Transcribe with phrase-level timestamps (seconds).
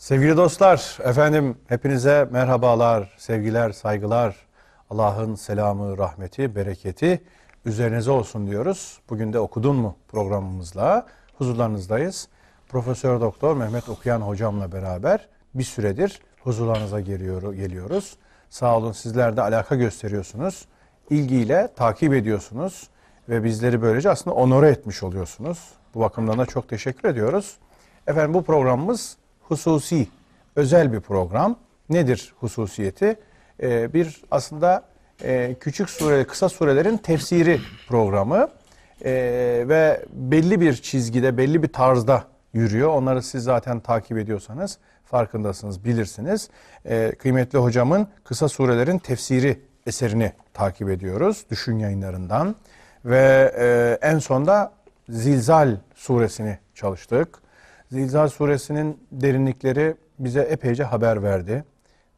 [0.00, 4.36] Sevgili dostlar, efendim hepinize merhabalar, sevgiler, saygılar.
[4.90, 7.22] Allah'ın selamı, rahmeti, bereketi
[7.64, 9.00] üzerinize olsun diyoruz.
[9.10, 11.06] Bugün de okudun mu programımızla
[11.38, 12.28] huzurlarınızdayız.
[12.68, 18.16] Profesör Doktor Mehmet Okuyan hocamla beraber bir süredir huzurlarınıza geliyor, geliyoruz.
[18.50, 20.66] Sağ olun sizler de alaka gösteriyorsunuz.
[21.10, 22.88] ilgiyle takip ediyorsunuz
[23.28, 25.68] ve bizleri böylece aslında onore etmiş oluyorsunuz.
[25.94, 27.56] Bu bakımdan da çok teşekkür ediyoruz.
[28.06, 29.19] Efendim bu programımız
[29.50, 30.08] hususi,
[30.56, 31.56] özel bir program.
[31.90, 33.16] Nedir hususiyeti?
[33.62, 34.82] Ee, bir aslında
[35.22, 38.48] e, küçük sure, kısa surelerin tefsiri programı
[39.04, 39.12] e,
[39.68, 42.88] ve belli bir çizgide, belli bir tarzda yürüyor.
[42.88, 46.48] Onları siz zaten takip ediyorsanız farkındasınız, bilirsiniz.
[46.84, 51.44] E, kıymetli hocamın kısa surelerin tefsiri eserini takip ediyoruz.
[51.50, 52.54] Düşün yayınlarından.
[53.04, 54.72] Ve e, en sonda
[55.08, 57.38] Zilzal suresini çalıştık.
[57.92, 61.64] Zilzal suresinin derinlikleri bize epeyce haber verdi.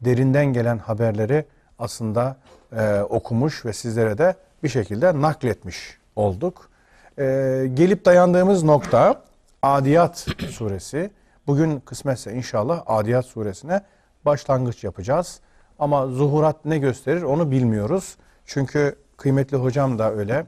[0.01, 1.45] Derinden gelen haberleri
[1.79, 2.37] aslında
[2.77, 6.71] e, okumuş ve sizlere de bir şekilde nakletmiş olduk.
[7.19, 7.25] E,
[7.75, 9.23] gelip dayandığımız nokta
[9.63, 11.11] Adiyat suresi.
[11.47, 13.81] Bugün kısmetse inşallah Adiyat suresine
[14.25, 15.41] başlangıç yapacağız.
[15.79, 18.17] Ama zuhurat ne gösterir onu bilmiyoruz.
[18.47, 20.47] Çünkü kıymetli hocam da öyle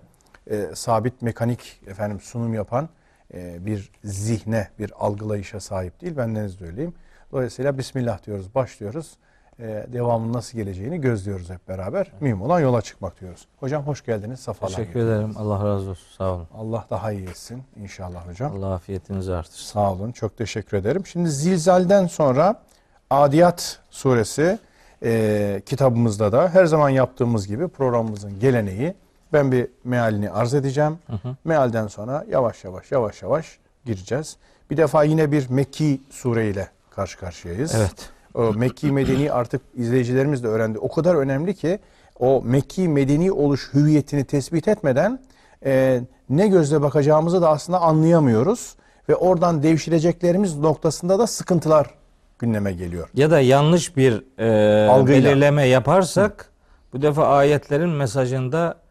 [0.50, 2.88] e, sabit mekanik efendim sunum yapan
[3.34, 6.14] e, bir zihne, bir algılayışa sahip değil.
[6.16, 6.94] Ben de öyleyim.
[7.32, 9.12] Dolayısıyla Bismillah diyoruz, başlıyoruz.
[9.58, 12.12] E, devamın nasıl geleceğini gözlüyoruz hep beraber.
[12.20, 13.46] Mühim olan yola çıkmak diyoruz.
[13.60, 14.40] Hocam hoş geldiniz.
[14.40, 15.34] Safalar Teşekkür ederim.
[15.38, 16.16] Allah razı olsun.
[16.18, 16.48] Sağ olun.
[16.54, 18.52] Allah daha iyi etsin inşallah hocam.
[18.56, 19.64] Allah afiyetinizi artırsın.
[19.64, 20.12] Sağ olun.
[20.12, 21.06] Çok teşekkür ederim.
[21.06, 22.62] Şimdi Zilzal'den sonra
[23.10, 24.58] Adiyat suresi
[25.02, 28.94] e, kitabımızda da her zaman yaptığımız gibi programımızın geleneği
[29.34, 30.98] ben bir mealini arz edeceğim.
[31.06, 31.36] Hı hı.
[31.44, 34.36] Mealden sonra yavaş yavaş yavaş yavaş gireceğiz.
[34.70, 37.74] Bir defa yine bir Mekki sureyle karşı karşıyayız.
[37.74, 38.10] Evet.
[38.34, 40.78] O Mekki medeni artık izleyicilerimiz de öğrendi.
[40.78, 41.78] O kadar önemli ki
[42.18, 45.20] o Mekki medeni oluş hüviyetini tespit etmeden
[45.64, 48.74] e, ne gözle bakacağımızı da aslında anlayamıyoruz.
[49.08, 51.90] Ve oradan devşireceklerimiz noktasında da sıkıntılar
[52.38, 53.08] gündeme geliyor.
[53.14, 56.92] Ya da yanlış bir e, belirleme yaparsak Hı.
[56.92, 58.83] bu defa ayetlerin mesajında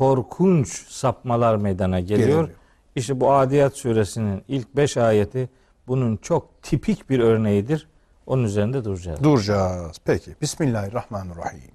[0.00, 2.28] korkunç sapmalar meydana geliyor.
[2.28, 2.48] geliyor.
[2.96, 5.48] İşte bu Adiyat suresinin ilk beş ayeti
[5.88, 7.88] bunun çok tipik bir örneğidir.
[8.26, 9.24] Onun üzerinde duracağız.
[9.24, 9.96] Duracağız.
[10.04, 10.34] Peki.
[10.40, 11.70] Bismillahirrahmanirrahim.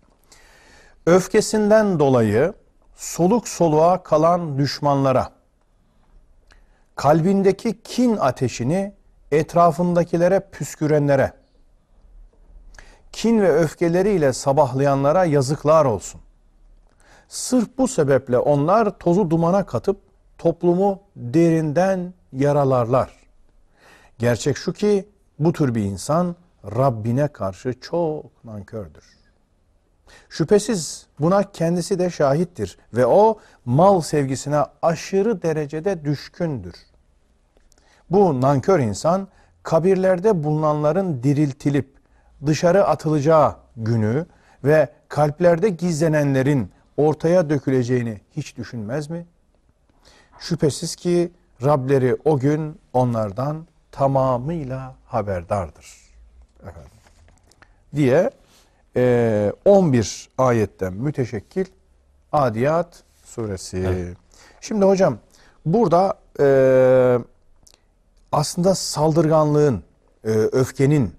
[1.05, 2.53] Öfkesinden dolayı
[2.95, 5.29] soluk soluğa kalan düşmanlara,
[6.95, 8.93] kalbindeki kin ateşini
[9.31, 11.33] etrafındakilere püskürenlere,
[13.11, 16.24] kin ve öfkeleriyle sabahlayanlara yazıklar olsun.
[17.29, 19.97] Sırf bu sebeple onlar tozu dumana katıp
[20.37, 23.13] toplumu derinden yaralarlar.
[24.19, 25.09] Gerçek şu ki
[25.39, 29.03] bu tür bir insan Rabbine karşı çok nankördür.
[30.29, 36.75] Şüphesiz buna kendisi de şahittir ve o mal sevgisine aşırı derecede düşkündür.
[38.09, 39.27] Bu nankör insan
[39.63, 41.95] kabirlerde bulunanların diriltilip
[42.45, 44.25] dışarı atılacağı günü
[44.63, 49.25] ve kalplerde gizlenenlerin ortaya döküleceğini hiç düşünmez mi?
[50.39, 51.31] Şüphesiz ki
[51.63, 55.93] Rableri o gün onlardan tamamıyla haberdardır.
[56.59, 56.91] Efendim.
[57.95, 58.31] Diye
[58.95, 61.65] e, 11 ayetten müteşekkil
[62.31, 63.77] Adiyat suresi.
[63.77, 64.17] Evet.
[64.61, 65.17] Şimdi hocam
[65.65, 67.19] burada e,
[68.31, 69.83] aslında saldırganlığın,
[70.23, 71.15] e, öfkenin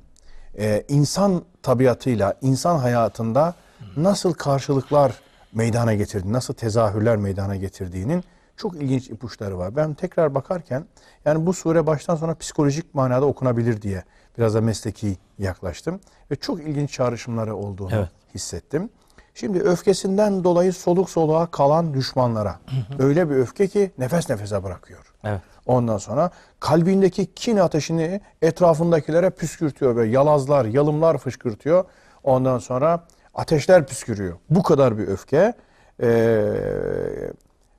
[0.58, 3.54] e, insan tabiatıyla, insan hayatında
[3.96, 5.20] nasıl karşılıklar
[5.56, 8.24] meydana getirdi, nasıl tezahürler meydana getirdiğinin
[8.56, 9.76] çok ilginç ipuçları var.
[9.76, 10.84] Ben tekrar bakarken
[11.24, 14.04] yani bu sure baştan sona psikolojik manada okunabilir diye
[14.38, 16.00] biraz da mesleki yaklaştım
[16.30, 18.08] ve çok ilginç çağrışımları olduğunu evet.
[18.34, 18.90] hissettim.
[19.34, 22.58] Şimdi öfkesinden dolayı soluk soluğa kalan düşmanlara
[22.98, 25.12] öyle bir öfke ki nefes nefese bırakıyor.
[25.24, 25.40] Evet.
[25.66, 26.30] Ondan sonra
[26.60, 31.84] kalbindeki kin ateşini etrafındakilere püskürtüyor ve yalazlar, yalımlar fışkırtıyor.
[32.24, 33.06] Ondan sonra
[33.36, 34.36] ateşler püskürüyor.
[34.50, 35.54] Bu kadar bir öfke
[36.02, 36.08] e,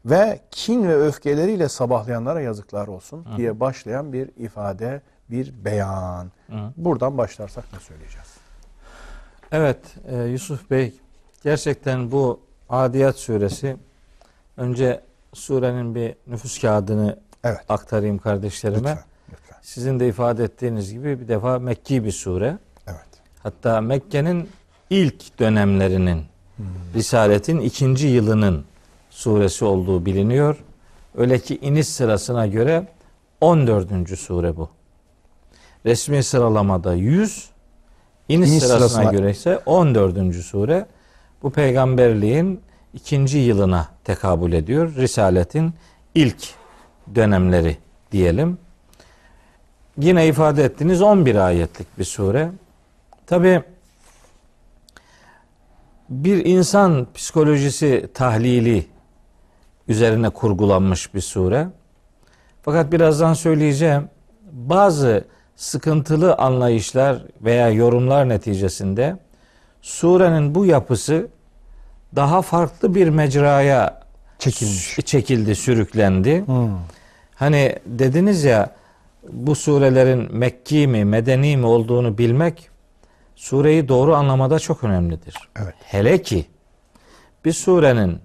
[0.06, 3.38] ve kin ve öfkeleriyle sabahlayanlara yazıklar olsun Hı.
[3.38, 6.32] diye başlayan bir ifade, bir beyan.
[6.50, 6.72] Hı.
[6.78, 8.28] Buradan başlarsak ne söyleyeceğiz?
[9.52, 11.00] Evet e, Yusuf Bey
[11.44, 12.40] gerçekten bu
[12.70, 13.78] Adiyat suresi
[14.58, 15.02] önce
[15.34, 17.60] surenin bir nüfus kağıdını evet.
[17.70, 18.78] aktarayım kardeşlerime.
[18.90, 19.58] Lütfen, lütfen.
[19.62, 22.58] Sizin de ifade ettiğiniz gibi bir defa Mekki bir sure.
[22.88, 23.22] Evet.
[23.44, 24.50] Hatta Mekke'nin
[24.90, 26.24] ilk dönemlerinin
[26.58, 26.66] hmm.
[26.96, 28.66] Risaletin ikinci yılının
[29.10, 30.56] suresi olduğu biliniyor.
[31.18, 32.88] Öyle ki iniş sırasına göre
[33.42, 34.20] 14.
[34.20, 34.70] sure bu.
[35.86, 37.50] resmi sıralamada 100,
[38.30, 40.44] iniş, İniş sırasına sırasına- göre ise 14.
[40.44, 40.86] sure.
[41.44, 42.62] Bu peygamberliğin
[42.94, 44.96] ikinci yılına tekabül ediyor.
[44.96, 45.74] Risaletin
[46.16, 46.54] ilk
[47.16, 47.78] dönemleri
[48.12, 48.58] diyelim.
[49.98, 52.52] Yine ifade ettiğiniz 11 ayetlik bir sure.
[53.28, 53.64] Tabi
[56.10, 58.86] bir insan psikolojisi tahlili
[59.88, 61.68] üzerine kurgulanmış bir sure.
[62.62, 64.10] Fakat birazdan söyleyeceğim
[64.52, 65.24] bazı
[65.56, 69.18] sıkıntılı anlayışlar veya yorumlar neticesinde
[69.82, 71.28] surenin bu yapısı
[72.16, 74.02] daha farklı bir mecraya
[74.40, 74.98] Çekilmiş.
[75.06, 76.48] çekildi, sürüklendi.
[76.48, 76.70] Hmm.
[77.36, 78.76] Hani dediniz ya
[79.30, 82.70] bu surelerin Mekki mi, Medeni mi olduğunu bilmek
[83.38, 85.36] sureyi doğru anlamada çok önemlidir.
[85.56, 85.76] Evet.
[85.84, 86.46] Hele ki
[87.46, 88.22] bir surenin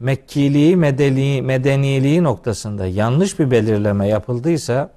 [0.00, 4.90] Mekkiliği, medeni, medeniliği noktasında yanlış bir belirleme yapıldıysa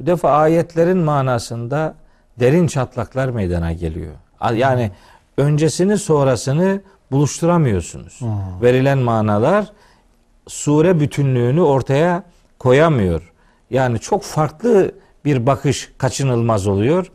[0.00, 1.94] bu defa ayetlerin manasında
[2.40, 4.14] derin çatlaklar meydana geliyor.
[4.54, 4.90] Yani
[5.36, 8.20] öncesini sonrasını buluşturamıyorsunuz.
[8.62, 9.72] Verilen manalar
[10.48, 12.22] sure bütünlüğünü ortaya
[12.58, 13.32] koyamıyor.
[13.70, 14.94] Yani çok farklı
[15.24, 17.12] bir bakış kaçınılmaz oluyor.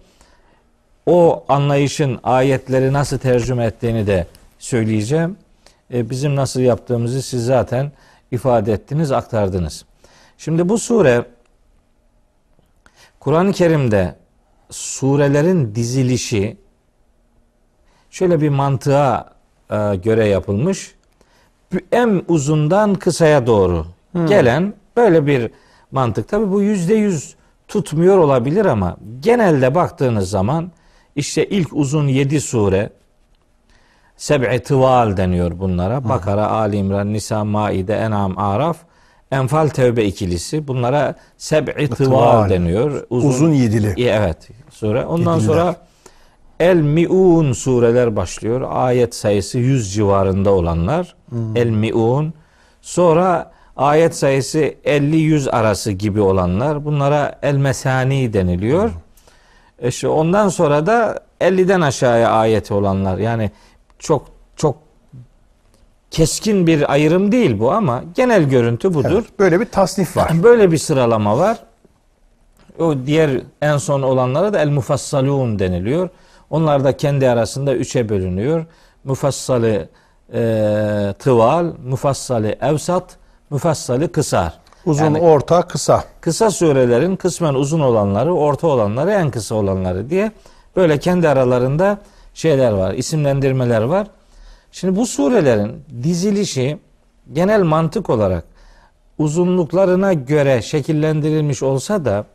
[1.06, 4.28] O anlayışın ayetleri nasıl tercüme ettiğini de
[4.60, 5.38] söyleyeceğim.
[5.94, 7.92] E, bizim nasıl yaptığımızı siz zaten
[8.32, 9.86] ifade ettiniz, aktardınız.
[10.38, 11.26] Şimdi bu sure
[13.20, 14.16] Kur'an-ı Kerim'de
[14.70, 16.58] surelerin dizilişi
[18.10, 19.34] şöyle bir mantığa
[19.72, 20.96] e, göre yapılmış.
[21.92, 23.86] En uzundan kısaya doğru
[24.28, 25.52] gelen böyle bir
[25.92, 26.28] mantık.
[26.30, 27.36] Tabi bu yüzde yüz
[27.68, 30.72] tutmuyor olabilir ama genelde baktığınız zaman
[31.16, 32.90] işte ilk uzun yedi sure
[34.18, 36.10] seb'i tıval deniyor bunlara.
[36.10, 38.78] Bakara, Ali İmran, Nisa, Maide, En'am, Araf,
[39.32, 40.68] Enfal, Tevbe ikilisi.
[40.68, 43.04] Bunlara seb'i tıval deniyor.
[43.10, 43.94] Uzun yedili.
[43.98, 45.06] İyi, Evet sure.
[45.06, 45.54] Ondan Yediler.
[45.54, 45.76] sonra
[46.60, 48.68] El Miun sureler başlıyor.
[48.72, 51.16] Ayet sayısı 100 civarında olanlar.
[51.56, 52.34] El Miun.
[52.82, 56.86] Sonra ayet sayısı 50-100 arası gibi olanlar.
[56.86, 58.90] Bunlara El Mesani deniliyor.
[58.90, 58.94] E
[59.82, 63.18] işte ondan sonra da 50'den aşağıya ayeti olanlar.
[63.18, 63.52] Yani
[64.00, 64.26] çok
[64.56, 64.76] çok
[66.12, 69.10] keskin bir ayrım değil bu ama genel görüntü budur.
[69.12, 70.32] Evet, böyle bir tasnif var.
[70.44, 71.58] Böyle bir sıralama var.
[72.80, 76.10] O diğer en son olanlara da el mufassalun deniliyor.
[76.50, 78.66] Onlar da kendi arasında üçe bölünüyor.
[79.04, 79.88] Mufassalı
[80.34, 83.18] e, tıval, mufassalı evsat,
[83.50, 84.54] mufassalı kısar.
[84.86, 86.04] Uzun, Yani- orta, kısa.
[86.22, 90.32] Kısa surelerin kısmen uzun olanları, orta olanları, en kısa olanları diye
[90.76, 91.98] böyle kendi aralarında
[92.34, 94.08] şeyler var, isimlendirmeler var.
[94.72, 96.78] Şimdi bu surelerin dizilişi
[97.34, 98.44] genel mantık olarak
[99.18, 102.26] uzunluklarına göre şekillendirilmiş olsa da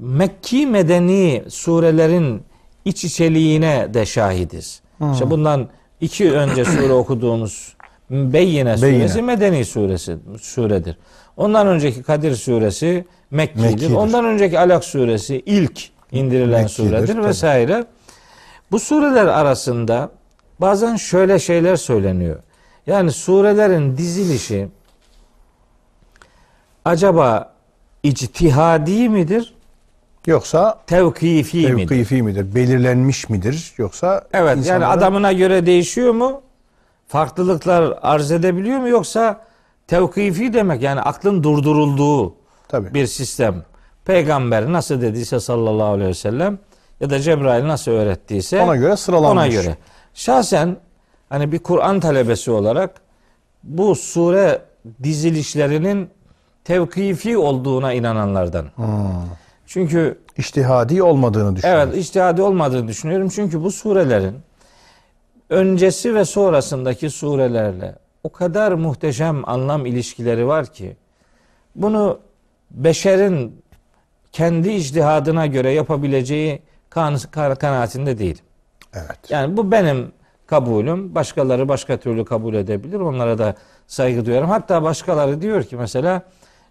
[0.00, 2.42] Mekki medeni surelerin
[2.84, 4.80] iç içeliğine de şahidiz.
[5.12, 5.68] İşte bundan
[6.00, 7.73] iki önce sure okuduğumuz
[8.10, 9.22] Beyyine suresi Beyyine.
[9.22, 10.96] medeni suresi suredir.
[11.36, 13.62] Ondan önceki Kadir suresi Mekki'dir.
[13.64, 13.94] Mekki'dir.
[13.94, 17.24] Ondan önceki Alak suresi ilk indirilen Mekki'dir, suredir tabii.
[17.26, 17.84] vesaire.
[18.72, 20.10] Bu sureler arasında
[20.60, 22.38] bazen şöyle şeyler söyleniyor.
[22.86, 24.68] Yani surelerin dizilişi
[26.84, 27.52] acaba
[28.02, 29.54] içtihadi midir,
[30.26, 31.88] Yoksa tevkifi midir?
[31.88, 32.54] tevkifi midir?
[32.54, 33.72] Belirlenmiş midir?
[33.78, 36.42] Yoksa Evet yani insanlara- adamına göre değişiyor mu?
[37.14, 39.40] Farklılıklar arz edebiliyor mu yoksa
[39.86, 42.34] tevkifi demek yani aklın durdurulduğu
[42.68, 42.94] Tabii.
[42.94, 43.64] bir sistem.
[44.04, 46.58] Peygamber nasıl dediyse sallallahu aleyhi ve sellem
[47.00, 49.42] ya da Cebrail nasıl öğrettiyse ona göre sıralanmış.
[49.42, 49.76] ona göre.
[50.14, 50.76] Şahsen
[51.28, 52.90] hani bir Kur'an talebesi olarak
[53.62, 54.62] bu sure
[55.02, 56.10] dizilişlerinin
[56.64, 58.66] tevkifi olduğuna inananlardan.
[58.76, 58.86] Hmm.
[59.66, 61.88] Çünkü İçtihadi olmadığını düşünüyorum.
[61.88, 63.28] Evet, içtihadi olmadığını düşünüyorum.
[63.28, 64.36] Çünkü bu surelerin
[65.50, 70.96] öncesi ve sonrasındaki surelerle o kadar muhteşem anlam ilişkileri var ki
[71.76, 72.18] bunu
[72.70, 73.62] beşerin
[74.32, 78.42] kendi içtihadına göre yapabileceği kan, kan- kanaatinde değil.
[78.94, 79.18] Evet.
[79.30, 80.12] Yani bu benim
[80.46, 81.14] kabulüm.
[81.14, 83.00] Başkaları başka türlü kabul edebilir.
[83.00, 83.54] Onlara da
[83.86, 84.48] saygı duyarım.
[84.48, 86.22] Hatta başkaları diyor ki mesela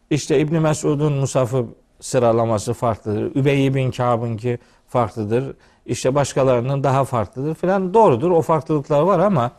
[0.10, 1.65] işte İbn Mesud'un musafı
[2.00, 3.36] sıralaması farklıdır.
[3.36, 5.56] Übey bin Kâb'ınki farklıdır.
[5.85, 7.93] İşte başkalarının daha farklıdır filan.
[7.93, 8.31] Doğrudur.
[8.31, 9.51] O farklılıklar var ama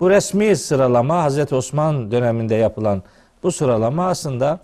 [0.00, 3.02] bu resmi sıralama Hazreti Osman döneminde yapılan
[3.42, 4.60] bu sıralama aslında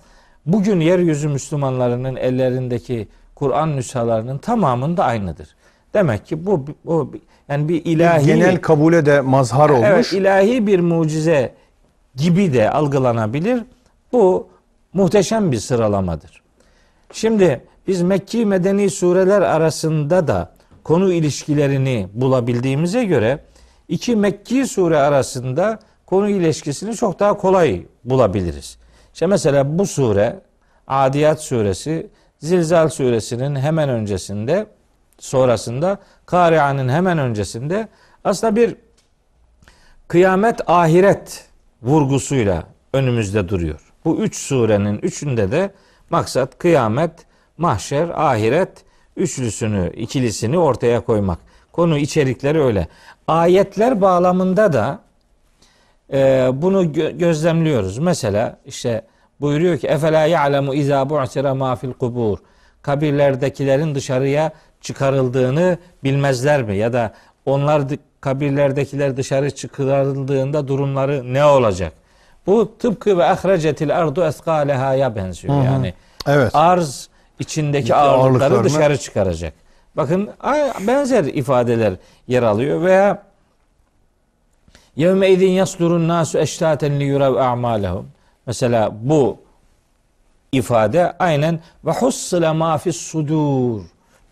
[0.47, 5.49] bugün yeryüzü Müslümanlarının ellerindeki Kur'an nüshalarının tamamında aynıdır.
[5.95, 7.13] Demek ki bu, bu
[7.49, 9.87] yani bir ilahi Genel kabule de mazhar olmuş.
[9.87, 11.55] Evet, ilahi bir mucize
[12.17, 13.63] gibi de algılanabilir.
[14.13, 14.49] Bu
[14.93, 16.43] muhteşem bir sıralamadır.
[17.13, 20.53] Şimdi biz Mekki medeni sureler arasında da
[20.85, 23.45] konu ilişkilerini bulabildiğimize göre
[23.89, 28.79] iki Mekki sure arasında konu ilişkisini çok daha kolay bulabiliriz.
[29.15, 30.41] İşte mesela bu sure
[30.87, 34.67] Adiyat suresi Zilzal suresinin hemen öncesinde
[35.19, 37.89] sonrasında Kari'anın hemen öncesinde
[38.25, 38.77] aslında bir
[40.09, 41.47] kıyamet ahiret
[41.83, 43.93] vurgusuyla önümüzde duruyor.
[44.05, 45.71] Bu üç surenin üçünde de
[46.11, 47.27] maksat kıyamet,
[47.59, 48.85] mahşer, ahiret
[49.17, 51.39] üçlüsünü, ikilisini ortaya koymak.
[51.73, 52.89] Konu içerikleri öyle.
[53.29, 54.99] Ayetler bağlamında da
[56.13, 57.99] e, bunu gö- gözlemliyoruz.
[57.99, 59.03] Mesela işte
[59.41, 62.39] buyuruyor ki efela ya'lemu iza bu'sira ma fil kubur.
[62.83, 66.77] Kabirlerdekilerin dışarıya çıkarıldığını bilmezler mi?
[66.77, 67.13] Ya da
[67.47, 67.83] onlar
[68.21, 71.93] kabirlerdekiler dışarı çıkarıldığında durumları ne olacak?
[72.47, 75.65] Bu tıpkı ve ahrecetil ardu eskaleha'ya benziyor.
[75.65, 75.95] Yani
[76.27, 76.51] Evet.
[76.55, 77.09] arz
[77.43, 79.53] içindeki Ağırlıklarını- ağırlıkları dışarı çıkaracak.
[79.97, 80.31] Bakın
[80.87, 81.95] benzer ifadeler
[82.29, 83.23] yer alıyor veya
[84.97, 88.09] Yevme idin yasdurun nasu eştaten li yurav a'malehum.
[88.47, 89.37] Mesela bu
[90.53, 93.81] ifade aynen ve hussile ma fis sudur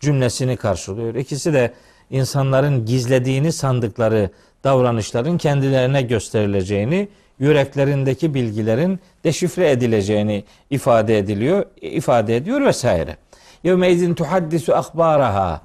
[0.01, 1.15] cümlesini karşılıyor.
[1.15, 1.73] İkisi de
[2.11, 4.31] insanların gizlediğini sandıkları
[4.65, 7.09] davranışların kendilerine gösterileceğini,
[7.41, 13.17] yüreklerindeki bilgilerin deşifre edileceğini ifade ediliyor, ifade ediyor vesaire.
[13.65, 15.61] Yevme idin tuhaddisu akbaraha.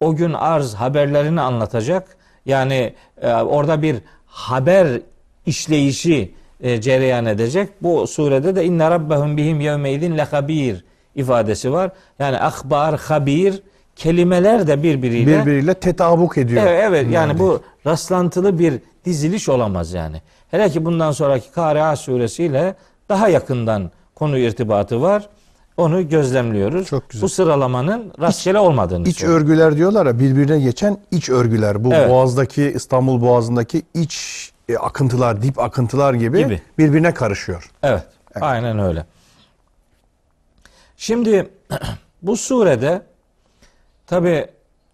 [0.00, 2.16] O gün arz haberlerini anlatacak.
[2.46, 5.00] Yani e, orada bir haber
[5.46, 7.68] işleyişi e, cereyan edecek.
[7.82, 11.90] Bu surede de inne rabbehum bihim yevme idin lehabir ifadesi var.
[12.18, 13.62] Yani akbar, habir
[13.96, 16.62] kelimeler de birbiriyle Birbiriyle tetabuk ediyor.
[16.66, 17.38] Evet, evet yani Yani.
[17.38, 20.22] bu rastlantılı bir diziliş olamaz yani.
[20.50, 22.74] Hele ki bundan sonraki Kari'a suresiyle
[23.08, 25.28] daha yakından konu irtibatı var.
[25.76, 26.86] Onu gözlemliyoruz.
[26.86, 27.22] Çok güzel.
[27.22, 29.40] Bu sıralamanın rastgele olmadığını İç söylüyor.
[29.40, 31.84] örgüler diyorlar ya birbirine geçen iç örgüler.
[31.84, 32.10] Bu Evet.
[32.10, 36.62] Boğaz'daki İstanbul Boğazı'ndaki iç e, akıntılar, dip akıntılar gibi, Gibi.
[36.78, 37.70] birbirine karışıyor.
[37.82, 38.02] Evet,
[38.40, 39.06] aynen öyle.
[40.96, 41.48] Şimdi
[42.22, 43.02] bu surede
[44.06, 44.46] tabi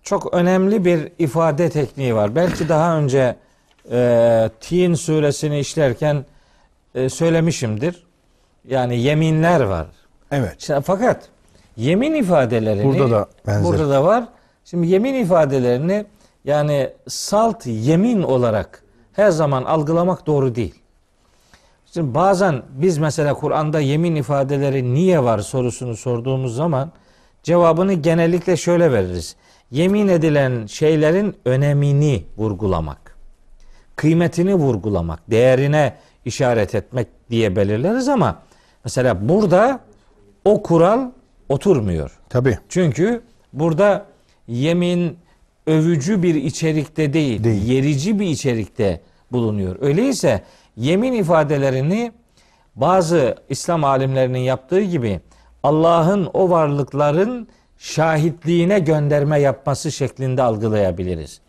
[0.03, 2.35] çok önemli bir ifade tekniği var.
[2.35, 3.37] Belki daha önce
[3.91, 6.25] e, Tin suresini işlerken
[6.95, 8.07] e, söylemişimdir.
[8.69, 9.87] Yani yeminler var.
[10.31, 10.57] Evet.
[10.61, 11.29] İşte fakat
[11.77, 13.65] yemin ifadelerini Burada da benzer.
[13.65, 14.25] burada da var.
[14.65, 16.05] Şimdi yemin ifadelerini
[16.45, 20.75] yani salt yemin olarak her zaman algılamak doğru değil.
[21.95, 26.93] Şimdi bazen biz mesela Kur'an'da yemin ifadeleri niye var sorusunu sorduğumuz zaman
[27.43, 29.37] cevabını genellikle şöyle veririz.
[29.71, 33.12] Yemin edilen şeylerin önemini vurgulamak,
[34.03, 38.43] kıymetini vurgulamak, değerine işaret etmek diye belirleriz ama
[38.85, 39.81] mesela burada
[40.45, 41.11] o kural
[41.49, 42.19] oturmuyor.
[42.29, 42.59] Tabii.
[42.69, 44.07] Çünkü burada
[44.49, 45.19] yemin
[45.67, 47.65] övücü bir içerikte değil, Değil.
[47.65, 49.01] yerici bir içerikte
[49.33, 49.77] bulunuyor.
[49.81, 50.43] Öyleyse
[50.77, 52.13] yemin ifadelerini
[52.77, 55.21] bazı İslam alimlerinin yaptığı gibi
[55.63, 61.41] Allah'ın o varlıkların şahitliğine gönderme yapması şeklinde algılayabiliriz.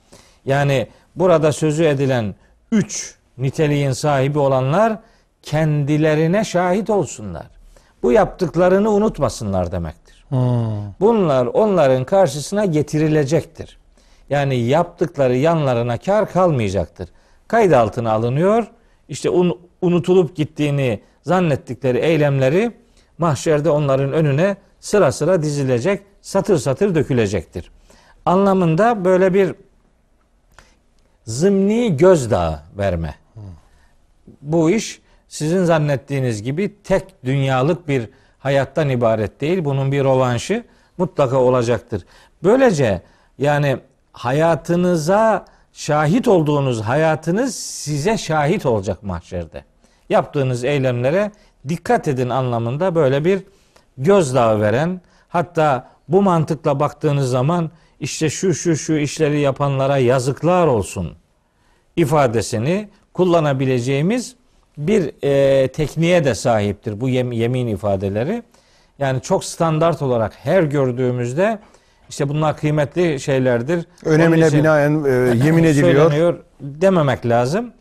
[0.45, 2.36] Yani burada sözü edilen
[2.72, 4.98] üç niteliğin sahibi olanlar
[5.41, 7.46] kendilerine şahit olsunlar.
[8.03, 10.25] Bu yaptıklarını unutmasınlar demektir.
[11.00, 13.77] Bunlar onların karşısına getirilecektir.
[14.29, 17.10] Yani yaptıkları yanlarına kar kalmayacaktır.
[17.48, 18.67] Kayıt altına alınıyor.
[19.10, 22.72] İşte un- unutulup gittiğini zannettikleri eylemleri
[23.17, 27.72] mahşerde onların önüne sıra sıra dizilecek, satır satır dökülecektir.
[28.25, 29.55] Anlamında böyle bir
[31.25, 33.15] zımni gözdağı verme.
[34.41, 39.65] Bu iş sizin zannettiğiniz gibi tek dünyalık bir hayattan ibaret değil.
[39.65, 40.63] Bunun bir rovanşı
[40.97, 42.05] mutlaka olacaktır.
[42.43, 43.01] Böylece
[43.37, 43.77] yani
[44.11, 49.63] hayatınıza şahit olduğunuz hayatınız size şahit olacak mahşerde.
[50.09, 51.31] Yaptığınız eylemlere
[51.69, 53.43] dikkat edin anlamında böyle bir
[53.97, 57.71] gözdağı veren hatta bu mantıkla baktığınız zaman
[58.03, 61.13] işte şu şu şu işleri yapanlara yazıklar olsun
[61.95, 64.36] ifadesini kullanabileceğimiz
[64.77, 68.43] bir e, tekniğe de sahiptir bu yem- yemin ifadeleri.
[69.00, 71.60] Yani çok standart olarak her gördüğümüzde
[72.10, 73.86] işte bunlar kıymetli şeylerdir.
[74.05, 75.10] Önemine için binaen e,
[75.45, 76.39] yemin ediliyor.
[76.62, 77.74] dememek lazım.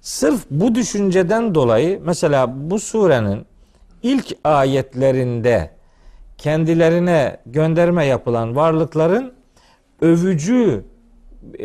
[0.00, 3.46] Sırf bu düşünceden dolayı mesela bu surenin
[4.02, 5.70] ilk ayetlerinde
[6.38, 9.41] kendilerine gönderme yapılan varlıkların
[10.02, 10.84] övücü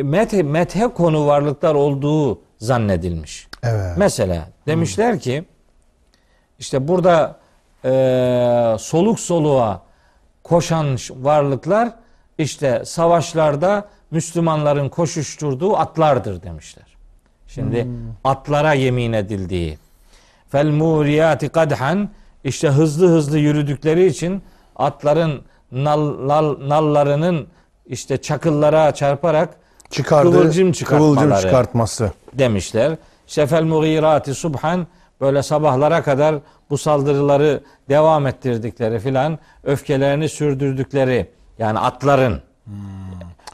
[0.03, 3.47] methe, methe konu varlıklar olduğu zannedilmiş.
[3.63, 3.97] Evet.
[3.97, 5.45] Mesela demişler ki
[6.59, 7.39] işte burada
[7.85, 7.89] e,
[8.79, 9.81] soluk soluğa
[10.43, 11.89] koşan varlıklar
[12.37, 16.85] işte savaşlarda Müslümanların koşuşturduğu atlardır demişler.
[17.47, 17.91] Şimdi hmm.
[18.23, 19.77] atlara yemin edildiği.
[20.49, 22.09] Fel muriyati kadhan
[22.43, 24.41] işte hızlı hızlı yürüdükleri için
[24.75, 25.41] atların
[25.71, 27.47] nal, nal, nallarının
[27.87, 29.49] işte çakıllara çarparak
[29.89, 32.97] Çıkardı, kıvılcım kıvılcım çıkartması demişler.
[33.27, 34.87] Şefel mugirati subhan
[35.21, 36.35] böyle sabahlara kadar
[36.69, 41.29] bu saldırıları devam ettirdikleri filan öfkelerini sürdürdükleri
[41.59, 42.73] yani atların hmm.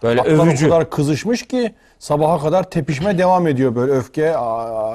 [0.04, 0.68] böyle Atlar övücü.
[0.68, 4.36] o kadar kızışmış ki sabaha kadar tepişme devam ediyor böyle öfke.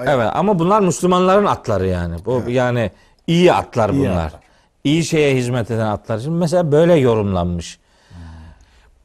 [0.07, 2.17] Evet ama bunlar Müslümanların atları yani.
[2.25, 2.55] Bu evet.
[2.55, 2.91] yani
[3.27, 4.05] iyi atlar bunlar.
[4.05, 4.41] İyi, atlar.
[4.85, 6.19] iyi şeye hizmet eden atlar.
[6.19, 7.79] Şimdi mesela böyle yorumlanmış.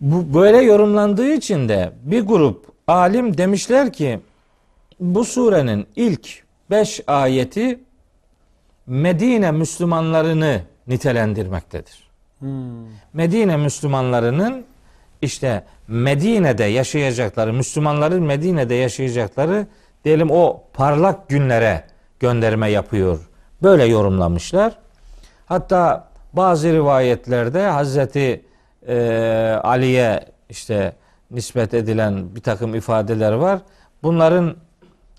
[0.04, 4.20] Bu böyle yorumlandığı için de bir grup alim demişler ki
[5.00, 7.80] bu surenin ilk beş ayeti
[8.88, 12.10] Medine Müslümanlarını nitelendirmektedir.
[12.40, 12.50] Hmm.
[13.14, 14.66] Medine Müslümanlarının
[15.22, 19.68] işte Medine'de yaşayacakları, Müslümanların Medine'de yaşayacakları
[20.06, 21.84] diyelim o parlak günlere
[22.20, 23.30] gönderme yapıyor.
[23.62, 24.74] Böyle yorumlamışlar.
[25.46, 28.42] Hatta bazı rivayetlerde Hazreti
[28.88, 30.94] e, Ali'ye işte
[31.32, 33.60] nispet edilen bir takım ifadeler var.
[34.04, 34.56] Bunların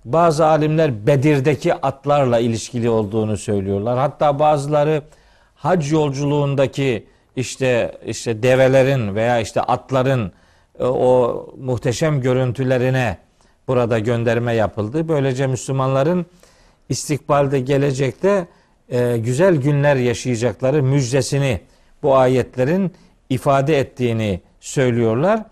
[0.05, 3.99] bazı alimler Bedir'deki atlarla ilişkili olduğunu söylüyorlar.
[3.99, 5.03] Hatta bazıları
[5.55, 7.07] hac yolculuğundaki
[7.37, 10.33] işte işte develerin veya işte atların
[10.79, 13.19] e, o muhteşem görüntülerine
[13.69, 15.09] burada gönderme yapıldı.
[15.09, 16.27] Böylece Müslümanların
[16.89, 18.47] istikbalde gelecekte
[18.89, 21.61] e, güzel günler yaşayacakları müjdesini
[22.03, 22.93] bu ayetlerin
[23.31, 25.43] ifade ettiğini söylüyorlar.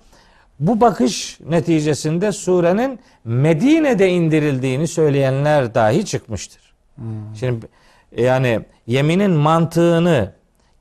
[0.61, 6.75] Bu bakış neticesinde surenin Medine'de indirildiğini söyleyenler dahi çıkmıştır.
[6.97, 7.05] Hmm.
[7.41, 7.67] Şimdi
[8.17, 10.33] yani yeminin mantığını,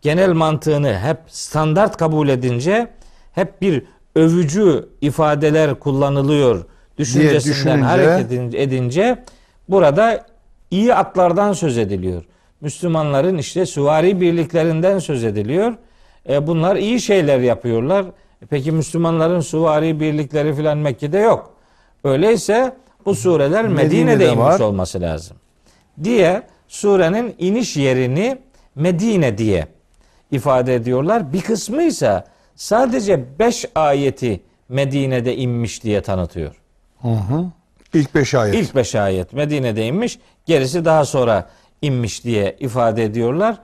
[0.01, 2.88] genel mantığını hep standart kabul edince
[3.33, 3.83] hep bir
[4.15, 6.65] övücü ifadeler kullanılıyor
[6.98, 9.23] düşüncesinden hareket edince
[9.69, 10.25] burada
[10.71, 12.23] iyi atlardan söz ediliyor.
[12.62, 15.73] Müslümanların işte süvari birliklerinden söz ediliyor.
[16.29, 18.05] E bunlar iyi şeyler yapıyorlar.
[18.49, 21.53] Peki Müslümanların süvari birlikleri filan Mekke'de yok.
[22.03, 24.60] Öyleyse bu sureler Medine'de, Medine'de inmiş var.
[24.60, 25.38] olması lazım.
[26.03, 28.38] Diye surenin iniş yerini
[28.75, 29.67] Medine diye
[30.31, 31.34] ifade ediyorlar.
[31.34, 32.23] Bir kısmı ise
[32.55, 36.55] sadece beş ayeti Medine'de inmiş diye tanıtıyor.
[37.01, 37.45] Hı hı.
[37.93, 38.55] İlk beş ayet.
[38.55, 40.19] İlk beş ayet Medine'de inmiş.
[40.45, 41.49] Gerisi daha sonra
[41.81, 43.57] inmiş diye ifade ediyorlar.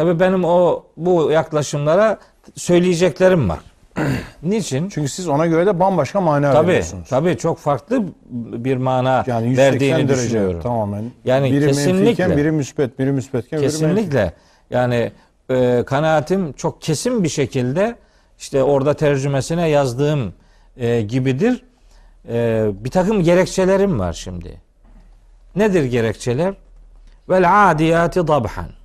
[0.00, 2.18] Tabi benim o bu yaklaşımlara
[2.54, 3.58] söyleyeceklerim var.
[4.42, 4.88] Niçin?
[4.88, 7.08] Çünkü siz ona göre de bambaşka mana tabii, veriyorsunuz.
[7.08, 8.04] Tabii çok farklı
[8.64, 10.60] bir mana yani verdiğini derece, düşünüyorum.
[10.60, 11.04] Tamamen.
[11.24, 12.36] Yani biri kesinlikle.
[12.36, 14.20] biri müspet, biri müspetken, kesinlikle.
[14.20, 14.32] Biri
[14.70, 15.12] yani
[15.50, 17.96] e, kanaatim çok kesin bir şekilde
[18.38, 20.32] işte orada tercümesine yazdığım
[20.76, 21.62] e, gibidir.
[22.28, 24.60] E, bir takım gerekçelerim var şimdi.
[25.56, 26.54] Nedir gerekçeler?
[27.28, 28.79] Vel adiyati dabhan.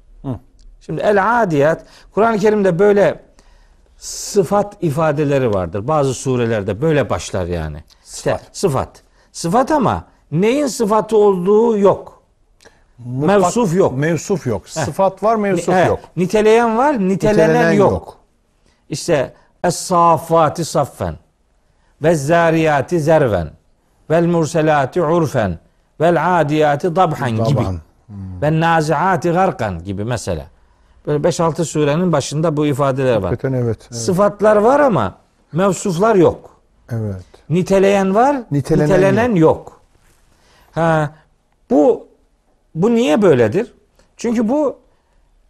[0.86, 3.20] Şimdi el adiyat Kur'an-ı Kerim'de böyle
[3.98, 5.88] sıfat ifadeleri vardır.
[5.88, 7.84] Bazı surelerde böyle başlar yani.
[8.04, 8.40] Sıfat.
[8.42, 9.02] İşte sıfat.
[9.32, 12.22] Sıfat ama neyin sıfatı olduğu yok.
[12.98, 13.98] Mutlak, mevsuf yok.
[13.98, 14.62] Mevsuf yok.
[14.66, 14.86] Heh.
[14.86, 15.88] Sıfat var, mevsuf Heh.
[15.88, 16.00] yok.
[16.18, 17.92] Niteleyen var, nitelenen, nitelenen yok.
[17.92, 18.18] yok.
[18.90, 21.16] İşte es-safati saffen
[22.04, 23.50] ve zariyati zerven
[24.10, 25.60] vel murselati urfen
[26.02, 27.62] vel adiyati dabhan gibi.
[27.62, 28.42] Hmm.
[28.42, 30.46] Ve naziati garkan gibi mesela.
[31.08, 33.24] Böyle 5-6 surenin başında bu ifadeler var.
[33.24, 33.96] Hakikaten evet, evet.
[33.96, 35.18] Sıfatlar var ama
[35.52, 36.62] mevsuflar yok.
[36.92, 37.26] Evet.
[37.50, 39.40] Niteleyen var, nitelenen, nitelenen yok.
[39.40, 39.82] yok.
[40.72, 41.12] Ha,
[41.70, 42.08] bu
[42.76, 43.74] bu niye böyledir?
[44.18, 44.78] Çünkü bu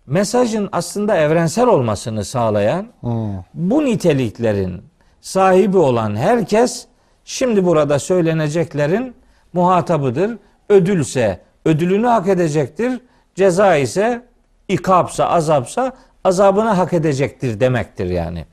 [0.07, 3.11] mesajın aslında evrensel olmasını sağlayan hmm.
[3.53, 4.81] bu niteliklerin
[5.21, 6.85] sahibi olan herkes
[7.25, 9.15] şimdi burada söyleneceklerin
[9.53, 10.37] muhatabıdır.
[10.69, 13.01] Ödülse ödülünü hak edecektir.
[13.35, 14.21] Ceza ise
[14.69, 18.45] ikapsa, azapsa azabını hak edecektir demektir yani.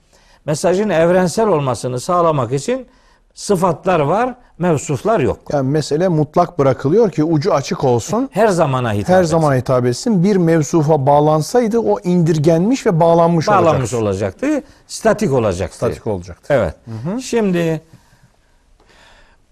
[0.47, 2.87] Mesajın evrensel olmasını sağlamak için
[3.35, 5.39] sıfatlar var, mevsuflar yok.
[5.53, 8.29] Yani mesele mutlak bırakılıyor ki ucu açık olsun.
[8.33, 9.31] Her zamana hitap Her etsin.
[9.31, 10.25] zamana hitap etsin.
[10.25, 14.47] Bir mevsufa bağlansaydı o indirgenmiş ve bağlanmış, bağlanmış olacaktı.
[14.47, 14.69] olacaktı.
[14.87, 15.77] Statik olacaktı.
[15.77, 16.55] Statik olacaktı.
[16.55, 16.75] Evet.
[16.85, 17.23] Hı hı.
[17.23, 17.81] Şimdi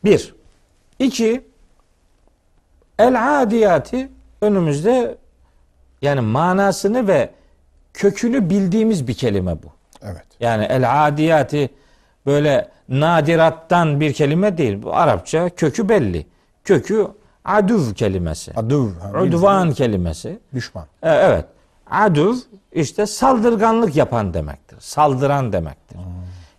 [0.04, 0.34] bir.
[0.98, 1.50] iki
[2.98, 4.08] El adiyati
[4.40, 5.18] önümüzde
[6.02, 7.30] yani manasını ve
[7.94, 9.66] kökünü bildiğimiz bir kelime bu.
[10.02, 10.24] Evet.
[10.40, 11.70] Yani el adiyati
[12.26, 14.82] böyle nadirattan bir kelime değil.
[14.82, 16.26] Bu Arapça kökü belli.
[16.64, 17.06] Kökü
[17.44, 18.52] aduv kelimesi.
[18.56, 18.88] Aduv.
[19.22, 20.38] Udvan kelimesi.
[20.54, 20.84] Düşman.
[21.02, 21.44] E, evet.
[21.90, 22.34] Aduv
[22.72, 24.78] işte saldırganlık yapan demektir.
[24.80, 25.98] Saldıran demektir.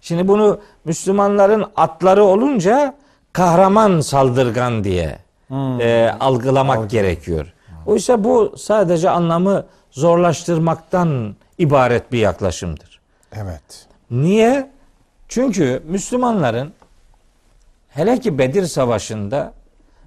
[0.02, 2.96] Şimdi bunu Müslümanların atları olunca
[3.34, 5.20] kahraman saldırgan diye
[5.80, 7.54] e, algılamak gerekiyor.
[7.86, 13.00] Oysa bu sadece anlamı zorlaştırmaktan ibaret bir yaklaşımdır.
[13.34, 13.88] Evet.
[14.12, 14.70] Niye?
[15.28, 16.74] Çünkü Müslümanların
[17.90, 19.54] hele ki Bedir Savaşı'nda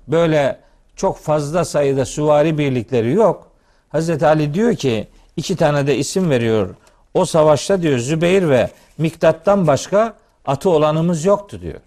[0.08, 0.60] böyle
[0.96, 3.48] çok fazla sayıda süvari birlikleri yok.
[3.88, 6.74] Hazreti Ali diyor ki iki tane de isim veriyor.
[7.14, 10.14] O savaşta diyor Zübeyir ve Miktat'tan başka
[10.46, 11.80] atı olanımız yoktu diyor.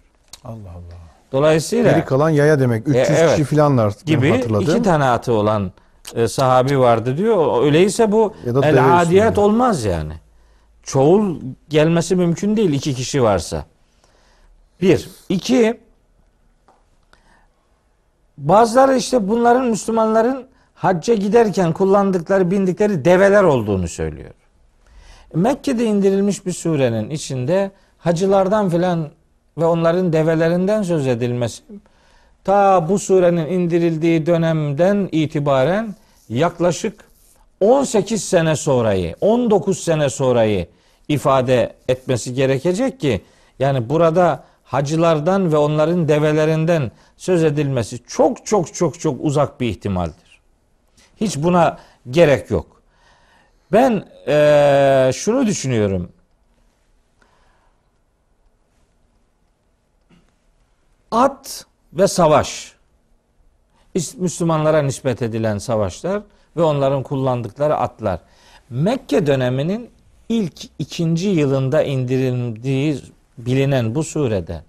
[0.44, 1.07] Allah Allah.
[1.32, 2.88] Dolayısıyla Geri kalan yaya demek.
[2.88, 3.30] 300 E, evet.
[3.30, 4.62] kişi falanlar benim gibi hatırladığım.
[4.76, 5.72] iki tane atı olan
[6.14, 7.62] e, sahabi vardı diyor.
[7.64, 8.74] Öyleyse bu el
[9.32, 9.40] üstünde.
[9.40, 10.12] olmaz yani.
[10.82, 11.36] Çoğul
[11.68, 13.64] gelmesi mümkün değil iki kişi varsa.
[14.82, 15.08] Bir.
[15.28, 15.80] iki
[18.38, 24.30] bazıları işte bunların Müslümanların hacca giderken kullandıkları, bindikleri develer olduğunu söylüyor.
[25.34, 29.08] Mekke'de indirilmiş bir surenin içinde hacılardan filan
[29.58, 31.62] ve onların develerinden söz edilmesi
[32.44, 35.94] ta bu surenin indirildiği dönemden itibaren
[36.28, 37.04] yaklaşık
[37.60, 40.66] 18 sene sonrayı, 19 sene sonrayı
[41.08, 43.20] ifade etmesi gerekecek ki
[43.58, 50.40] yani burada hacılardan ve onların develerinden söz edilmesi çok çok çok çok uzak bir ihtimaldir.
[51.20, 51.78] Hiç buna
[52.10, 52.66] gerek yok.
[53.72, 56.08] Ben eee, şunu düşünüyorum.
[61.10, 62.72] At ve savaş.
[64.16, 66.22] Müslümanlara nispet edilen savaşlar
[66.56, 68.20] ve onların kullandıkları atlar.
[68.70, 69.90] Mekke döneminin
[70.28, 73.00] ilk ikinci yılında indirildiği
[73.38, 74.62] bilinen bu surede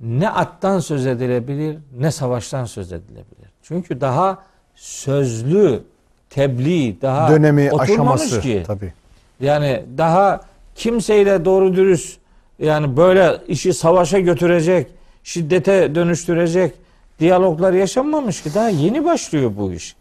[0.00, 3.48] ne attan söz edilebilir ne savaştan söz edilebilir.
[3.62, 4.38] Çünkü daha
[4.74, 5.82] sözlü
[6.30, 7.90] tebliğ daha Dönemi, oturmamış
[8.22, 8.40] aşaması.
[8.40, 8.62] ki.
[8.66, 8.92] Tabii.
[9.40, 10.40] Yani daha
[10.74, 12.17] kimseyle doğru dürüst
[12.58, 14.86] yani böyle işi savaşa götürecek,
[15.22, 16.74] şiddete dönüştürecek
[17.20, 19.96] diyaloglar yaşanmamış ki daha yeni başlıyor bu iş.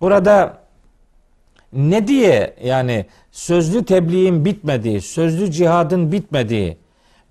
[0.00, 0.58] Burada
[1.72, 6.76] ne diye yani sözlü tebliğin bitmediği, sözlü cihadın bitmediği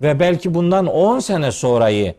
[0.02, 2.14] ve belki bundan 10 sene sonrayı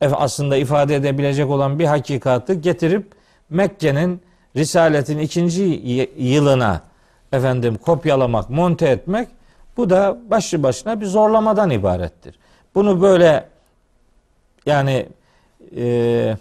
[0.00, 3.12] aslında ifade edebilecek olan bir hakikatı getirip
[3.50, 4.20] Mekke'nin
[4.56, 5.62] Risaletin ikinci
[6.18, 6.80] yılına
[7.32, 9.28] efendim kopyalamak, monte etmek
[9.76, 12.38] bu da başlı başına bir zorlamadan ibarettir.
[12.74, 13.48] Bunu böyle
[14.66, 15.08] yani
[15.76, 16.36] e,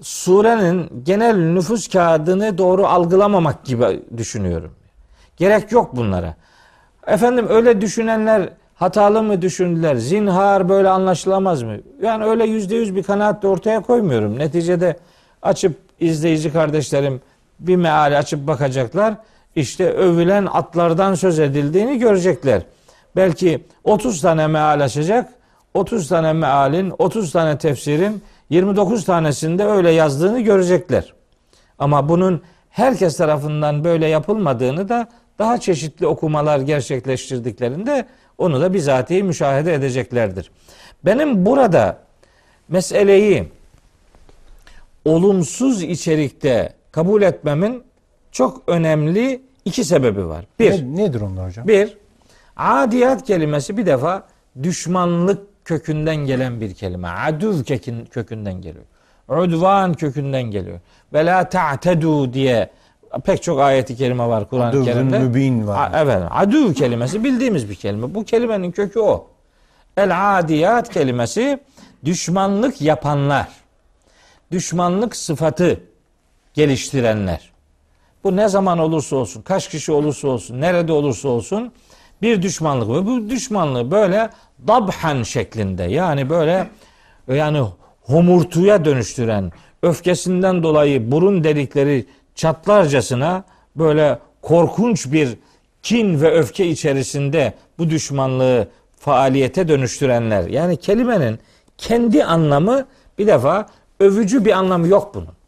[0.00, 4.72] surenin genel nüfus kağıdını doğru algılamamak gibi düşünüyorum.
[5.36, 6.34] Gerek yok bunlara.
[7.06, 9.96] Efendim öyle düşünenler hatalı mı düşündüler?
[9.96, 11.76] Zinhar böyle anlaşılamaz mı?
[12.02, 14.38] Yani öyle yüzde yüz bir kanaat de ortaya koymuyorum.
[14.38, 14.96] Neticede
[15.42, 17.20] açıp izleyici kardeşlerim
[17.60, 19.14] bir meali açıp bakacaklar.
[19.56, 22.62] İşte övülen atlardan söz edildiğini görecekler.
[23.16, 25.32] Belki 30 tane meal açacak.
[25.74, 31.14] 30 tane mealin, 30 tane tefsirin 29 tanesinde öyle yazdığını görecekler.
[31.78, 38.06] Ama bunun herkes tarafından böyle yapılmadığını da daha çeşitli okumalar gerçekleştirdiklerinde
[38.38, 40.50] onu da bizatihi müşahede edeceklerdir.
[41.04, 41.98] Benim burada
[42.68, 43.48] meseleyi
[45.04, 47.82] olumsuz içerikte kabul etmemin
[48.32, 50.44] çok önemli iki sebebi var.
[50.58, 51.68] Bir, Ne- nedir onlar hocam?
[51.68, 51.96] bir,
[52.56, 54.22] adiyat kelimesi bir defa
[54.62, 57.08] düşmanlık kökünden gelen bir kelime.
[57.08, 58.84] Aduv kökün- kökünden geliyor.
[59.28, 60.80] Udvan kökünden geliyor.
[61.12, 62.70] Ve la ta'tedu diye
[63.24, 65.18] pek çok ayeti kerime var Kur'an-ı Kerim'de.
[65.18, 65.90] mübin var.
[65.92, 66.22] A- Evet.
[66.30, 68.14] Aduv kelimesi bildiğimiz bir kelime.
[68.14, 69.26] Bu kelimenin kökü o.
[69.96, 71.58] El adiyat kelimesi
[72.04, 73.48] düşmanlık yapanlar.
[74.50, 75.80] Düşmanlık sıfatı
[76.54, 77.51] geliştirenler.
[78.24, 81.72] Bu ne zaman olursa olsun, kaç kişi olursa olsun, nerede olursa olsun
[82.22, 84.30] bir düşmanlık ve bu düşmanlığı böyle
[84.68, 86.68] dabhan şeklinde yani böyle
[87.28, 87.62] yani
[88.02, 93.44] homurtuya dönüştüren öfkesinden dolayı burun delikleri çatlarcasına
[93.76, 95.38] böyle korkunç bir
[95.82, 100.48] kin ve öfke içerisinde bu düşmanlığı faaliyete dönüştürenler.
[100.48, 101.38] Yani kelimenin
[101.78, 102.86] kendi anlamı
[103.18, 103.66] bir defa
[104.00, 105.41] övücü bir anlamı yok bunun.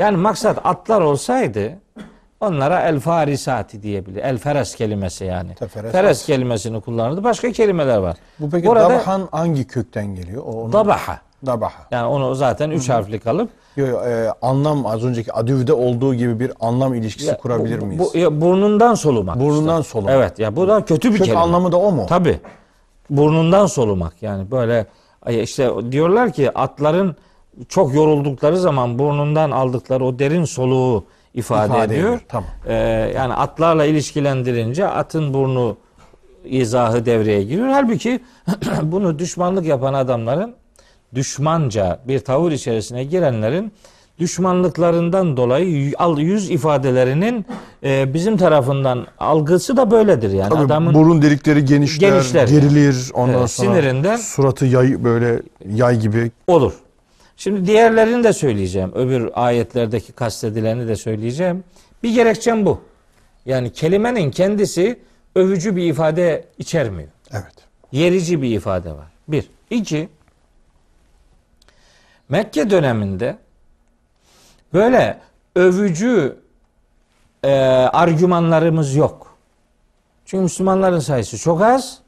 [0.00, 1.72] Yani maksat atlar olsaydı
[2.40, 4.22] onlara el farisati diyebilir.
[4.22, 5.54] El feres kelimesi yani.
[5.54, 7.24] Teferes Feres kelimesini kullanırdı.
[7.24, 8.16] Başka kelimeler var.
[8.38, 10.42] Bu peki Burada Dabhan hangi kökten geliyor?
[10.46, 11.18] O onun- dabaha.
[11.46, 11.82] Dabaha.
[11.90, 16.40] Yani onu zaten üç harfli kalıp Yo, yo, e, anlam az önceki adüvde olduğu gibi
[16.40, 18.10] bir anlam ilişkisi ya, kurabilir bu- miyiz?
[18.14, 19.40] Bu, ya burnundan solumak.
[19.40, 19.92] Burnundan işte.
[19.92, 20.12] solumak.
[20.14, 21.40] Evet ya bu da kötü bir Kök kelime.
[21.40, 22.06] anlamı da o mu?
[22.06, 22.40] Tabi.
[23.10, 24.86] Burnundan solumak yani böyle
[25.28, 27.16] işte diyorlar ki atların
[27.68, 32.04] çok yoruldukları zaman burnundan aldıkları o derin soluğu ifade, İfade ediyor.
[32.08, 32.50] ediyor, tamam.
[32.66, 32.74] Ee,
[33.16, 35.76] yani atlarla ilişkilendirince atın burnu
[36.44, 37.68] izahı devreye giriyor.
[37.68, 38.20] Halbuki
[38.82, 40.54] bunu düşmanlık yapan adamların
[41.14, 43.72] düşmanca bir tavır içerisine girenlerin
[44.18, 47.46] düşmanlıklarından dolayı yüz ifadelerinin
[47.84, 52.60] e, bizim tarafından algısı da böyledir yani Tabii adamın burun delikleri genişler, Genişler yani.
[52.60, 53.10] gerilir.
[53.14, 55.42] Ondan Evet, sonra sinirinden- suratı yay böyle
[55.74, 56.30] yay gibi.
[56.46, 56.72] olur.
[57.40, 58.92] Şimdi diğerlerini de söyleyeceğim.
[58.94, 61.64] Öbür ayetlerdeki kastedileni de söyleyeceğim.
[62.02, 62.80] Bir gerekçem bu.
[63.46, 64.98] Yani kelimenin kendisi
[65.34, 67.08] övücü bir ifade içermiyor.
[67.32, 67.54] Evet.
[67.92, 69.06] Yerici bir ifade var.
[69.28, 69.50] Bir.
[69.70, 70.08] İki.
[72.28, 73.38] Mekke döneminde
[74.74, 75.20] böyle
[75.56, 76.36] övücü
[77.42, 77.50] e,
[77.92, 79.36] argümanlarımız yok.
[80.24, 81.98] Çünkü Müslümanların sayısı çok az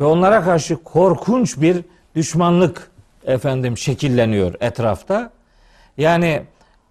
[0.00, 1.84] ve onlara karşı korkunç bir
[2.14, 2.93] düşmanlık
[3.24, 5.30] efendim şekilleniyor etrafta.
[5.98, 6.42] Yani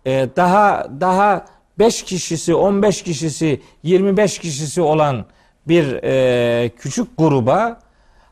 [0.06, 1.46] e, daha daha
[1.80, 5.26] 5 kişisi, 15 kişisi, 25 kişisi olan
[5.68, 7.80] bir e, küçük gruba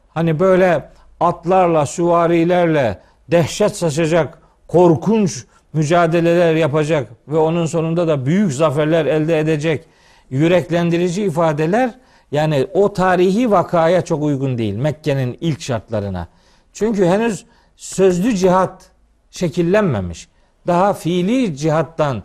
[0.09, 2.99] hani böyle atlarla, süvarilerle
[3.31, 4.37] dehşet saçacak,
[4.67, 9.85] korkunç mücadeleler yapacak ve onun sonunda da büyük zaferler elde edecek
[10.29, 11.91] yüreklendirici ifadeler
[12.31, 16.27] yani o tarihi vakaya çok uygun değil Mekke'nin ilk şartlarına.
[16.73, 17.45] Çünkü henüz
[17.81, 18.91] sözlü cihat
[19.31, 20.27] şekillenmemiş.
[20.67, 22.23] Daha fiili cihattan,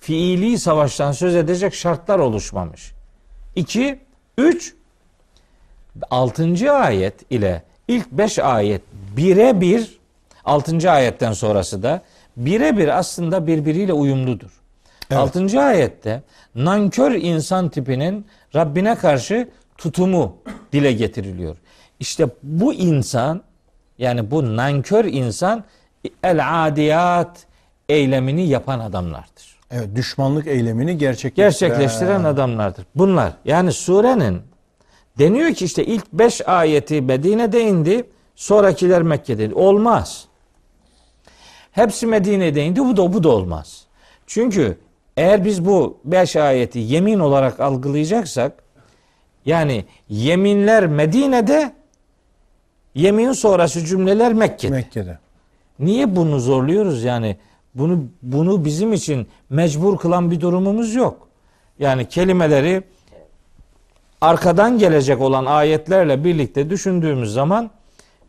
[0.00, 2.92] fiili savaştan söz edecek şartlar oluşmamış.
[3.56, 3.98] 2,
[4.38, 4.74] 3,
[6.10, 6.72] 6.
[6.72, 8.82] ayet ile ilk 5 ayet
[9.16, 9.98] birebir
[10.44, 10.90] 6.
[10.90, 12.02] ayetten sonrası da
[12.36, 14.50] birebir aslında birbiriyle uyumludur.
[15.10, 15.36] Evet.
[15.36, 15.60] 6.
[15.60, 16.22] ayette
[16.54, 20.36] nankör insan tipinin Rabbine karşı tutumu
[20.72, 21.56] dile getiriliyor.
[22.00, 23.42] İşte bu insan
[23.98, 25.64] yani bu nankör insan
[26.22, 27.46] el adiyat
[27.88, 29.58] eylemini yapan adamlardır.
[29.70, 32.86] Evet, düşmanlık eylemini gerçekleştiren, Gerçekleştiren adamlardır.
[32.94, 34.42] Bunlar yani surenin
[35.18, 39.54] deniyor ki işte ilk beş ayeti Medine'de indi, sonrakiler Mekke'de indi.
[39.54, 40.24] Olmaz.
[41.72, 43.84] Hepsi Medine'de indi, bu da bu da olmaz.
[44.26, 44.78] Çünkü
[45.16, 48.52] eğer biz bu beş ayeti yemin olarak algılayacaksak
[49.46, 51.72] yani yeminler Medine'de
[52.94, 54.72] yemin sonrası cümleler Mekke'de.
[54.72, 55.18] Mekke'de.
[55.78, 57.36] Niye bunu zorluyoruz yani?
[57.74, 61.28] Bunu bunu bizim için mecbur kılan bir durumumuz yok.
[61.78, 62.82] Yani kelimeleri
[64.20, 67.70] arkadan gelecek olan ayetlerle birlikte düşündüğümüz zaman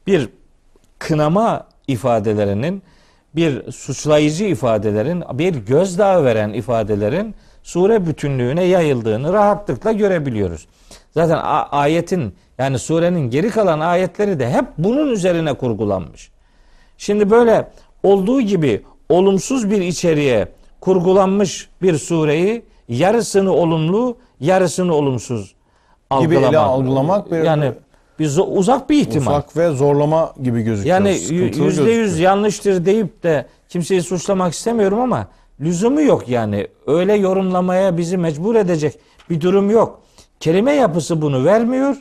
[0.07, 0.29] bir
[0.99, 2.83] kınama ifadelerinin,
[3.35, 10.67] bir suçlayıcı ifadelerin, bir gözdağı veren ifadelerin sure bütünlüğüne yayıldığını rahatlıkla görebiliyoruz.
[11.11, 16.31] Zaten a- ayetin yani surenin geri kalan ayetleri de hep bunun üzerine kurgulanmış.
[16.97, 17.67] Şimdi böyle
[18.03, 20.47] olduğu gibi olumsuz bir içeriğe
[20.81, 25.55] kurgulanmış bir sureyi yarısını olumlu, yarısını olumsuz
[26.19, 26.69] Gibi ele algılamak.
[26.69, 27.71] algılamak bir- yani
[28.19, 29.31] bir uzak bir ihtimal.
[29.31, 30.95] Ufak ve zorlama gibi gözüküyor.
[30.95, 31.17] Yani
[31.65, 35.27] yüzde yüz yanlıştır deyip de kimseyi suçlamak istemiyorum ama
[35.61, 36.67] lüzumu yok yani.
[36.87, 40.01] Öyle yorumlamaya bizi mecbur edecek bir durum yok.
[40.39, 41.95] Kelime yapısı bunu vermiyor.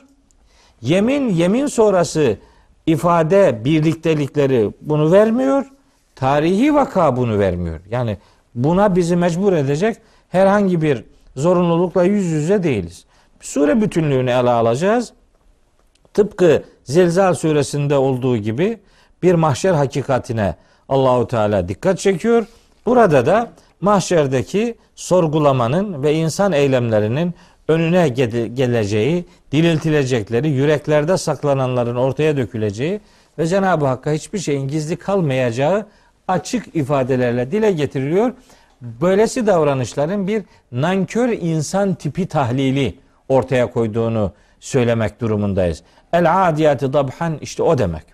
[0.83, 2.37] Yemin, yemin sonrası
[2.87, 5.67] ifade birliktelikleri bunu vermiyor.
[6.17, 7.81] Tarihi vaka bunu vermiyor.
[7.91, 8.19] Yani
[8.55, 9.97] buna bizi mecbur edecek
[10.29, 11.05] herhangi bir
[11.37, 13.05] zorunlulukla yüz yüze değiliz.
[13.41, 15.13] Sure bütünlüğünü ele alacağız.
[16.15, 18.79] Tıpkı Zilzal suresinde olduğu gibi
[19.23, 20.55] bir mahşer hakikatine
[20.89, 22.47] Allahu Teala dikkat çekiyor.
[22.87, 27.35] Burada da mahşerdeki sorgulamanın ve insan eylemlerinin
[27.69, 28.09] önüne
[28.49, 33.01] geleceği, diriltilecekleri, yüreklerde saklananların ortaya döküleceği
[33.39, 35.87] ve Cenab-ı Hakk'a hiçbir şeyin gizli kalmayacağı
[36.29, 38.33] açık ifadelerle dile getiriliyor.
[38.81, 45.83] Böylesi davranışların bir nankör insan tipi tahlili ortaya koyduğunu söylemek durumundayız.
[46.13, 48.05] El adiyatı dabhan işte o demek.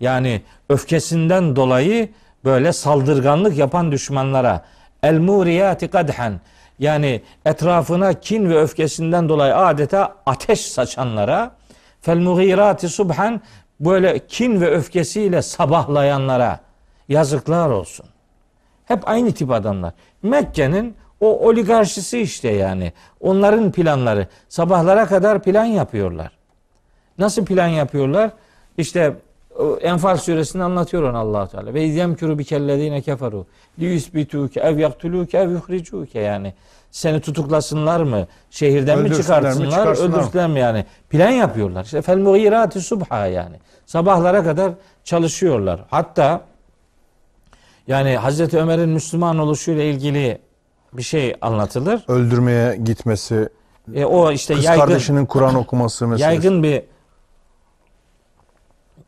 [0.00, 2.08] Yani öfkesinden dolayı
[2.44, 4.64] böyle saldırganlık yapan düşmanlara
[5.02, 6.40] el muriyati kadhan
[6.78, 11.56] yani etrafına kin ve öfkesinden dolayı adeta ateş saçanlara
[12.00, 13.40] fel mughirati subhan
[13.80, 16.60] böyle kin ve öfkesiyle sabahlayanlara
[17.08, 18.06] yazıklar olsun.
[18.84, 19.92] Hep aynı tip adamlar.
[20.22, 22.92] Mekke'nin o oligarşisi işte yani.
[23.20, 24.26] Onların planları.
[24.48, 26.30] Sabahlara kadar plan yapıyorlar.
[27.18, 28.30] Nasıl plan yapıyorlar?
[28.78, 29.16] İşte
[29.80, 31.74] Enfal suresinde anlatıyor onu allah Teala.
[31.74, 33.46] Ve yemkuru bikellezine keferu.
[33.78, 36.54] Liyusbituke ev yaktuluke ev yuhricuke yani.
[36.90, 38.26] Seni tutuklasınlar mı?
[38.50, 39.86] Şehirden mi çıkartsınlar?
[39.86, 40.84] öldürsünler mi yani?
[41.10, 41.84] Plan yapıyorlar.
[41.84, 43.56] İşte fel mughirati subha yani.
[43.86, 44.72] Sabahlara kadar
[45.04, 45.84] çalışıyorlar.
[45.90, 46.40] Hatta
[47.86, 50.38] yani Hazreti Ömer'in Müslüman oluşuyla ilgili
[50.92, 52.04] bir şey anlatılır.
[52.08, 53.48] Öldürmeye gitmesi,
[53.94, 56.30] E, o işte kız yaygın kardeşinin Kur'an okuması mesela.
[56.30, 56.82] yaygın bir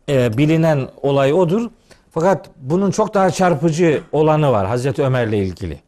[0.08, 1.70] e, bilinen olay odur.
[2.10, 5.80] Fakat bunun çok daha çarpıcı olanı var Hazreti Ömer'le ilgili.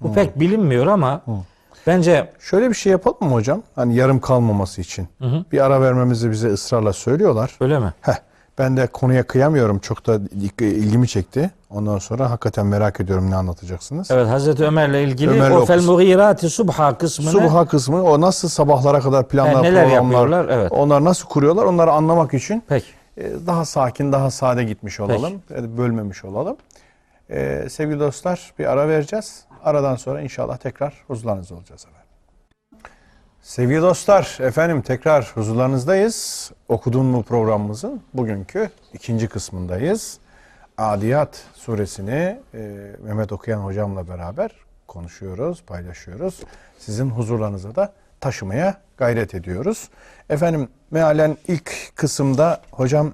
[0.00, 1.20] Bu pek bilinmiyor ama
[1.86, 3.62] bence Şöyle bir şey yapalım mı hocam?
[3.74, 5.08] Hani yarım kalmaması için.
[5.20, 5.44] hı.
[5.52, 7.50] Bir ara vermemizi bize ısrarla söylüyorlar.
[7.60, 7.92] öyle mi?
[8.00, 8.12] Heh,
[8.58, 9.78] ben de konuya kıyamıyorum.
[9.78, 10.20] Çok da
[10.60, 11.50] ilgimi çekti.
[11.70, 14.10] Ondan sonra hakikaten merak ediyorum ne anlatacaksınız.
[14.10, 15.92] Evet Hazreti Ömer'le ilgili Ömer'le o fel kısmı.
[15.92, 20.48] mughirati subha kısmını Subha kısmı o nasıl sabahlara kadar planlar, Yani neler programlar, yapıyorlar?
[20.58, 20.72] Evet.
[20.72, 22.86] onlar nasıl kuruyorlar onları anlamak için pek e,
[23.18, 25.42] daha sakin, daha sade gitmiş olalım.
[25.50, 26.56] e, Bölmemiş olalım.
[27.30, 29.44] Ee, sevgili dostlar bir ara vereceğiz.
[29.64, 32.02] Aradan sonra inşallah tekrar huzurlarınızda olacağız efendim.
[33.42, 36.50] Sevgili dostlar, efendim tekrar huzurlarınızdayız.
[36.68, 40.18] Okudun mu programımızın bugünkü ikinci kısmındayız.
[40.78, 42.58] Adiyat suresini e,
[43.02, 44.50] Mehmet Okuyan hocamla beraber
[44.88, 46.40] konuşuyoruz, paylaşıyoruz.
[46.78, 49.88] Sizin huzurlarınıza da taşımaya gayret ediyoruz.
[50.30, 53.12] Efendim mealen ilk kısımda hocam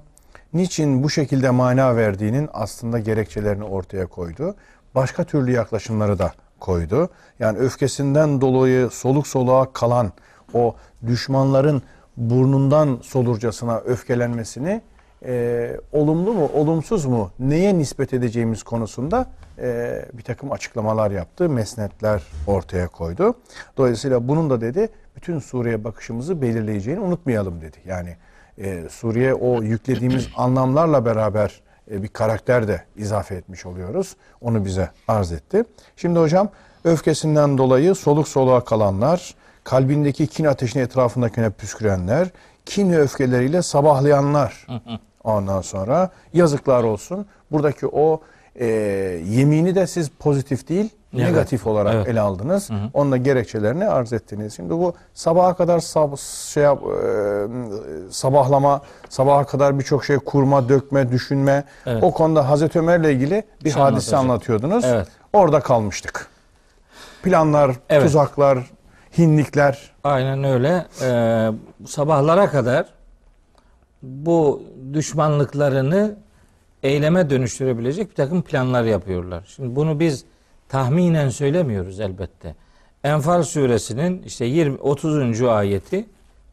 [0.53, 4.55] niçin bu şekilde mana verdiğinin aslında gerekçelerini ortaya koydu.
[4.95, 7.09] Başka türlü yaklaşımları da koydu.
[7.39, 10.11] Yani öfkesinden dolayı soluk soluğa kalan
[10.53, 10.75] o
[11.07, 11.81] düşmanların
[12.17, 14.81] burnundan solurcasına öfkelenmesini
[15.25, 22.23] e, olumlu mu, olumsuz mu, neye nispet edeceğimiz konusunda e, bir takım açıklamalar yaptı, mesnetler
[22.47, 23.33] ortaya koydu.
[23.77, 24.89] Dolayısıyla bunun da dedi,
[25.21, 27.77] bütün Suriye bakışımızı belirleyeceğini unutmayalım dedi.
[27.85, 28.15] Yani
[28.57, 34.15] e, Suriye o yüklediğimiz anlamlarla beraber e, bir karakter de izafe etmiş oluyoruz.
[34.41, 35.63] Onu bize arz etti.
[35.95, 36.49] Şimdi hocam
[36.83, 42.27] öfkesinden dolayı soluk soluğa kalanlar, kalbindeki kin ateşini etrafındakine püskürenler,
[42.65, 44.67] kin ve öfkeleriyle sabahlayanlar.
[45.23, 47.25] Ondan sonra yazıklar olsun.
[47.51, 48.21] Buradaki o
[48.55, 48.65] e,
[49.27, 51.23] yemini de siz pozitif değil, Evet.
[51.25, 52.07] negatif olarak Evet.
[52.07, 52.69] ele aldınız.
[52.93, 54.55] Onunla gerekçelerini arz ettiniz.
[54.55, 61.11] Şimdi bu sabaha kadar sab- şey yap- e, sabahlama, sabaha kadar birçok şey kurma, dökme,
[61.11, 61.63] düşünme.
[61.85, 62.03] Evet.
[62.03, 64.85] O konuda Hazreti Ömer'le ilgili bir Şey hadise anlatıyordunuz.
[64.85, 65.07] Evet.
[65.33, 66.27] Orada kalmıştık.
[67.23, 68.03] Planlar, Evet.
[68.03, 68.59] tuzaklar,
[69.17, 69.91] hinlikler.
[70.03, 70.85] aynen öyle.
[71.01, 71.49] Ee,
[71.87, 72.85] sabahlara kadar
[74.03, 76.15] bu düşmanlıklarını
[76.83, 79.43] eyleme dönüştürebilecek bir takım planlar yapıyorlar.
[79.55, 80.23] Şimdi bunu biz
[80.69, 82.55] tahminen söylemiyoruz elbette.
[83.03, 85.41] Enfal suresinin işte 20 30.
[85.41, 86.05] ayeti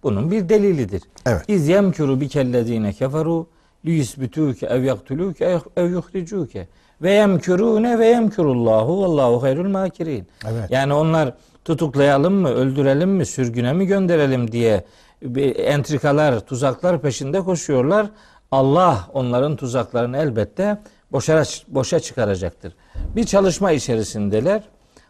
[0.02, 1.02] bunun bir delilidir.
[1.26, 1.44] Evet.
[1.48, 3.46] İz yemkuru bikellezine keferu
[3.84, 6.68] liyusbituke ev yaktuluke ev yuhricuke
[7.02, 10.26] ve yemkurune ve yemkurullahu vallahu hayrul makirin.
[10.48, 10.70] Evet.
[10.70, 14.84] Yani onlar tutuklayalım mı, öldürelim mi, sürgüne mi gönderelim diye
[15.22, 18.06] bir entrikalar, tuzaklar peşinde koşuyorlar.
[18.50, 20.78] Allah onların tuzaklarını elbette
[21.12, 22.72] boşa, boşa çıkaracaktır.
[23.16, 24.62] Bir çalışma içerisindeler.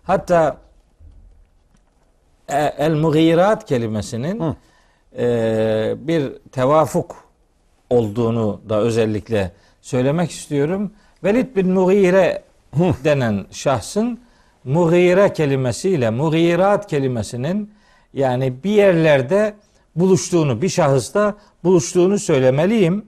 [0.02, 0.56] Hatta
[2.48, 4.56] e, el mugirat kelimesinin
[5.18, 7.16] e, bir tevafuk
[7.90, 10.92] olduğunu da özellikle söylemek istiyorum.
[11.24, 12.42] Velid bin Mughire
[13.04, 14.20] denen şahsın
[14.64, 17.70] Mughire kelimesiyle Mughirat kelimesinin
[18.14, 19.54] yani bir yerlerde
[19.96, 23.04] buluştuğunu, bir şahısta buluştuğunu söylemeliyim.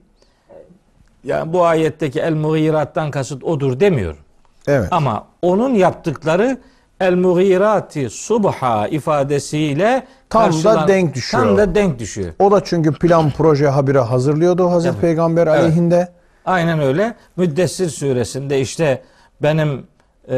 [1.23, 4.19] Yani bu ayetteki el mughirattan kasıt odur demiyorum.
[4.67, 4.87] Evet.
[4.91, 6.57] Ama onun yaptıkları
[6.99, 11.43] el mughirati subha ifadesiyle Tam da denk düşüyor.
[11.43, 12.33] Tam da denk düşüyor.
[12.39, 15.01] O da çünkü plan, proje, habire hazırlıyordu Hazreti Evet.
[15.01, 15.59] Peygamber Evet.
[15.59, 16.07] aleyhinde.
[16.45, 17.15] Aynen öyle.
[17.35, 19.03] Müddessir suresinde işte
[19.41, 19.87] benim
[20.29, 20.35] e,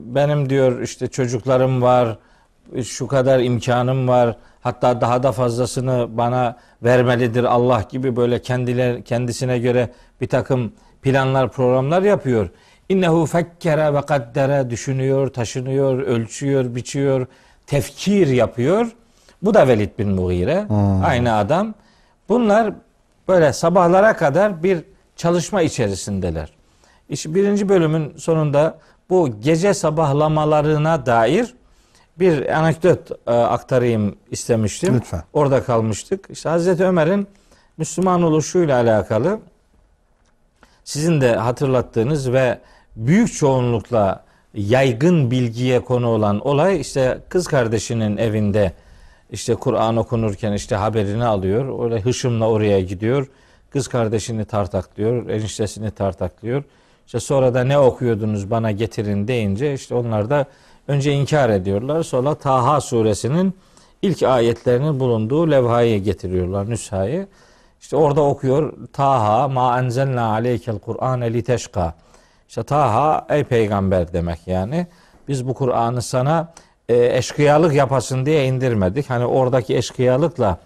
[0.00, 2.18] benim diyor işte çocuklarım var,
[2.84, 4.36] şu kadar imkanım var.
[4.60, 11.52] Hatta daha da fazlasını bana vermelidir Allah gibi böyle kendiler kendisine göre bir takım planlar,
[11.52, 12.48] programlar yapıyor.
[12.88, 17.26] İnnehu fekkere ve kaddere düşünüyor, taşınıyor, ölçüyor, biçiyor,
[17.66, 18.86] tefkir yapıyor.
[19.42, 20.66] Bu da Velid bin Mughire.
[21.04, 21.74] Aynı adam.
[22.28, 22.72] Bunlar
[23.28, 24.84] böyle sabahlara kadar bir
[25.16, 26.52] çalışma içerisindeler.
[27.08, 28.78] İşte birinci bölümün sonunda
[29.10, 31.54] bu gece sabahlamalarına dair
[32.18, 34.94] bir anekdot e, aktarayım istemiştim.
[34.94, 35.22] Lütfen.
[35.32, 36.26] Orada kalmıştık.
[36.30, 37.28] İşte Hazreti Ömer'in
[37.76, 39.40] Müslüman oluşuyla alakalı
[40.84, 42.58] sizin de hatırlattığınız ve
[42.96, 44.24] büyük çoğunlukla
[44.54, 48.72] yaygın bilgiye konu olan olay işte kız kardeşinin evinde
[49.30, 51.84] işte Kur'an okunurken işte haberini alıyor.
[51.84, 53.26] Öyle hışımla oraya gidiyor.
[53.70, 56.64] Kız kardeşini tartaklıyor, eniştesini tartaklıyor.
[57.06, 60.46] İşte sonra da ne okuyordunuz bana getirin deyince işte onlar da
[60.88, 62.02] önce inkar ediyorlar.
[62.02, 63.54] Sonra Taha suresinin
[64.02, 67.26] ilk ayetlerinin bulunduğu levhayı getiriyorlar, nüshayı.
[67.80, 71.94] İşte orada okuyor Taha ma enzelna aleykel Kur'an li teşka.
[72.48, 74.86] İşte Taha ey peygamber demek yani.
[75.28, 76.52] biz bu Kur'an'ı sana
[76.88, 79.10] e, eşkıyalık yapasın diye indirmedik.
[79.10, 80.58] Hani oradaki eşkıyalıkla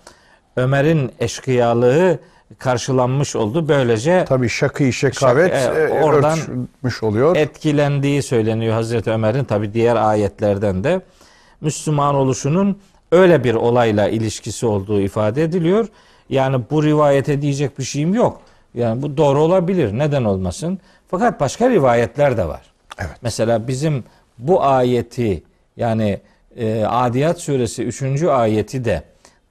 [0.56, 2.18] Ömer'in eşkıyalığı
[2.58, 3.68] karşılanmış oldu.
[3.68, 7.36] Böylece Tabii şakı şekavet Şak- e, e, oradan örtmüş oluyor.
[7.36, 11.00] etkilendiği söyleniyor Hazreti Ömer'in tabi diğer ayetlerden de
[11.60, 12.78] Müslüman oluşunun
[13.12, 15.88] öyle bir olayla ilişkisi olduğu ifade ediliyor.
[16.28, 18.40] Yani bu rivayete diyecek bir şeyim yok.
[18.74, 19.98] Yani bu doğru olabilir.
[19.98, 20.78] Neden olmasın?
[21.10, 22.62] Fakat başka rivayetler de var.
[22.98, 23.16] Evet.
[23.22, 24.04] Mesela bizim
[24.38, 25.42] bu ayeti
[25.76, 26.20] yani
[26.56, 28.22] e, Adiyat suresi 3.
[28.22, 29.02] ayeti de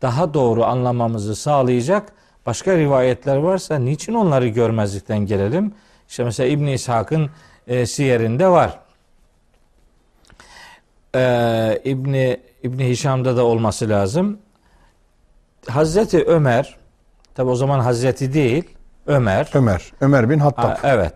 [0.02, 2.12] daha doğru anlamamızı sağlayacak
[2.46, 5.74] başka rivayetler varsa niçin onları görmezlikten gelelim?
[6.10, 7.30] İşte mesela İbn İshak'ın
[7.68, 8.80] e, siyerinde var.
[11.16, 14.38] Ee, İbni İbni Hişam'da da olması lazım.
[15.68, 16.78] Hazreti Ömer
[17.36, 18.64] tabi o zaman Hazreti değil
[19.08, 19.92] Ömer Ömer.
[20.02, 20.64] Ömer bin Hattab.
[20.64, 21.14] Ha, evet.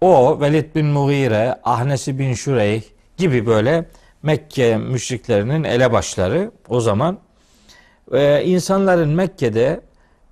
[0.00, 2.82] O Velid bin Mughire, Ahnesi bin Şureyh
[3.16, 3.84] gibi böyle
[4.22, 7.18] Mekke müşriklerinin elebaşları o zaman
[8.12, 9.80] e, insanların Mekke'de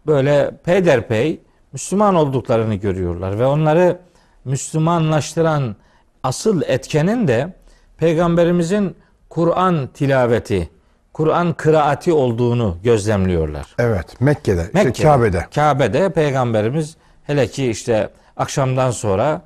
[0.07, 1.41] böyle peyderpey
[1.73, 3.99] Müslüman olduklarını görüyorlar ve onları
[4.45, 5.77] Müslümanlaştıran
[6.23, 7.55] asıl etkenin de
[7.99, 8.97] peygamberimizin
[9.29, 10.71] Kur'an tilaveti,
[11.13, 13.67] Kur'an kıraati olduğunu gözlemliyorlar.
[13.79, 14.21] Evet.
[14.21, 14.63] Mekke'de.
[14.63, 15.47] işte Mekke'de, Kabe'de.
[15.55, 19.43] Kabe'de peygamberimiz hele ki işte akşamdan sonra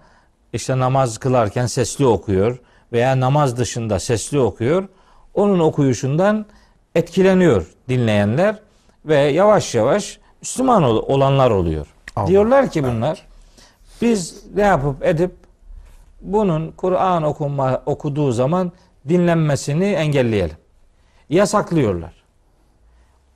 [0.52, 2.58] işte namaz kılarken sesli okuyor
[2.92, 4.88] veya namaz dışında sesli okuyor.
[5.34, 6.46] Onun okuyuşundan
[6.94, 8.56] etkileniyor dinleyenler
[9.04, 11.86] ve yavaş yavaş Müslüman ol- olanlar oluyor.
[12.16, 12.26] Allah.
[12.26, 13.26] Diyorlar ki bunlar
[14.02, 15.30] biz ne yapıp edip
[16.20, 18.72] bunun Kur'an okuma, okuduğu zaman
[19.08, 20.56] dinlenmesini engelleyelim.
[21.30, 22.12] Yasaklıyorlar.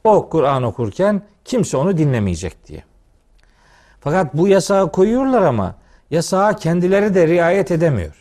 [0.05, 2.83] O Kur'an okurken kimse onu dinlemeyecek diye.
[4.01, 5.75] Fakat bu yasağı koyuyorlar ama
[6.11, 8.21] yasağa kendileri de riayet edemiyor.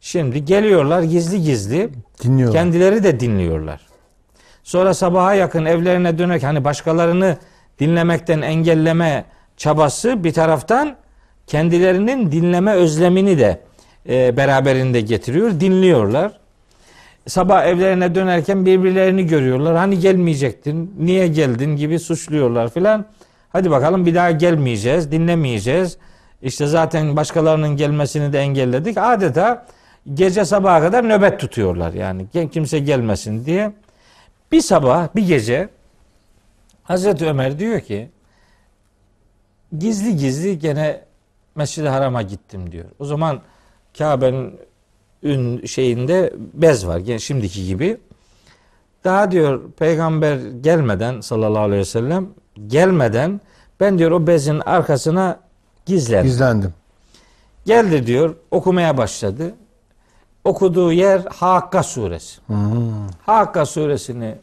[0.00, 1.90] Şimdi geliyorlar gizli gizli
[2.22, 2.60] Dinliyorlar.
[2.62, 3.86] kendileri de dinliyorlar.
[4.62, 7.36] Sonra sabaha yakın evlerine dönerek hani başkalarını
[7.80, 9.24] dinlemekten engelleme
[9.56, 10.96] çabası bir taraftan
[11.46, 13.60] kendilerinin dinleme özlemini de
[14.08, 15.60] e, beraberinde getiriyor.
[15.60, 16.40] Dinliyorlar.
[17.26, 19.76] Sabah evlerine dönerken birbirlerini görüyorlar.
[19.76, 23.04] Hani gelmeyecektin, niye geldin gibi suçluyorlar filan.
[23.48, 25.96] Hadi bakalım bir daha gelmeyeceğiz, dinlemeyeceğiz.
[26.42, 28.98] İşte zaten başkalarının gelmesini de engelledik.
[28.98, 29.66] Adeta
[30.14, 32.26] gece sabaha kadar nöbet tutuyorlar yani.
[32.52, 33.72] Kimse gelmesin diye.
[34.52, 35.68] Bir sabah, bir gece
[36.90, 38.10] Hazreti Ömer diyor ki
[39.78, 41.04] gizli gizli gene
[41.54, 42.84] Mescid-i Haram'a gittim diyor.
[42.98, 43.40] O zaman
[43.98, 44.60] Kabe'nin
[45.22, 46.98] ün şeyinde bez var.
[46.98, 47.96] Yani şimdiki gibi.
[49.04, 52.28] Daha diyor peygamber gelmeden sallallahu aleyhi ve sellem
[52.66, 53.40] gelmeden
[53.80, 55.40] ben diyor o bezin arkasına
[55.86, 56.30] gizlendim.
[56.30, 56.74] Gizlendim.
[57.64, 59.54] Geldi diyor okumaya başladı.
[60.44, 62.40] Okuduğu yer Hakka suresi.
[62.46, 63.08] Hmm.
[63.26, 64.34] Hakka suresini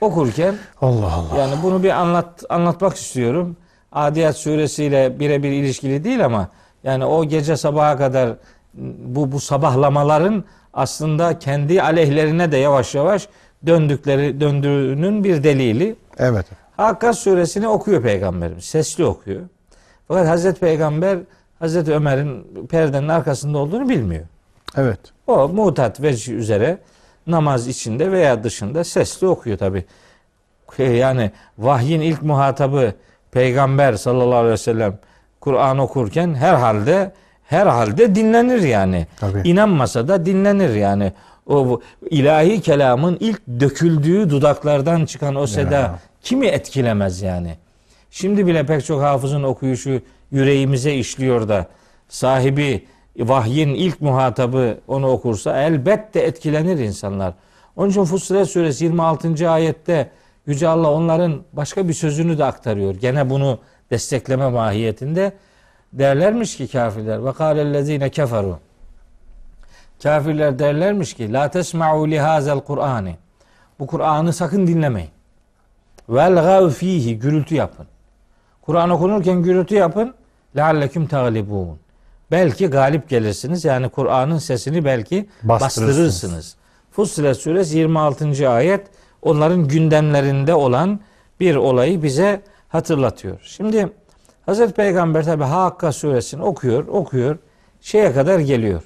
[0.00, 1.38] okurken Allah Allah.
[1.38, 3.56] yani bunu bir anlat anlatmak istiyorum.
[3.92, 6.48] Adiyat suresiyle birebir ilişkili değil ama
[6.84, 8.30] yani o gece sabaha kadar
[8.98, 10.44] bu bu sabahlamaların
[10.74, 13.28] aslında kendi aleyhlerine de yavaş yavaş
[13.66, 15.96] döndükleri döndüğünün bir delili.
[16.18, 16.46] Evet.
[16.76, 18.64] Hakka suresini okuyor peygamberimiz.
[18.64, 19.40] Sesli okuyor.
[20.08, 21.18] Fakat Hazreti Peygamber
[21.58, 24.24] Hazreti Ömer'in perdenin arkasında olduğunu bilmiyor.
[24.76, 24.98] Evet.
[25.26, 26.78] O mutat vecih üzere
[27.26, 29.84] namaz içinde veya dışında sesli okuyor tabi.
[30.78, 32.92] Yani vahyin ilk muhatabı
[33.32, 34.98] peygamber sallallahu aleyhi ve sellem
[35.40, 37.12] Kur'an okurken herhalde
[37.44, 39.06] herhalde dinlenir yani.
[39.20, 39.48] Tabii.
[39.48, 41.12] İnanmasa da dinlenir yani.
[41.46, 45.98] O ilahi kelamın ilk döküldüğü dudaklardan çıkan o seda Ya.
[46.22, 47.54] kimi etkilemez yani.
[48.10, 51.66] Şimdi bile pek çok hafızın okuyuşu yüreğimize işliyor da
[52.08, 52.86] sahibi
[53.28, 57.34] vahyin ilk muhatabı onu okursa elbette etkilenir insanlar.
[57.76, 59.50] Onun için Fussilet suresi 26.
[59.50, 60.10] ayette
[60.46, 62.94] Yüce Allah onların başka bir sözünü de aktarıyor.
[62.94, 63.58] Gene bunu
[63.90, 65.32] destekleme mahiyetinde
[65.92, 68.58] derlermiş ki kafirler ve kâlellezîne keferu
[70.02, 73.16] Kafirler derlermiş ki la tesma'u li hazel Kur'ani.
[73.78, 75.10] Bu Kur'an'ı sakın dinlemeyin.
[76.08, 77.86] Vel gav fihi gürültü yapın.
[78.62, 80.14] Kur'an okunurken gürültü yapın.
[80.56, 81.78] Lealleküm taglibun.
[82.30, 83.64] Belki galip gelirsiniz.
[83.64, 85.88] Yani Kur'an'ın sesini belki Bastırırsınız.
[85.88, 86.56] bastırırsınız.
[86.90, 88.50] Fussilet suresi 26.
[88.50, 88.86] ayet
[89.22, 91.00] onların gündemlerinde olan
[91.40, 93.40] bir olayı bize hatırlatıyor.
[93.42, 93.88] Şimdi
[94.46, 97.38] Hazreti Peygamber tabi Hakka suresini okuyor, okuyor.
[97.80, 98.82] Şeye kadar geliyor.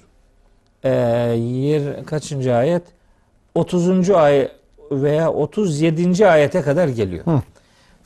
[0.84, 0.90] Ee,
[1.38, 2.82] yer, kaçıncı ayet?
[3.54, 4.10] 30.
[4.10, 4.50] ayet
[4.90, 6.28] veya 37.
[6.28, 7.26] ayete kadar geliyor.
[7.26, 7.40] Hı.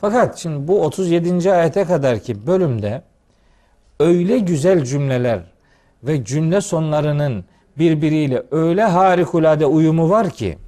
[0.00, 1.52] Fakat şimdi bu 37.
[1.52, 3.02] ayete kadar ki bölümde
[4.00, 5.40] öyle güzel cümleler
[6.02, 7.44] ve cümle sonlarının
[7.78, 10.58] birbiriyle öyle harikulade uyumu var ki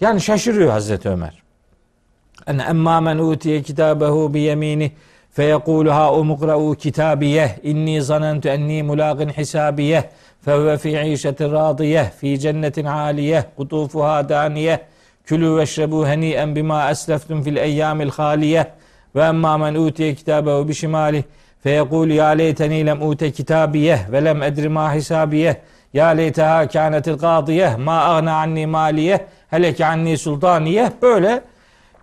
[0.00, 1.42] yani şaşırıyor Hazreti Ömer.
[2.46, 4.92] En emma men utiye kitabehu bi yemini
[5.30, 10.02] feyekulu ha umqra'u kitabiyeh inni zanentu enni mulaqin hisabiyeh
[10.44, 14.78] fevve fi işetin radiyeh fi cennetin aliyeh kutufuha daniyeh
[15.24, 18.64] külü veşrebu heni'en bima esleftum fil eyyamil haliyeh
[19.14, 21.22] ve emma men utiye kitabehu bi şimalih
[21.70, 25.54] feyekul ya leyteni lem ute kitabiyeh ve lem edri ma hisabiyeh
[25.94, 29.18] ya leyteha kânetil gâdiyeh ma agna anni maliyeh
[29.50, 31.42] heleke anni sultaniyeh böyle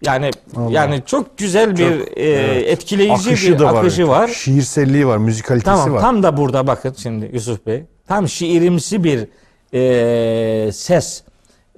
[0.06, 0.72] yani Allah.
[0.72, 2.68] yani çok güzel bir Çok, e, evet.
[2.70, 3.80] etkileyici Akışı bir da var.
[3.80, 4.28] akışı var.
[4.28, 6.02] Şiirselliği var, müzikalitesi Tamam var.
[6.02, 7.84] tam da burada bakın şimdi Yusuf Bey.
[8.08, 9.28] Tam şiirimsi bir
[9.74, 11.24] e, ses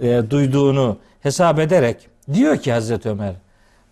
[0.02, 1.98] e, duyduğunu hesap ederek
[2.34, 3.34] diyor ki Hazreti Ömer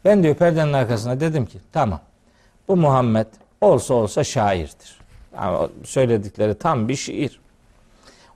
[0.06, 2.00] ben diyor perdenin arkasına dedim ki tamam
[2.68, 3.26] bu Muhammed
[3.64, 5.00] olsa olsa şairdir.
[5.36, 7.40] Yani söyledikleri tam bir şiir.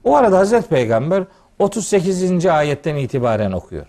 [0.03, 1.23] O arada Hazreti Peygamber
[1.59, 2.45] 38.
[2.45, 3.87] ayetten itibaren okuyor.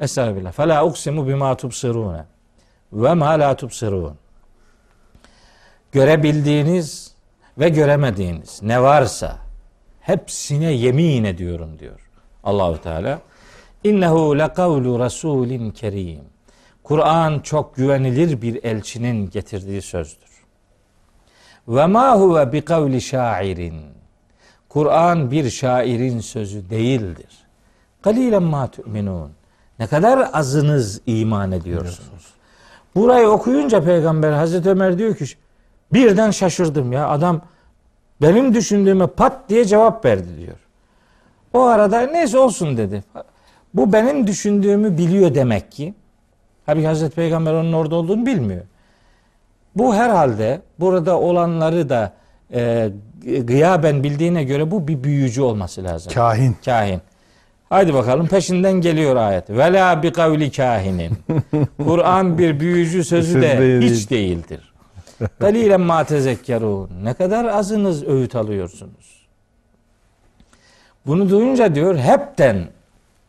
[0.00, 0.52] Estağfirullah.
[0.52, 2.24] Fela uksimu bima tubsirune
[2.92, 4.16] ve ma la tubsirun.
[5.92, 7.14] Görebildiğiniz
[7.58, 9.38] ve göremediğiniz ne varsa
[10.00, 12.10] hepsine yemin ediyorum diyor
[12.44, 13.20] Allahu Teala.
[13.84, 16.24] İnnehu lekavlu rasulin kerim.
[16.82, 20.23] Kur'an çok güvenilir bir elçinin getirdiği sözdür.
[21.68, 23.80] Ve ma huve bi kavli şairin.
[24.68, 27.44] Kur'an bir şairin sözü değildir.
[28.02, 29.30] Kalilen ma tu'minun.
[29.78, 32.34] Ne kadar azınız iman ediyorsunuz.
[32.94, 35.24] Burayı okuyunca peygamber Hazreti Ömer diyor ki
[35.92, 37.40] birden şaşırdım ya adam
[38.22, 40.56] benim düşündüğüme pat diye cevap verdi diyor.
[41.52, 43.04] O arada neyse olsun dedi.
[43.74, 45.94] Bu benim düşündüğümü biliyor demek ki.
[46.66, 48.62] Tabi Hazreti Peygamber onun orada olduğunu bilmiyor.
[49.76, 52.12] Bu herhalde burada olanları da
[52.54, 52.90] e,
[53.40, 56.12] gıyaben bildiğine göre bu bir büyücü olması lazım.
[56.12, 56.56] Kahin.
[56.64, 57.00] Kahin.
[57.68, 59.50] Haydi bakalım peşinden geliyor ayet.
[59.50, 61.12] Vela bi kavli kahinin.
[61.84, 63.82] Kur'an bir büyücü sözü de değil.
[63.82, 64.74] hiç değildir.
[65.40, 66.90] Galilen ma tezekkerun.
[67.02, 69.26] Ne kadar azınız öğüt alıyorsunuz.
[71.06, 72.68] Bunu duyunca diyor hepten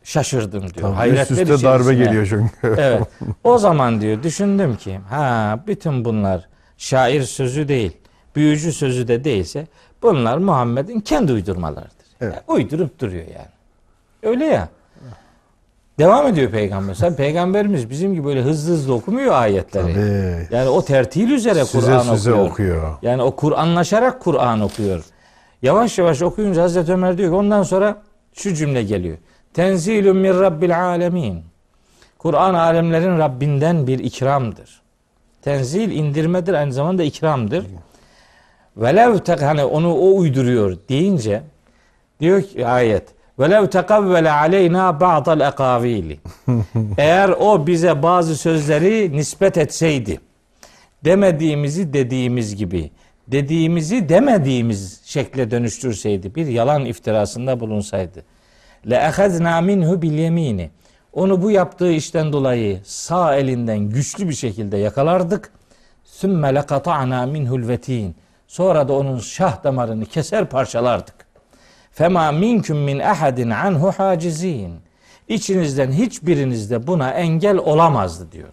[0.05, 0.71] şaşırdım diyor.
[0.73, 2.05] Tabii, üst Hayretler üste darbe içerisine.
[2.05, 2.81] geliyor çünkü.
[2.81, 3.01] Evet.
[3.43, 6.47] O zaman diyor düşündüm ki ha bütün bunlar
[6.77, 7.97] şair sözü değil,
[8.35, 9.67] büyücü sözü de değilse
[10.01, 12.05] bunlar Muhammed'in kendi uydurmalarıdır.
[12.21, 12.33] Evet.
[12.33, 13.47] Yani uydurup duruyor yani.
[14.23, 14.69] Öyle ya.
[15.99, 16.93] Devam ediyor peygamber.
[16.93, 19.93] Sen peygamberimiz bizim gibi böyle hızlı hızlı okumuyor ayetleri.
[19.93, 20.55] Tabii.
[20.55, 22.37] Yani o tertil üzere Kur'an okuyor.
[22.37, 22.97] okuyor.
[23.01, 25.03] Yani o Kur'anlaşarak Kur'an okuyor.
[25.61, 28.01] Yavaş yavaş okuyunca Hazreti Ömer diyor ki ondan sonra
[28.33, 29.17] şu cümle geliyor.
[29.55, 31.43] Tenzilun min rabbil alemin.
[32.17, 34.81] Kur'an alemlerin Rabbinden bir ikramdır.
[35.41, 37.65] Tenzil indirmedir aynı zamanda ikramdır.
[38.77, 41.41] Velev tek hani onu o uyduruyor deyince
[42.19, 43.03] diyor ki ayet
[43.39, 46.19] Velev tekavvele aleyna ba'dal ekavili.
[46.97, 50.19] Eğer o bize bazı sözleri nispet etseydi
[51.05, 52.91] demediğimizi dediğimiz gibi
[53.27, 58.23] dediğimizi demediğimiz şekle dönüştürseydi bir yalan iftirasında bulunsaydı
[58.89, 60.69] le ehezna minhu bil yemini.
[61.13, 65.51] Onu bu yaptığı işten dolayı sağ elinden güçlü bir şekilde yakalardık.
[66.03, 68.15] Sümme lekata'na minhul vetin.
[68.47, 71.15] Sonra da onun şah damarını keser parçalardık.
[71.91, 74.73] Fema minkum min ahadin anhu hacizin.
[75.27, 78.49] İçinizden hiçbiriniz de buna engel olamazdı diyor.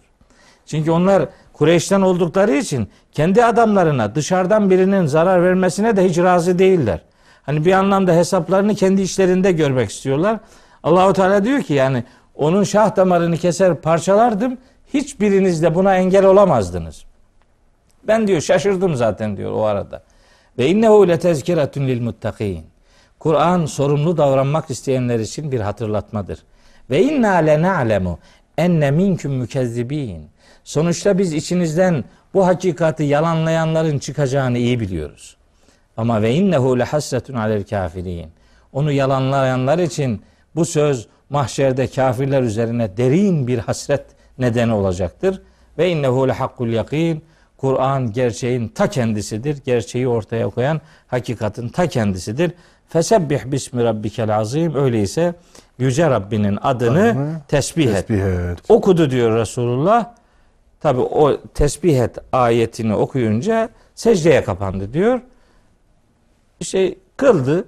[0.65, 7.01] Çünkü onlar Kureyş'ten oldukları için kendi adamlarına dışarıdan birinin zarar vermesine de hiç razı değiller.
[7.43, 10.39] Hani bir anlamda hesaplarını kendi işlerinde görmek istiyorlar.
[10.83, 12.03] Allahu Teala diyor ki yani
[12.35, 14.57] onun şah damarını keser parçalardım.
[14.93, 17.05] Hiçbiriniz de buna engel olamazdınız.
[18.07, 20.03] Ben diyor şaşırdım zaten diyor o arada.
[20.57, 22.65] Ve innehu le tezkiratun lil muttakin.
[23.19, 26.39] Kur'an sorumlu davranmak isteyenler için bir hatırlatmadır.
[26.89, 28.19] Ve inna le na'lemu
[28.57, 30.27] enne minkum mükezzibin.
[30.63, 35.37] Sonuçta biz içinizden bu hakikati yalanlayanların çıkacağını iyi biliyoruz.
[35.97, 38.29] Ama ve innehu le hasretun alel kafirin.
[38.73, 40.21] Onu yalanlayanlar için
[40.55, 44.05] bu söz mahşerde kafirler üzerine derin bir hasret
[44.39, 45.41] nedeni olacaktır.
[45.77, 47.23] Ve innehu le hakkul yakin.
[47.57, 49.57] Kur'an gerçeğin ta kendisidir.
[49.65, 52.51] Gerçeği ortaya koyan hakikatin ta kendisidir.
[52.89, 54.75] Fesebbih bismi rabbikel azim.
[54.75, 55.33] Öyleyse
[55.79, 58.07] yüce Rabbinin adını Adını tesbih et.
[58.07, 58.59] Tesbih et.
[58.69, 60.05] Okudu diyor Resulullah.
[60.81, 65.21] Tabi o tesbih et ayetini okuyunca secdeye kapandı diyor.
[66.63, 67.65] İşte kıldı.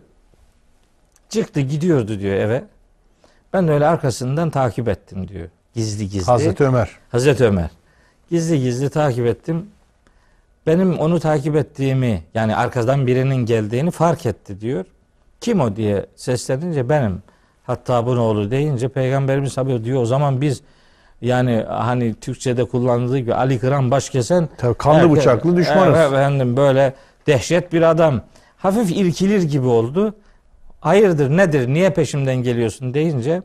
[1.29, 2.63] Çıktı gidiyordu diyor eve.
[3.53, 5.49] Ben de öyle arkasından takip ettim diyor.
[5.73, 6.25] Gizli gizli.
[6.25, 6.89] Hazreti Ömer.
[7.11, 7.69] Hazreti Ömer.
[8.29, 9.65] Gizli gizli takip ettim.
[10.67, 14.85] Benim onu takip ettiğimi yani arkadan birinin geldiğini fark etti diyor.
[15.41, 17.23] kim o diye seslenince benim
[17.63, 20.61] hatta bu ne olur deyince peygamberimiz tabi diyor o zaman biz
[21.21, 25.99] yani hani Türkçe'de kullanıldığı gibi Ali Kıran baş kesen Tabii kanlı erkek- bıçaklı düşmanız.
[25.99, 26.93] Efendim böyle
[27.27, 28.21] dehşet bir adam
[28.65, 30.15] hafif irkilir gibi oldu.
[30.81, 33.41] Hayırdır nedir niye peşimden geliyorsun deyince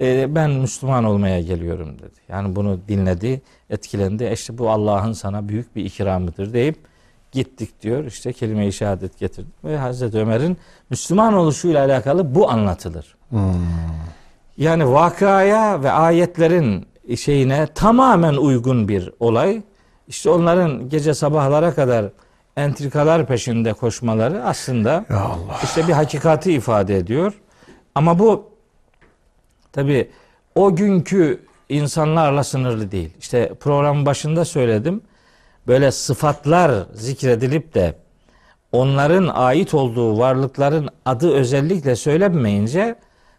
[0.00, 2.20] e, ben Müslüman olmaya geliyorum dedi.
[2.28, 4.24] Yani bunu dinledi, etkilendi.
[4.24, 6.76] E İşte bu Allah'ın sana büyük bir ikramıdır deyip
[7.32, 8.04] gittik diyor.
[8.04, 9.48] İşte kelime-i şehadet getirdi.
[9.64, 10.56] Ve Hazreti Ömer'in
[10.90, 13.16] Müslüman oluşuyla alakalı bu anlatılır.
[14.56, 16.86] Yani vakaya ve ayetlerin
[17.16, 19.62] şeyine tamamen uygun bir olay.
[20.08, 22.06] İşte onların gece sabahlara kadar
[22.56, 25.04] entrikalar peşinde koşmaları aslında
[25.64, 27.32] işte bir hakikati ifade ediyor.
[27.94, 28.50] Ama bu
[29.72, 30.10] tabi
[30.54, 33.10] o günkü insanlarla sınırlı değil.
[33.20, 35.00] İşte programın başında söyledim.
[35.66, 37.94] Böyle sıfatlar zikredilip de
[38.72, 42.94] onların ait olduğu varlıkların adı özellikle söylenmeyince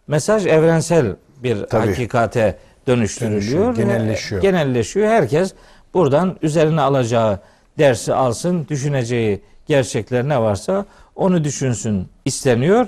[0.07, 1.87] mesaj evrensel bir Tabii.
[1.87, 2.57] hakikate
[2.87, 3.41] dönüştürülüyor.
[3.41, 4.41] Dönüşüyor, genelleşiyor.
[4.41, 5.07] Genelleşiyor.
[5.07, 5.53] Herkes
[5.93, 7.39] buradan üzerine alacağı
[7.79, 12.87] dersi alsın, düşüneceği gerçekler ne varsa onu düşünsün isteniyor.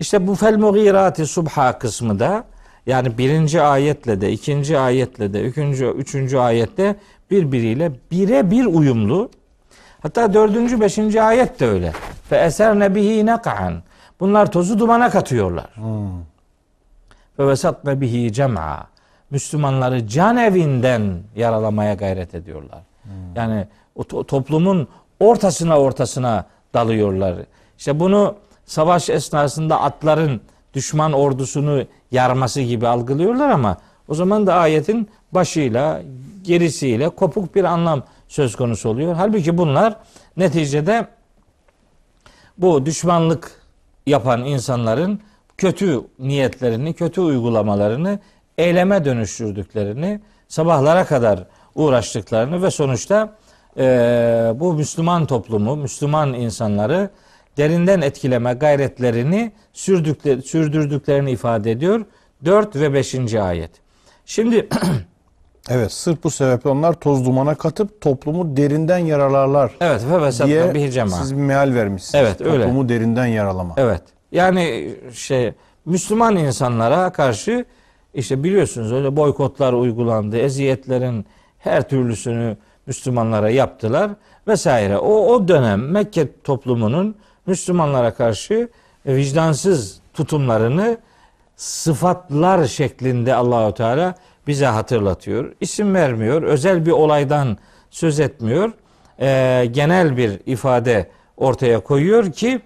[0.00, 2.44] İşte bu fel mugirati subha kısmı da
[2.86, 6.96] yani birinci ayetle de ikinci ayetle de üçüncü, üçüncü ayette
[7.30, 9.30] birbiriyle birebir uyumlu.
[10.02, 11.92] Hatta dördüncü, beşinci ayet de öyle.
[12.28, 13.82] Fe eser nebihi nek'an.
[14.20, 15.70] Bunlar tozu dumana katıyorlar.
[17.38, 18.86] Ve vesatne bihi cem'a.
[19.30, 22.82] Müslümanları can evinden yaralamaya gayret ediyorlar.
[23.36, 24.88] Yani o to- toplumun
[25.20, 27.34] ortasına ortasına dalıyorlar.
[27.78, 28.34] İşte bunu
[28.64, 30.40] savaş esnasında atların
[30.74, 33.76] düşman ordusunu yarması gibi algılıyorlar ama
[34.08, 36.02] o zaman da ayetin başıyla
[36.42, 39.14] gerisiyle kopuk bir anlam söz konusu oluyor.
[39.14, 39.96] Halbuki bunlar
[40.36, 41.06] neticede
[42.58, 43.60] bu düşmanlık
[44.06, 45.20] yapan insanların
[45.58, 48.18] kötü niyetlerini, kötü uygulamalarını
[48.58, 51.44] eyleme dönüştürdüklerini, sabahlara kadar
[51.74, 53.36] uğraştıklarını ve sonuçta
[53.76, 53.84] eee,
[54.54, 57.10] bu Müslüman toplumu, Müslüman insanları
[57.56, 62.04] derinden etkileme gayretlerini sürdükleri, sürdürdüklerini ifade ediyor.
[62.44, 63.34] 4 ve 5.
[63.34, 63.70] ayet.
[64.26, 64.68] Şimdi
[65.70, 70.02] Evet sırf bu sebeple onlar toz dumana katıp toplumu derinden yaralarlar evet
[70.42, 71.10] ve diye cema.
[71.16, 72.24] siz bir meal vermişsiniz.
[72.24, 72.64] Evet, öyle.
[72.64, 73.74] Toplumu derinden yaralama.
[73.76, 74.02] Evet.
[74.32, 75.52] Yani şey
[75.84, 77.64] Müslüman insanlara karşı
[78.14, 80.36] işte biliyorsunuz öyle boykotlar uygulandı.
[80.38, 81.26] Eziyetlerin
[81.64, 82.56] her türlüsünü
[82.86, 84.10] Müslümanlara yaptılar
[84.48, 84.98] vesaire.
[84.98, 87.14] O o dönem Mekke toplumunun
[87.46, 88.68] Müslümanlara karşı
[89.06, 90.98] vicdansız tutumlarını
[91.56, 94.14] sıfatlar şeklinde Allahu Teala
[94.46, 95.52] bize hatırlatıyor.
[95.60, 96.42] İsim vermiyor.
[96.42, 97.58] Özel bir olaydan
[97.90, 98.72] söz etmiyor.
[99.20, 102.60] Ee, genel bir ifade ortaya koyuyor ki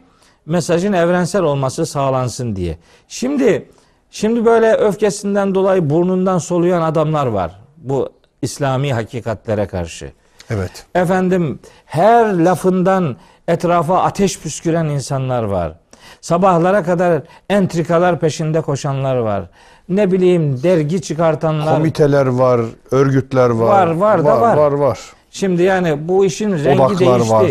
[0.46, 2.78] mesajın evrensel olması sağlansın diye.
[3.09, 3.68] Şimdi
[4.11, 7.61] şimdi böyle öfkesinden dolayı burnundan soluyan adamlar var.
[7.76, 10.12] Bu İslami hakikatlere karşı.
[10.51, 10.86] Evet.
[10.95, 13.16] Efendim her lafından
[13.49, 15.72] etrafa ateş püsküren insanlar var.
[16.20, 19.51] Sabahlara kadar entrikalar peşinde koşanlar var.
[19.89, 21.76] Ne bileyim dergi çıkartanlar.
[21.76, 22.61] Komiteler var,
[22.91, 23.86] örgütler var.
[23.86, 24.57] Var, var da var.
[24.57, 24.99] Var, var.
[25.30, 27.32] Şimdi yani bu işin rengi Odaklar değişti.
[27.32, 27.51] var.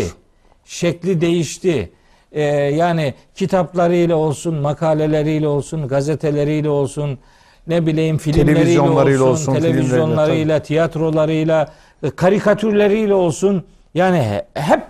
[0.64, 1.92] Şekli değişti.
[2.32, 7.18] Ee, yani kitaplarıyla olsun, makaleleriyle olsun, gazeteleriyle olsun,
[7.68, 11.68] ne bileyim filmleriyle olsun, olsun, televizyonlarıyla, tiyatrolarıyla,
[12.02, 13.64] e, karikatürleriyle olsun.
[13.94, 14.80] Yani he- hep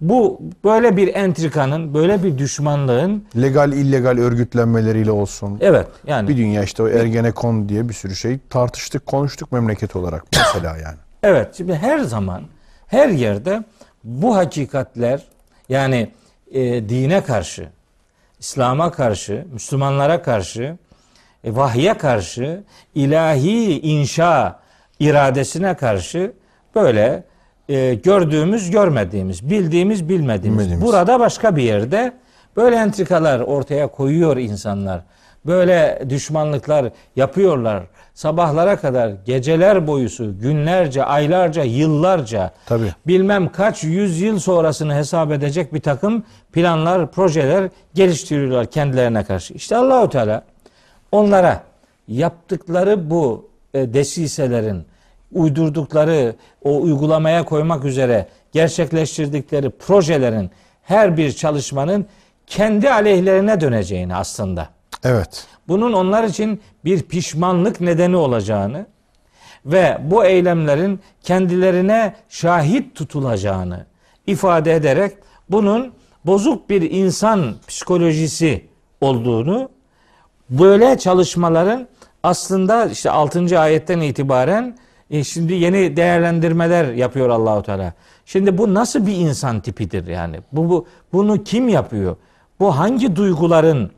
[0.00, 5.58] bu böyle bir entrikanın, böyle bir düşmanlığın Legal illegal örgütlenmeleriyle olsun.
[5.60, 10.24] evet yani Bir dünya işte o Ergenekon diye bir sürü şey tartıştık, konuştuk memleket olarak
[10.36, 10.96] mesela yani.
[11.22, 12.42] Evet, şimdi her zaman,
[12.86, 13.64] her yerde
[14.04, 15.22] bu hakikatler
[15.68, 16.10] yani
[16.52, 17.68] e, dine karşı,
[18.40, 20.76] İslam'a karşı, Müslümanlara karşı,
[21.44, 22.62] vahye karşı,
[22.94, 24.60] ilahi inşa
[25.00, 26.32] iradesine karşı
[26.74, 27.24] böyle
[27.68, 30.58] e, gördüğümüz, görmediğimiz, bildiğimiz, bilmediğimiz.
[30.58, 30.86] Bilmediğimiz.
[30.86, 32.12] Burada başka bir yerde
[32.56, 35.00] böyle entrikalar ortaya koyuyor insanlar.
[35.46, 37.82] Böyle düşmanlıklar yapıyorlar.
[38.14, 42.94] Sabahlara kadar, geceler boyusu, günlerce, aylarca, yıllarca Tabii.
[43.06, 49.54] bilmem kaç yüzyıl sonrasını hesap edecek bir takım planlar, projeler geliştiriyorlar kendilerine karşı.
[49.54, 50.42] İşte Allahu Teala
[51.12, 51.62] onlara
[52.08, 54.84] yaptıkları bu e, desiselerin
[55.32, 56.34] uydurdukları
[56.64, 60.50] o uygulamaya koymak üzere gerçekleştirdikleri projelerin
[60.82, 62.06] her bir çalışmanın
[62.46, 64.68] kendi aleyhlerine döneceğini aslında
[65.04, 65.46] Evet.
[65.68, 68.86] bunun onlar için bir pişmanlık nedeni olacağını
[69.66, 73.86] ve bu eylemlerin kendilerine şahit tutulacağını
[74.26, 75.12] ifade ederek
[75.50, 75.92] bunun
[76.24, 78.64] bozuk bir insan psikolojisi
[79.00, 79.68] olduğunu
[80.50, 81.88] böyle çalışmaların
[82.22, 83.60] aslında işte 6.
[83.60, 84.76] ayetten itibaren
[85.10, 87.92] e, şimdi yeni değerlendirmeler yapıyor Allahu Teala.
[88.26, 90.36] Şimdi bu nasıl bir insan tipidir yani?
[90.52, 92.16] Bu, bu bunu kim yapıyor?
[92.60, 93.90] Bu hangi duyguların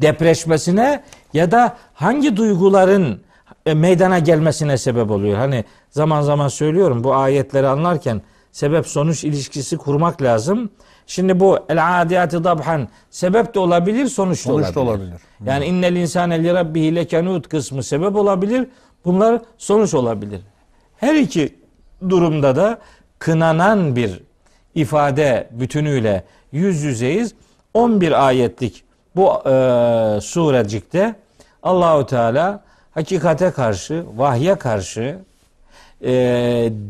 [0.00, 1.02] depreşmesine
[1.34, 3.20] ya da hangi duyguların
[3.66, 5.38] e, meydana gelmesine sebep oluyor?
[5.38, 8.22] Hani zaman zaman söylüyorum bu ayetleri anlarken
[8.52, 10.70] sebep sonuç ilişkisi kurmak lazım.
[11.06, 15.04] Şimdi bu el adiyatı dabhan sebep de olabilir, sonuç da Sonuç da olabilir.
[15.06, 15.20] olabilir.
[15.46, 18.68] Yani innel insane li rabbihi lekenut kısmı sebep olabilir.
[19.04, 20.40] Bunlar sonuç olabilir.
[20.96, 21.54] Her iki
[22.08, 22.78] durumda da
[23.18, 24.22] kınanan bir
[24.74, 27.34] ifade bütünüyle yüz yüzeyiz.
[27.74, 28.84] 11 ayetlik
[29.16, 29.50] bu e,
[30.20, 31.14] surecikte
[31.62, 35.18] Allahu Teala hakikate karşı, vahye karşı,
[36.04, 36.12] e,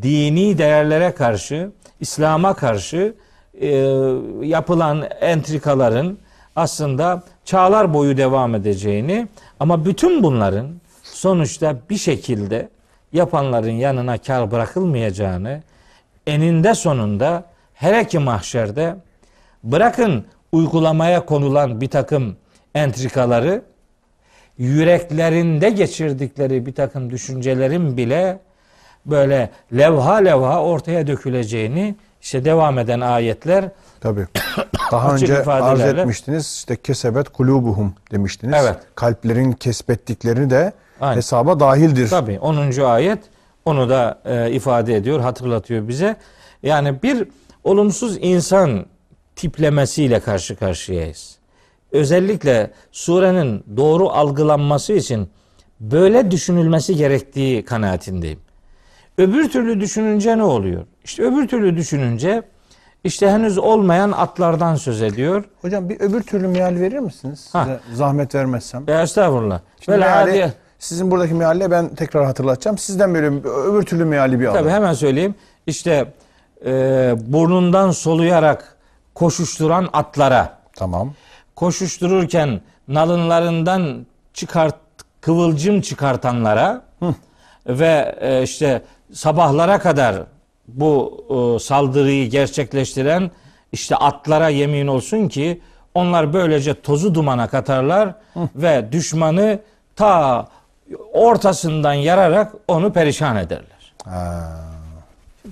[0.03, 3.15] dini değerlere karşı, İslam'a karşı
[3.61, 3.69] e,
[4.43, 6.19] yapılan entrikaların
[6.57, 9.29] aslında çağlar boyu devam edeceğini
[9.61, 10.67] ama bütün bunların
[11.03, 12.69] sonuçta bir şekilde
[13.13, 15.63] yapanların yanına kar bırakılmayacağını
[16.27, 17.45] eninde sonunda
[17.75, 18.97] her iki mahşerde
[19.65, 22.37] bırakın uygulamaya konulan bir takım
[22.75, 23.63] entrikaları
[24.59, 28.39] yüreklerinde geçirdikleri bir takım düşüncelerin bile
[29.07, 33.71] böyle levha levha ortaya döküleceğini işte devam eden ayetler
[34.01, 34.27] Tabii.
[34.93, 36.47] Daha önce arz etmiştiniz.
[36.57, 38.55] işte kesebet kulubuhum demiştiniz.
[38.63, 38.77] Evet.
[38.95, 41.17] Kalplerin kesbettiklerini de Aynen.
[41.17, 42.09] hesaba dahildir.
[42.09, 42.81] Tabii 10.
[42.81, 43.19] ayet
[43.65, 46.17] onu da e, ifade ediyor, hatırlatıyor bize.
[46.63, 47.29] Yani bir
[47.65, 48.87] olumsuz insan
[49.37, 51.39] tiplemesiyle karşı karşıyayız.
[51.93, 55.31] Özellikle surenin doğru algılanması için
[55.81, 58.41] böyle düşünülmesi gerektiği kanaatindeyim.
[59.21, 60.87] Öbür türlü düşününce ne oluyor?
[61.05, 62.43] İşte öbür türlü düşününce
[63.05, 65.45] işte henüz olmayan atlardan söz ediyor.
[65.61, 67.49] Hocam bir öbür türlü meal verir misiniz?
[67.53, 67.65] Ha.
[67.65, 68.85] Size zahmet vermezsem.
[68.89, 69.61] Ya estağfurullah.
[69.81, 72.79] Şimdi Böyle meali- sizin buradaki mealle ben tekrar hatırlatacağım.
[72.79, 74.63] Sizden böyle öbür türlü meali bir alalım.
[74.63, 75.35] Tabii hemen söyleyeyim.
[75.67, 76.13] İşte
[76.67, 76.71] e,
[77.27, 78.77] burnundan soluyarak
[79.15, 81.15] koşuşturan atlara, Tamam.
[81.57, 84.77] koşuştururken nalınlarından çıkart
[85.21, 86.83] kıvılcım çıkartanlara
[87.67, 88.83] ve e, işte
[89.13, 90.17] sabahlara kadar
[90.69, 93.31] bu e, saldırıyı gerçekleştiren
[93.73, 95.61] işte atlara yemin olsun ki
[95.95, 98.15] onlar böylece tozu dumana katarlar
[98.55, 99.59] ve düşmanı
[99.97, 100.49] ta
[101.13, 103.93] ortasından yararak onu perişan ederler.
[104.05, 104.51] Ha,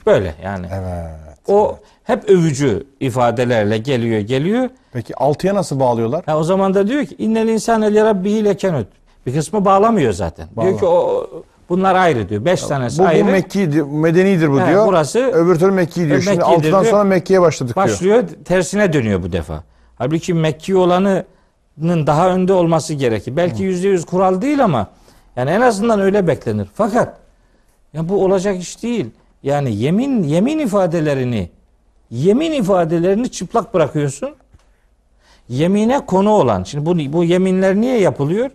[0.06, 0.66] Böyle yani.
[0.72, 1.38] evet.
[1.48, 4.70] O hep övücü ifadelerle geliyor geliyor.
[4.92, 6.22] Peki altıya nasıl bağlıyorlar?
[6.26, 8.86] Ha, o zaman da diyor ki innel insane li rabbihi lekenut.
[9.26, 10.48] Bir kısmı bağlamıyor zaten.
[10.60, 11.26] Diyor ki o
[11.68, 12.44] bunlar ayrı diyor.
[12.44, 13.24] Beş tanesi Bu, bu ayrı.
[13.24, 14.86] Mekki'dir, medenidir bu He, diyor.
[14.86, 16.20] burası Öbür türlü Mekki diyor.
[16.20, 17.86] Şimdi altıdan sonra Mekke'ye başladık diyor.
[17.86, 19.62] başlıyor tersine dönüyor bu defa.
[19.96, 23.36] Halbuki Mekki olanının daha önde olması gerekir.
[23.36, 24.86] Belki yüzde yüz kural değil ama
[25.36, 26.68] yani en azından öyle beklenir.
[26.74, 27.16] Fakat
[27.92, 29.06] ya bu olacak iş değil.
[29.42, 31.50] Yani yemin yemin ifadelerini
[32.10, 34.30] yemin ifadelerini çıplak bırakıyorsun.
[35.48, 36.62] Yemine konu olan.
[36.62, 38.50] Şimdi bu bu yeminler niye yapılıyor?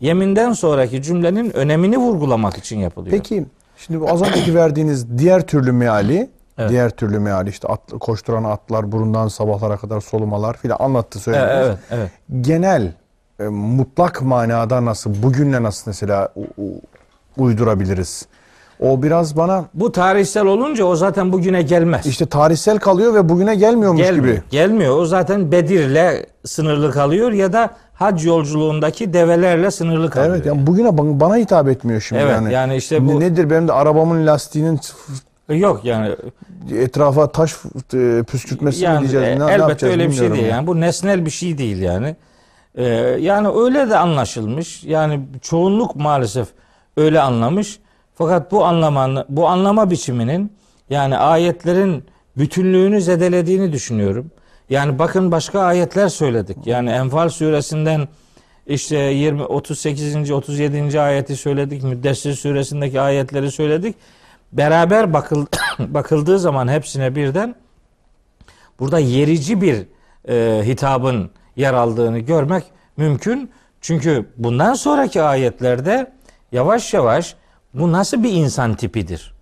[0.00, 3.16] Yeminden sonraki cümlenin önemini vurgulamak için yapılıyor.
[3.16, 6.70] Peki şimdi bu az önceki verdiğiniz diğer türlü meali, Evet.
[6.70, 11.44] diğer türlü meali işte at, koşturan atlar, burundan sabahlara kadar solumalar filan anlattı söyledi.
[11.50, 12.10] Evet, evet, evet.
[12.46, 12.92] Genel
[13.40, 16.80] e, mutlak manada nasıl bugünle nasıl mesela u- u-
[17.36, 18.26] uydurabiliriz?
[18.80, 22.06] O biraz bana Bu tarihsel olunca o zaten bugüne gelmez.
[22.06, 24.34] işte tarihsel kalıyor ve bugüne gelmiyormuş Gelmiyor.
[24.34, 24.42] gibi.
[24.50, 24.96] Gelmiyor.
[24.98, 30.34] O zaten Bedir'le sınırlı kalıyor ya da hac yolculuğundaki develerle sınırlı kalıyor.
[30.36, 32.52] Evet yani bugüne bana, hitap etmiyor şimdi Evet, yani.
[32.52, 34.80] yani işte bu- Ne- nedir benim de arabamın lastiğinin
[35.48, 36.16] Yok yani
[36.74, 37.54] etrafa taş
[37.94, 39.26] e, püskürtmesi mi yani diyeceğiz?
[39.26, 40.42] Ne, ne elbette yapacağız öyle bir şey değil.
[40.42, 40.50] yani.
[40.52, 42.16] Yani bu nesnel bir şey değil yani.
[42.74, 42.84] Ee,
[43.20, 44.84] yani öyle de anlaşılmış.
[44.84, 46.48] Yani çoğunluk maalesef
[46.96, 47.78] öyle anlamış.
[48.18, 50.52] Fakat bu anlama bu anlama biçiminin
[50.90, 52.04] yani ayetlerin
[52.36, 54.30] bütünlüğünü zedelediğini düşünüyorum.
[54.70, 56.56] Yani bakın başka ayetler söyledik.
[56.66, 58.08] Yani Enfal suresinden
[58.66, 60.30] işte 20 38.
[60.30, 61.00] 37.
[61.00, 61.82] ayeti söyledik.
[61.82, 63.96] Müddessir suresindeki ayetleri söyledik.
[64.52, 65.46] Beraber bakıl,
[65.78, 67.54] bakıldığı zaman hepsine birden
[68.80, 69.86] burada yerici bir
[70.28, 72.64] e, hitabın yer aldığını görmek
[72.96, 73.50] mümkün.
[73.80, 76.12] Çünkü bundan sonraki ayetlerde
[76.52, 77.36] yavaş yavaş
[77.78, 79.34] bu nasıl bir insan tipidir?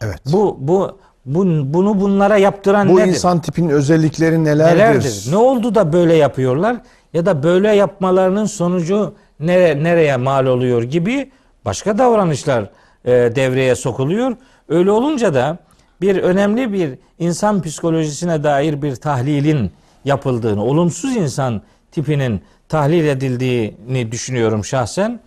[0.00, 0.20] Evet.
[0.32, 3.08] Bu bu, bu bunu bunlara yaptıran Bu nedir?
[3.08, 4.74] insan tipinin özellikleri nelerdir?
[4.78, 5.26] nelerdir?
[5.30, 6.76] Ne oldu da böyle yapıyorlar?
[7.12, 11.30] Ya da böyle yapmalarının sonucu nere, nereye mal oluyor gibi
[11.64, 12.70] başka davranışlar
[13.04, 14.36] e, devreye sokuluyor.
[14.68, 15.58] Öyle olunca da
[16.00, 19.70] bir önemli bir insan psikolojisine dair bir tahlilin
[20.04, 21.62] yapıldığını, olumsuz insan
[21.92, 25.20] tipinin tahlil edildiğini düşünüyorum şahsen.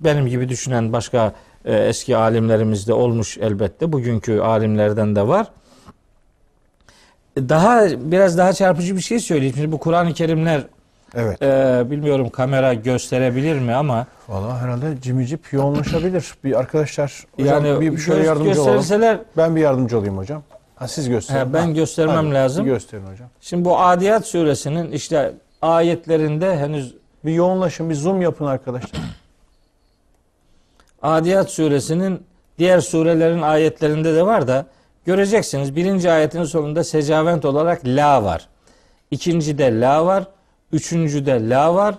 [0.00, 1.32] Benim gibi düşünen başka
[1.66, 3.92] e, eski alimlerimiz de olmuş elbette.
[3.92, 5.46] Bugünkü alimlerden de var.
[7.36, 9.54] Daha biraz daha çarpıcı bir şey söyleyeyim.
[9.56, 10.66] Şimdi bu Kur'an-ı Kerimler
[11.14, 11.42] Evet.
[11.42, 16.34] e, bilmiyorum kamera gösterebilir mi ama Valla herhalde cimicip yoğunlaşabilir.
[16.44, 18.74] Bir arkadaşlar hocam yani bir şöyle yardımcı olalım.
[18.76, 20.42] gösterseler Ben bir yardımcı olayım hocam.
[20.76, 21.38] Ha, siz gösterin.
[21.38, 22.64] He, ben Ha, göstermem hadi, lazım.
[22.64, 23.28] Gösterin hocam.
[23.40, 26.94] Şimdi bu Adiyat suresinin işte ayetlerinde henüz
[27.24, 29.00] Bir yoğunlaşın, bir zoom yapın arkadaşlar.
[31.02, 32.22] Adiyat suresinin
[32.58, 34.66] diğer surelerin ayetlerinde de var da
[35.04, 35.76] göreceksiniz.
[35.76, 38.48] Birinci ayetin sonunda secavent olarak la var.
[39.10, 40.24] İkincide la var.
[40.72, 41.94] Üçüncüde la var.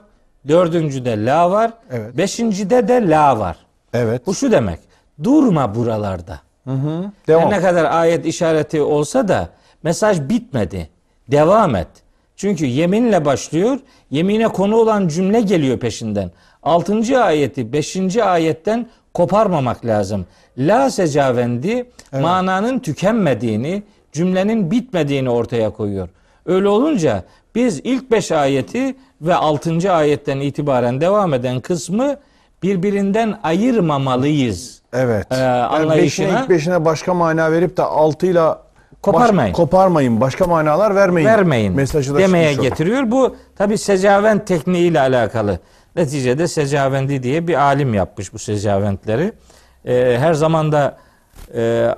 [0.47, 1.71] Dördüncüde la var.
[1.91, 2.17] Evet.
[2.17, 3.57] Beşincide de la var.
[3.93, 4.27] Evet.
[4.27, 4.79] Bu şu demek.
[5.23, 6.39] Durma buralarda.
[6.63, 7.03] Hı hı.
[7.03, 7.51] Her Devam.
[7.51, 9.49] ne kadar ayet işareti olsa da
[9.83, 10.89] mesaj bitmedi.
[11.31, 11.87] Devam et.
[12.35, 13.79] Çünkü yeminle başlıyor.
[14.11, 16.31] Yemine konu olan cümle geliyor peşinden.
[16.67, 17.19] 6.
[17.23, 18.17] ayeti 5.
[18.17, 20.25] ayetten koparmamak lazım.
[20.57, 21.89] La secavendi
[22.21, 26.09] mananın tükenmediğini, cümlenin bitmediğini ortaya koyuyor.
[26.45, 27.23] Öyle olunca
[27.55, 29.91] biz ilk 5 ayeti ve 6.
[29.93, 32.15] ayetten itibaren devam eden kısmı
[32.63, 34.81] birbirinden ayırmamalıyız.
[34.93, 35.27] Evet.
[35.31, 35.97] Ee, yani anlayışına-
[36.27, 38.67] beşine, ilk beşine başka mana verip de altıyla
[39.01, 39.53] Koparmayın.
[39.53, 40.21] Baş, koparmayın.
[40.21, 41.27] Başka manalar vermeyin.
[41.29, 43.11] vermeyin Mesajı da demeye getiriyor.
[43.11, 45.59] Bu tabi secavent tekniğiyle alakalı.
[45.97, 49.33] Neticede secavendi diye bir alim yapmış bu secaventleri.
[49.85, 50.97] Ee, her zaman da
[51.55, 51.89] e,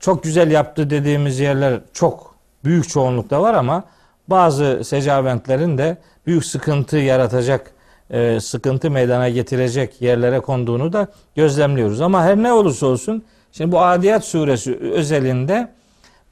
[0.00, 2.34] çok güzel yaptı dediğimiz yerler çok
[2.64, 3.84] büyük çoğunlukta var ama
[4.28, 7.72] bazı secaventlerin de büyük sıkıntı yaratacak,
[8.10, 12.00] e, sıkıntı meydana getirecek yerlere konduğunu da gözlemliyoruz.
[12.00, 15.68] Ama her ne olursa olsun şimdi bu Adiyat suresi özelinde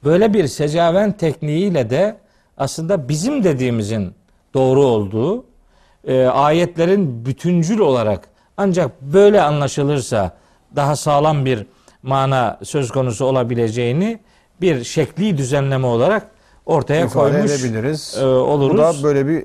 [0.05, 2.16] böyle bir secavent tekniğiyle de
[2.57, 4.14] aslında bizim dediğimizin
[4.55, 5.44] doğru olduğu
[6.07, 8.20] e, ayetlerin bütüncül olarak
[8.57, 10.30] ancak böyle anlaşılırsa
[10.76, 11.66] daha sağlam bir
[12.02, 14.18] mana söz konusu olabileceğini
[14.61, 16.26] bir şekli düzenleme olarak
[16.66, 18.16] ortaya İfade koymuş edebiliriz.
[18.20, 18.74] e, oluruz.
[18.74, 19.44] Bu da böyle bir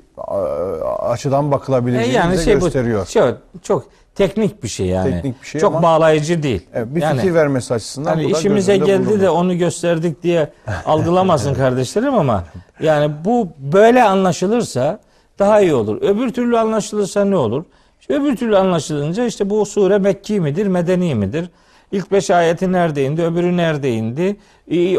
[1.10, 3.02] açıdan E, bakılabileceğini yani bize şey gösteriyor.
[3.06, 3.22] bu şey,
[3.62, 3.84] çok
[4.14, 5.10] teknik bir şey yani.
[5.10, 6.66] Teknik bir şey çok ama- bağlayıcı değil.
[6.74, 9.20] Evet, bir yani, fikir vermesi açısından Hani bu da işimize geldi bulundu.
[9.22, 10.52] de onu gösterdik diye
[10.86, 12.44] algılamasın kardeşlerim ama
[12.80, 14.98] yani bu böyle anlaşılırsa
[15.40, 16.02] daha iyi olur.
[16.02, 17.64] Öbür türlü anlaşılırsa ne olur?
[18.00, 21.50] İşte öbür türlü anlaşılınca işte bu sure Mekki midir, Medeni midir?
[21.92, 24.36] İlk beş ayeti nerede indi, öbürü nerede indi?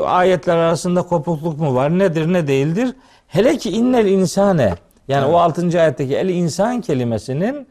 [0.06, 2.00] Ayetler arasında kopukluk mu var?
[2.00, 2.96] Nedir, ne değildir?
[3.28, 4.76] Hele ki innel insane
[5.08, 7.68] yani o altıncı ayetteki el insan kelimesinin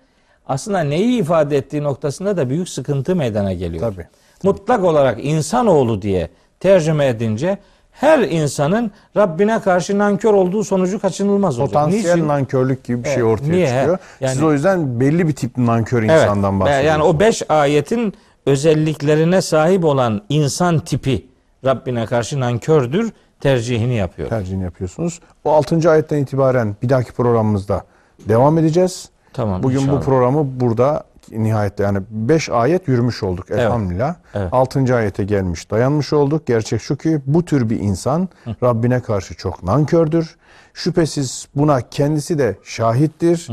[0.47, 4.07] aslında neyi ifade ettiği noktasında da büyük sıkıntı meydana geliyor Tabii.
[4.43, 7.59] mutlak olarak insanoğlu diye tercüme edince
[7.93, 11.75] her insanın Rabbine karşı nankör olduğu sonucu kaçınılmaz olacak.
[11.75, 12.29] Potansiyel Niçin?
[12.29, 13.67] nankörlük gibi bir şey Evet, ortaya niye?
[13.67, 13.99] çıkıyor.
[14.21, 16.23] Yani- Siz o yüzden belli bir tip nankör Evet.
[16.23, 16.89] insandan bahsediyorsunuz.
[16.89, 18.15] Yani o beş ayetin
[18.47, 21.27] özelliklerine sahip olan insan tipi
[21.65, 24.29] Rabbine karşı nankördür tercihini yapıyor.
[24.29, 25.21] tercihini yapıyorsunuz.
[25.45, 25.91] O 6.
[25.91, 27.85] ayetten itibaren bir dahaki programımızda
[28.29, 29.09] devam edeceğiz.
[29.33, 29.63] Tamam.
[29.63, 30.01] Bugün inşallah.
[30.01, 34.15] bu programı burada nihayette yani 5 ayet yürümüş olduk elhamdülillah.
[34.35, 34.49] Evet.
[34.53, 34.95] 6.
[34.97, 36.47] ayete gelmiş dayanmış olduk.
[36.47, 38.29] Gerçek şu ki bu tür bir insan
[38.63, 40.37] Rabbine karşı çok nankördür.
[40.75, 43.49] Şüphesiz buna kendisi de şahittir.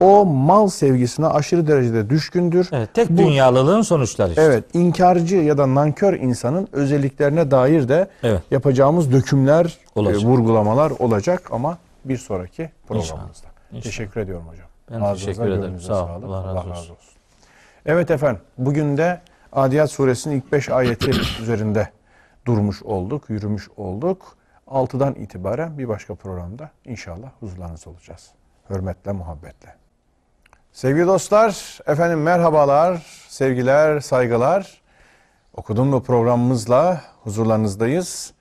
[0.00, 2.68] O mal sevgisine aşırı derecede düşkündür.
[2.72, 4.42] Evet, tek Bu- dünyalılığın sonuçları işte.
[4.42, 8.42] Evet, inkarcı ya da nankör insanın özelliklerine dair de Evet.
[8.50, 10.22] yapacağımız dökümler, Olacak.
[10.22, 13.46] e, vurgulamalar olacak ama bir sonraki programımızda.
[13.70, 13.82] İnşallah.
[13.82, 14.66] Teşekkür ediyorum hocam.
[14.90, 15.80] Ben Ağzınıza, teşekkür ederim.
[15.80, 16.06] Sağ ol.
[16.06, 16.24] sağlık.
[16.24, 16.96] Allah razı olsun.
[17.86, 19.20] Evet efendim, bugün de
[19.52, 21.10] Adiyat Suresinin ilk 5 ayeti
[21.42, 21.88] üzerinde
[22.46, 24.36] durmuş olduk, yürümüş olduk.
[24.66, 28.30] 6'dan itibaren bir başka programda inşallah huzurlarınızda olacağız.
[28.70, 29.74] Hürmetle, muhabbetle.
[30.72, 34.82] Sevgili dostlar, efendim merhabalar, sevgiler, saygılar.
[35.54, 38.32] Okudum mu programımızla huzurlarınızdayız.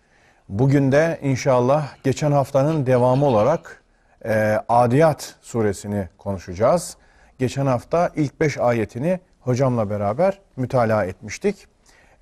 [0.50, 3.84] Bugün de inşallah geçen haftanın devamı olarak
[4.26, 6.98] e, Adiyat suresini konuşacağız.
[7.40, 11.68] Geçen hafta ilk beş ayetini hocamla beraber mütalaa etmiştik.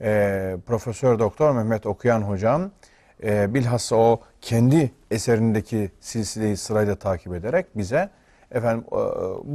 [0.02, 2.72] E, Profesör Doktor Mehmet Okuyan hocam
[3.24, 8.10] e, bilhassa o kendi eserindeki silsileyi sırayla takip ederek bize
[8.52, 8.96] efendim e,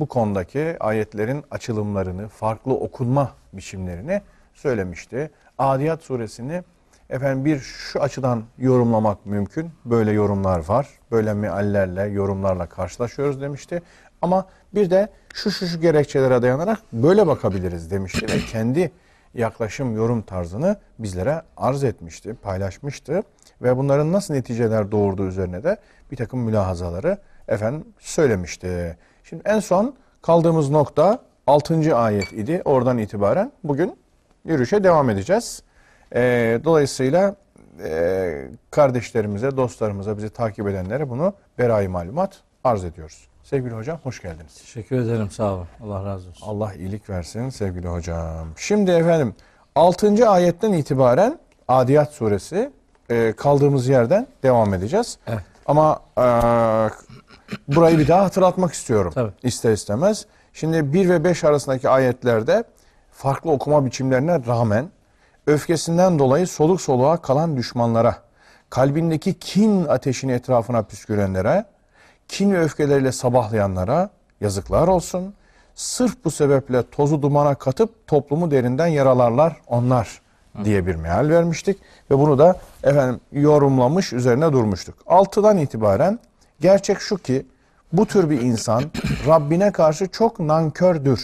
[0.00, 4.22] bu konudaki ayetlerin açılımlarını, farklı okunma biçimlerini
[4.54, 5.30] söylemişti.
[5.58, 6.62] Adiyat suresini
[7.10, 9.70] efendim bir şu açıdan yorumlamak mümkün.
[9.84, 10.88] Böyle yorumlar var.
[11.10, 13.82] Böyle meallerle, yorumlarla karşılaşıyoruz demişti.
[14.22, 18.92] Ama bir de şu şu şu gerekçelere dayanarak böyle bakabiliriz demişti ve kendi
[19.34, 23.22] yaklaşım, yorum tarzını bizlere arz etmişti, paylaşmıştı
[23.62, 25.76] ve bunların nasıl neticeler doğurduğu üzerine de
[26.10, 28.96] bir takım mülahazaları efendim söylemişti.
[29.24, 31.96] Şimdi en son kaldığımız nokta 6.
[31.96, 32.62] ayet idi.
[32.64, 33.96] Oradan itibaren bugün
[34.44, 35.62] yürüyüşe devam edeceğiz.
[36.14, 37.36] Ee, dolayısıyla
[37.84, 43.28] e, kardeşlerimize, dostlarımıza, bizi takip edenlere bunu berayı malumat arz ediyoruz.
[43.44, 44.54] Sevgili hocam hoş geldiniz.
[44.54, 45.66] Teşekkür ederim sağ olun.
[45.82, 46.46] Allah razı olsun.
[46.46, 48.48] Allah iyilik versin sevgili hocam.
[48.56, 49.34] Şimdi efendim
[49.74, 50.28] 6.
[50.28, 51.38] ayetten itibaren
[51.68, 52.70] Adiyat suresi
[53.10, 55.18] e, kaldığımız yerden devam edeceğiz.
[55.26, 55.42] Evet.
[55.66, 56.24] Ama e,
[57.68, 59.12] burayı bir daha hatırlatmak istiyorum.
[59.14, 59.32] Tabii.
[59.42, 60.26] İster istemez.
[60.52, 62.64] Şimdi 1 ve 5 arasındaki ayetlerde
[63.12, 64.90] farklı okuma biçimlerine rağmen
[65.46, 68.16] öfkesinden dolayı soluk soluğa kalan düşmanlara,
[68.70, 71.64] kalbindeki kin ateşini etrafına püskürenlere,
[72.28, 74.10] kin ve öfkeleriyle sabahlayanlara
[74.40, 75.34] yazıklar olsun.
[75.74, 80.20] Sırf bu sebeple tozu dumana katıp toplumu derinden yaralarlar onlar
[80.64, 81.78] diye bir meal vermiştik.
[82.10, 84.94] Ve bunu da efendim yorumlamış üzerine durmuştuk.
[85.06, 86.18] Altıdan itibaren
[86.60, 87.46] gerçek şu ki
[87.92, 88.82] bu tür bir insan
[89.26, 91.20] Rabbine karşı çok nankördür.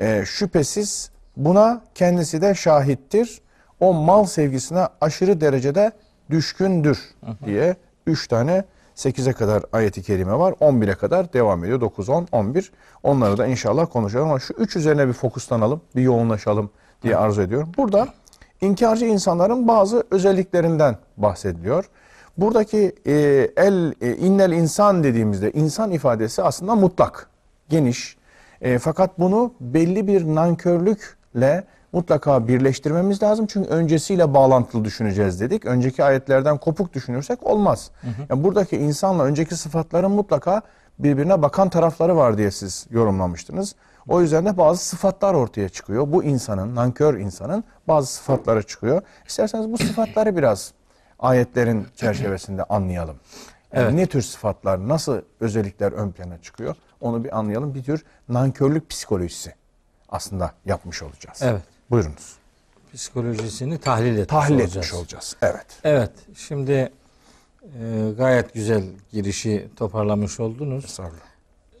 [0.00, 3.40] Ee, şüphesiz buna kendisi de şahittir.
[3.80, 5.92] O mal sevgisine aşırı derecede
[6.30, 6.98] düşkündür
[7.44, 7.76] diye
[8.06, 8.64] 3 tane
[8.96, 10.52] 8'e kadar ayeti kerime var.
[10.52, 11.80] 11'e kadar devam ediyor.
[11.80, 12.72] 9, 10, 11.
[13.02, 16.70] Onları da inşallah konuşalım ama şu 3 üzerine bir fokuslanalım, bir yoğunlaşalım
[17.02, 17.72] diye arzu ediyorum.
[17.76, 18.08] Burada
[18.60, 21.84] inkarcı insanların bazı özelliklerinden bahsediliyor.
[22.38, 23.12] Buradaki e,
[23.56, 27.30] el e, innel insan dediğimizde insan ifadesi aslında mutlak,
[27.68, 28.16] geniş.
[28.60, 31.64] E, fakat bunu belli bir nankörlükle
[31.96, 33.46] mutlaka birleştirmemiz lazım.
[33.46, 35.64] Çünkü öncesiyle bağlantılı düşüneceğiz dedik.
[35.64, 37.90] Önceki ayetlerden kopuk düşünürsek olmaz.
[38.30, 40.62] Yani buradaki insanla önceki sıfatların mutlaka
[40.98, 43.74] birbirine bakan tarafları var diye siz yorumlamıştınız.
[44.08, 46.12] O yüzden de bazı sıfatlar ortaya çıkıyor.
[46.12, 49.02] Bu insanın, nankör insanın bazı sıfatları çıkıyor.
[49.26, 50.72] İsterseniz bu sıfatları biraz
[51.18, 53.16] ayetlerin çerçevesinde anlayalım.
[53.72, 53.94] Yani Evet.
[53.94, 57.74] Ne tür sıfatlar, nasıl özellikler ön plana çıkıyor onu bir anlayalım.
[57.74, 59.54] Bir tür nankörlük psikolojisi
[60.08, 61.38] aslında yapmış olacağız.
[61.42, 61.75] Evet.
[61.90, 62.36] Buyurunuz.
[62.94, 64.76] Psikolojisini tahlil etmiş Tahlil olacağız.
[64.76, 65.36] etmiş olacağız.
[65.42, 65.66] Evet.
[65.84, 66.10] Evet.
[66.36, 66.72] Şimdi
[67.80, 70.84] e, gayet güzel girişi toparlamış oldunuz.
[70.84, 71.26] Estağfurullah.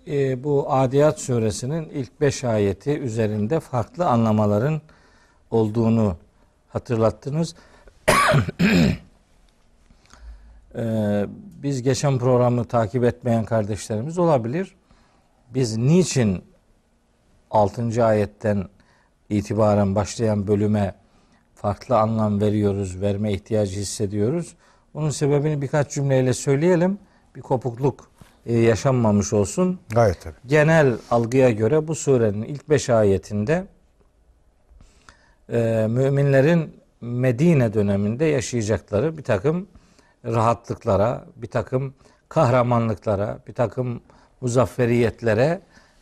[0.08, 4.80] E, bu Adiyat suresinin ilk beş ayeti üzerinde farklı anlamaların
[5.50, 6.16] olduğunu
[6.68, 7.54] hatırlattınız.
[10.78, 11.26] E,
[11.62, 14.74] biz geçen programı takip etmeyen kardeşlerimiz olabilir.
[15.54, 16.44] Biz niçin
[17.50, 18.04] 6.
[18.04, 18.68] ayetten
[19.30, 20.94] itibaren başlayan bölüme
[21.54, 24.54] farklı anlam veriyoruz, verme ihtiyacı hissediyoruz.
[24.94, 26.98] Bunun sebebini birkaç cümleyle söyleyelim.
[27.36, 28.10] Bir kopukluk
[28.46, 29.80] e, yaşanmamış olsun.
[29.88, 30.34] Gayet tabii.
[30.46, 33.66] Genel algıya göre bu surenin ilk beş ayetinde
[35.52, 39.68] e, müminlerin Medine döneminde yaşayacakları bir takım
[40.24, 41.94] rahatlıklara, bir takım
[42.28, 44.00] kahramanlıklara, bir takım
[44.40, 45.60] muzafferiyetlere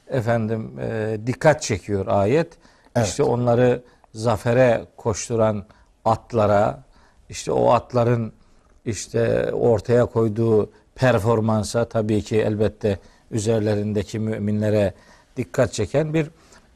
[0.08, 2.58] efendim e, dikkat çekiyor ayet.
[2.96, 3.08] Evet.
[3.08, 3.82] İşte onları
[4.14, 5.64] zafere koşturan
[6.04, 6.82] atlara,
[7.28, 8.32] işte o atların
[8.84, 12.98] işte ortaya koyduğu performansa tabii ki elbette
[13.30, 14.94] üzerlerindeki müminlere
[15.36, 16.30] dikkat çeken bir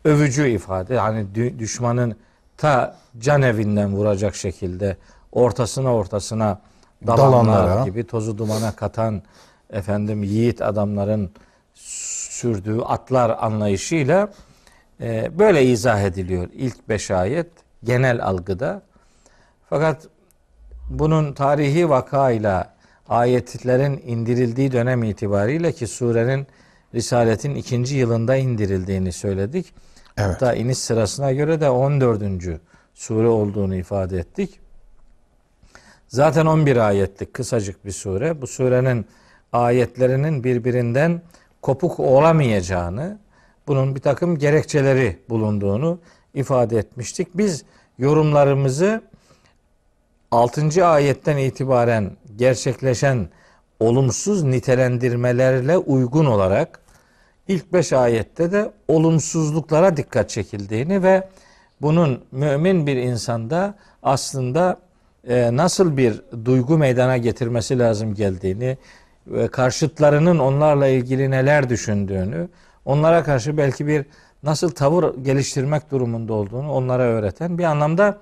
[0.05, 0.99] övücü ifade.
[0.99, 2.17] Hani dü- düşmanın
[2.57, 4.97] ta can evinden vuracak şekilde
[5.33, 6.61] ortasına ortasına
[7.07, 7.85] dalanlar Dalanlara.
[7.85, 9.23] gibi tozu dumana katan
[9.71, 11.31] efendim yiğit adamların
[11.75, 14.29] sürdüğü atlar anlayışıyla
[15.01, 17.47] e, böyle izah ediliyor ilk beş ayet
[17.85, 18.83] genel algıda.
[19.71, 20.09] Fakat
[20.91, 22.75] bunun tarihi vakayla
[23.09, 26.47] ayetlerin indirildiği dönem itibariyle ki surenin
[26.95, 29.75] Risaletin ikinci yılında indirildiğini söyledik.
[30.17, 30.29] Evet.
[30.31, 32.23] Hatta iniş sırasına göre de 14.
[32.95, 34.61] sure olduğunu ifade ettik.
[36.09, 38.43] Zaten 11 ayetlik kısacık bir sure.
[38.43, 39.07] Bu surenin
[39.53, 41.23] ayetlerinin birbirinden
[41.63, 43.19] kopuk olamayacağını,
[43.69, 45.99] bunun bir takım gerekçeleri bulunduğunu
[46.35, 47.29] ifade etmiştik.
[47.35, 47.65] Biz
[47.99, 49.03] yorumlarımızı
[50.31, 50.87] 6.
[50.87, 53.29] ayetten itibaren gerçekleşen
[53.81, 56.81] olumsuz nitelendirmelerle uygun olarak
[57.49, 61.29] ilk 5 ayette de olumsuzluklara dikkat çekildiğini ve
[61.83, 64.81] bunun mümin bir insanda aslında
[65.29, 68.79] e, nasıl bir duygu meydana getirmesi lazım geldiğini
[69.27, 72.49] ve karşıtlarının onlarla ilgili neler düşündüğünü,
[72.89, 74.07] onlara karşı belki bir
[74.43, 78.19] nasıl tavır geliştirmek durumunda olduğunu onlara öğreten bir anlamda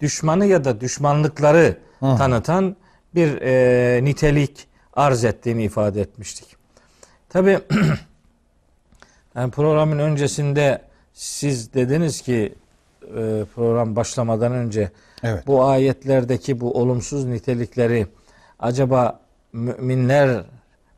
[0.00, 2.76] düşmanı ya da düşmanlıkları tanıtan
[3.14, 6.56] bir e, nitelik arz ettiğini ifade etmiştik.
[7.28, 7.58] Tabi
[9.34, 12.54] yani programın öncesinde siz dediniz ki
[13.02, 14.90] e, program başlamadan önce
[15.22, 15.46] Evet.
[15.46, 18.06] bu ayetlerdeki bu olumsuz nitelikleri
[18.58, 19.20] acaba
[19.52, 20.44] müminler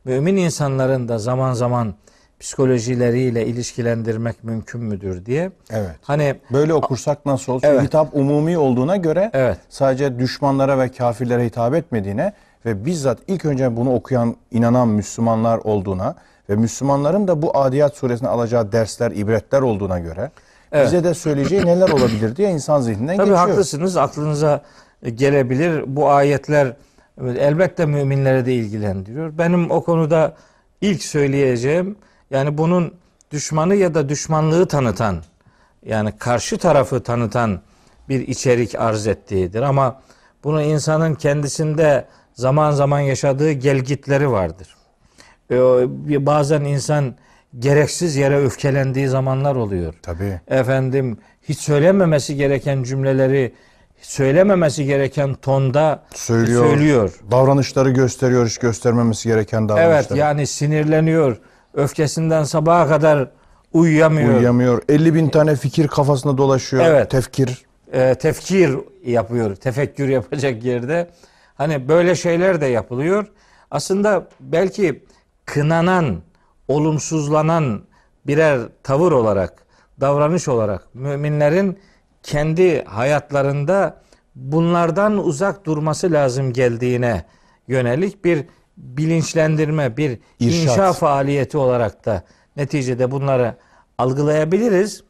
[0.05, 1.95] mümin insanların da zaman zaman
[2.43, 5.51] psikolojileriyle ilişkilendirmek mümkün müdür diye.
[5.71, 5.91] Evet.
[6.03, 7.53] Hani Böyle okursak nasıl?
[7.53, 7.83] Çünkü Evet.
[7.83, 9.59] hitap umumi olduğuna göre Evet.
[9.69, 12.33] sadece düşmanlara ve kafirlere hitap etmediğine
[12.67, 16.15] ve bizzat ilk önce bunu okuyan, inanan Müslümanlar olduğuna
[16.51, 20.31] ve Müslümanların da bu Adiyat suresine alacağı dersler, ibretler olduğuna göre
[20.73, 20.87] Evet.
[20.87, 23.49] bize de söyleyeceği neler olabilir diye insan zihninden Tabii geçiyor.
[23.49, 23.97] haklısınız.
[23.97, 24.63] Aklınıza
[25.15, 25.85] gelebilir.
[25.87, 26.77] Bu ayetler
[27.39, 29.39] elbette müminlere de ilgilendiriyor.
[29.39, 30.35] Benim o konuda
[30.81, 31.97] ilk söyleyeceğim
[32.33, 32.95] yani bunun
[33.31, 35.17] düşmanı ya da düşmanlığı tanıtan
[35.87, 37.61] yani karşı tarafı tanıtan
[38.09, 40.01] bir içerik arz ettiğidir ama
[40.45, 42.05] bunu insanın kendisinde
[42.35, 44.77] zaman zaman yaşadığı gelgitleri vardır.
[45.51, 45.57] Ee,
[46.27, 47.15] Bazen insan
[47.59, 50.41] gereksiz yere öfkelendiği zamanlar oluyor Tabii.
[50.49, 53.55] efendim hiç söylememesi gereken cümleleri
[54.01, 56.67] söylememesi gereken tonda Söylüyor.
[56.67, 57.21] söylüyor.
[57.31, 59.93] Davranışları gösteriyor, hiç göstermemesi gereken davranışları.
[59.95, 61.37] Evet yani sinirleniyor.
[61.75, 63.31] Öfkesinden sabaha kadar
[63.73, 64.35] uyuyamıyor.
[64.35, 64.83] Uyuyamıyor.
[64.89, 66.85] 50 bin tane fikir kafasında dolaşıyor.
[66.87, 67.11] Evet.
[67.11, 67.65] Tefkir.
[67.93, 69.57] e, tefkir yapıyor.
[69.57, 71.11] Tefekkür yapacak yerde.
[71.55, 73.27] Hani böyle şeyler de yapılıyor.
[73.71, 75.05] Aslında belki
[75.47, 76.23] kınanan,
[76.69, 77.83] olumsuzlanan
[78.27, 79.67] birer tavır olarak,
[80.01, 81.79] davranış olarak müminlerin
[82.23, 84.03] kendi hayatlarında
[84.35, 87.25] bunlardan uzak durması lazım geldiğine
[87.69, 88.45] yönelik bir
[88.77, 90.63] bilinçlendirme, bir İrşat.
[90.63, 92.23] inşa faaliyeti olarak da
[92.57, 93.57] neticede bunları
[93.99, 95.05] algılayabiliriz.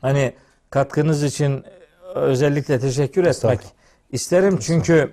[0.00, 0.34] Hani
[0.70, 1.64] katkınız için
[2.14, 3.60] özellikle teşekkür etmek
[4.12, 4.58] isterim.
[4.58, 5.12] Çünkü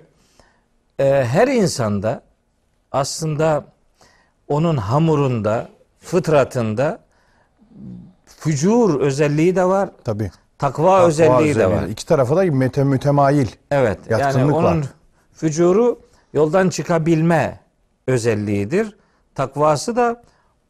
[0.98, 2.22] e, her insanda
[2.92, 3.64] aslında
[4.48, 5.68] onun hamurunda,
[6.00, 6.98] fıtratında
[8.26, 10.30] fücur özelliği de var, Tabii.
[10.58, 11.86] takva, özelliği de var.
[11.86, 12.44] İki tarafa da
[12.84, 13.48] mütemayil.
[13.70, 13.98] Evet.
[14.08, 14.86] Yani Yatkınlık onun var.
[15.32, 16.00] fücuru
[16.32, 17.60] yoldan çıkabilme
[18.06, 18.96] özelliğidir.
[19.34, 20.22] Takvası da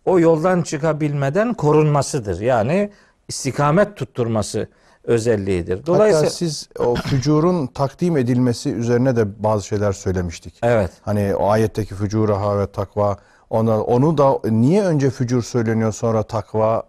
[0.05, 2.41] o yoldan çıkabilmeden korunmasıdır.
[2.41, 2.91] Yani
[3.29, 4.69] istikamet tutturması
[5.05, 5.87] özelliğidir.
[5.87, 10.55] Dolayısıyla Hatta siz o fücurun takdim edilmesi üzerine de bazı şeyler söylemiştik.
[10.63, 10.91] evet.
[11.03, 13.17] Hani o ayetteki fücuraha ve takva
[13.51, 16.83] ona, onu da niye önce fücur söyleniyor sonra takva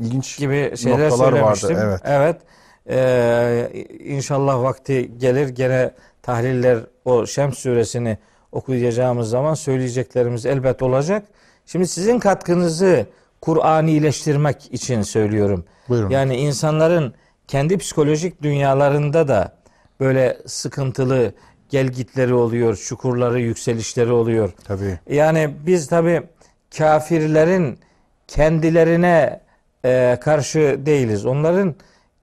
[0.00, 2.00] ilginç gibi şeyler noktalar vardı.
[2.04, 2.36] Evet.
[2.88, 5.90] Ee, inşallah vakti gelir gene
[6.24, 8.18] tahliller o Şems suresini
[8.52, 11.26] okuyacağımız zaman söyleyeceklerimiz elbet olacak.
[11.66, 13.06] Şimdi sizin katkınızı
[13.40, 15.64] Kur'anileştirmek için söylüyorum.
[15.88, 16.10] Buyurun.
[16.10, 17.14] Yani insanların
[17.48, 19.52] kendi psikolojik dünyalarında da
[20.00, 21.32] böyle sıkıntılı
[21.70, 24.52] gelgitleri oluyor, çukurları, yükselişleri oluyor.
[24.64, 24.98] Tabii.
[25.10, 26.22] Yani biz tabi
[26.78, 27.78] kafirlerin
[28.28, 29.40] kendilerine
[29.84, 31.26] e, karşı değiliz.
[31.26, 31.74] Onların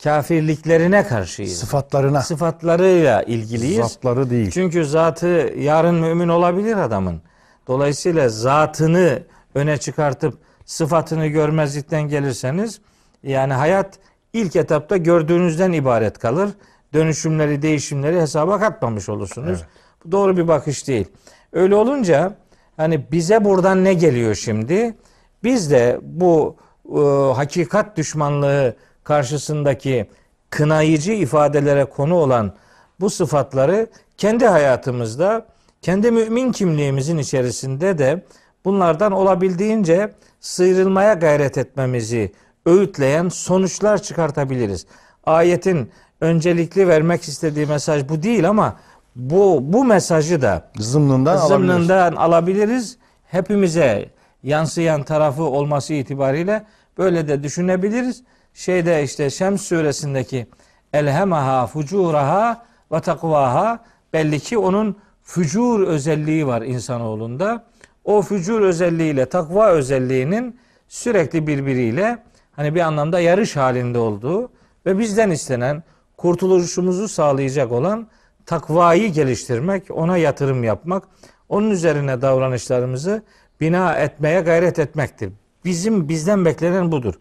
[0.04, 1.60] kafirliklerine karşıyız.
[1.60, 3.78] Sıfatlarına, Sıfatlarıyla ilgiliyiz.
[3.78, 4.52] zatları değil.
[4.52, 7.22] Çünkü zatı yarın mümin olabilir adamın.
[7.68, 9.24] Dolayısıyla zatını
[9.56, 12.82] öne çıkartıp sıfatını görmezlikten gelirseniz
[13.24, 14.00] yani hayat
[14.34, 16.50] ilk etapta gördüğünüzden ibaret kalır.
[16.94, 19.60] Dönüşümleri, değişimleri hesaba katmamış olursunuz.
[20.06, 21.06] Bu doğru bir bakış değil.
[21.54, 22.36] Öyle olunca
[22.78, 24.96] hani bize buradan ne geliyor şimdi?
[25.44, 26.56] Biz de bu
[26.96, 27.00] e,
[27.34, 30.10] hakikat düşmanlığı karşısındaki
[30.50, 32.54] kınayıcı ifadelere konu olan
[33.00, 33.88] bu sıfatları
[34.18, 35.46] kendi hayatımızda,
[35.82, 38.26] kendi mümin kimliğimizin içerisinde de
[38.66, 42.32] bunlardan olabildiğince sıyrılmaya gayret etmemizi
[42.66, 44.86] öğütleyen sonuçlar çıkartabiliriz.
[45.26, 48.76] Ayetin öncelikli vermek istediği mesaj bu değil ama
[49.16, 51.48] bu bu mesajı da Zımnından alabiliriz.
[51.48, 52.98] zımnından alabiliriz.
[53.26, 54.10] Hepimize
[54.44, 56.64] yansıyan tarafı olması itibariyle
[56.98, 58.24] böyle de düşünebiliriz.
[58.54, 60.48] Şeyde işte Şems suresindeki
[60.94, 63.84] elhemaha fucuraha ve takvaha
[64.14, 67.66] belli ki onun fücur özelliği var insanoğlunda.
[68.04, 74.52] O fücur özelliğiyle takva özelliğinin sürekli birbiriyle hani bir anlamda yarış halinde olduğu
[74.86, 75.84] ve bizden istenen
[76.18, 78.08] kurtuluşumuzu sağlayacak olan
[78.46, 81.04] takvayı geliştirmek, ona yatırım yapmak,
[81.50, 83.24] onun üzerine davranışlarımızı
[83.62, 85.34] bina etmeye gayret etmektir.
[85.66, 87.14] Bizim bizden beklenen budur.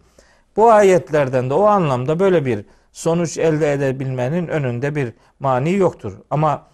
[0.61, 6.13] Bu ayetlerden de o anlamda böyle bir sonuç elde edebilmenin önünde bir mani yoktur.
[6.31, 6.67] Ama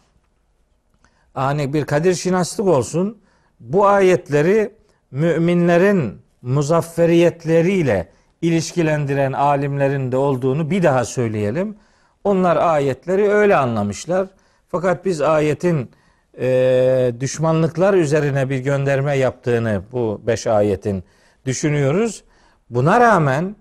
[1.34, 3.18] hani bir kadir şinaslık olsun.
[3.60, 4.72] Bu ayetleri
[5.10, 8.08] müminlerin muzafferiyetleriyle
[8.42, 11.76] ilişkilendiren alimlerin de olduğunu bir daha söyleyelim.
[12.24, 14.28] Onlar ayetleri öyle anlamışlar.
[14.68, 15.90] Fakat biz ayetin
[16.38, 21.04] e, düşmanlıklar üzerine bir gönderme yaptığını bu beş ayetin
[21.44, 22.24] düşünüyoruz.
[22.70, 23.56] Buna rağmen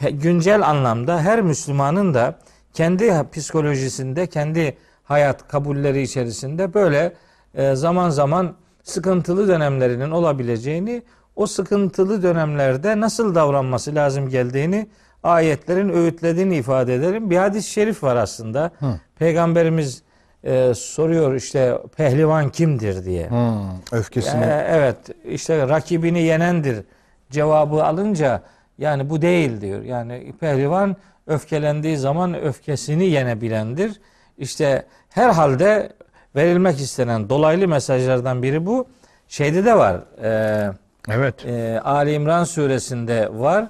[0.00, 2.34] güncel anlamda her Müslümanın da
[2.72, 7.12] kendi psikolojisinde, kendi hayat kabulleri içerisinde böyle
[7.54, 11.02] e, zaman zaman sıkıntılı dönemlerinin olabileceğini,
[11.36, 14.86] o sıkıntılı dönemlerde nasıl davranması lazım geldiğini
[15.22, 17.30] ayetlerin öğütlediğini ifade ederim.
[17.30, 18.70] Bir hadis-i şerif var aslında.
[18.78, 18.86] Hı.
[19.18, 20.02] Peygamberimiz
[20.44, 23.30] e, soruyor işte pehlivan kimdir diye.
[23.30, 23.58] Hmm,
[23.92, 24.44] öfkesini.
[24.44, 24.96] E, evet
[25.28, 26.84] işte rakibini yenendir
[27.30, 28.42] cevabı alınca
[28.78, 29.82] yani bu değil diyor.
[29.82, 30.96] Yani pehlivan
[31.26, 34.00] öfkelendiği zaman öfkesini yenebilendir.
[34.38, 35.92] İşte herhalde
[36.36, 38.86] verilmek istenen dolaylı mesajlardan biri bu.
[39.28, 40.00] Şeyde de var.
[40.22, 40.70] E,
[41.08, 41.46] evet.
[41.46, 43.66] e, Ali İmran suresinde var.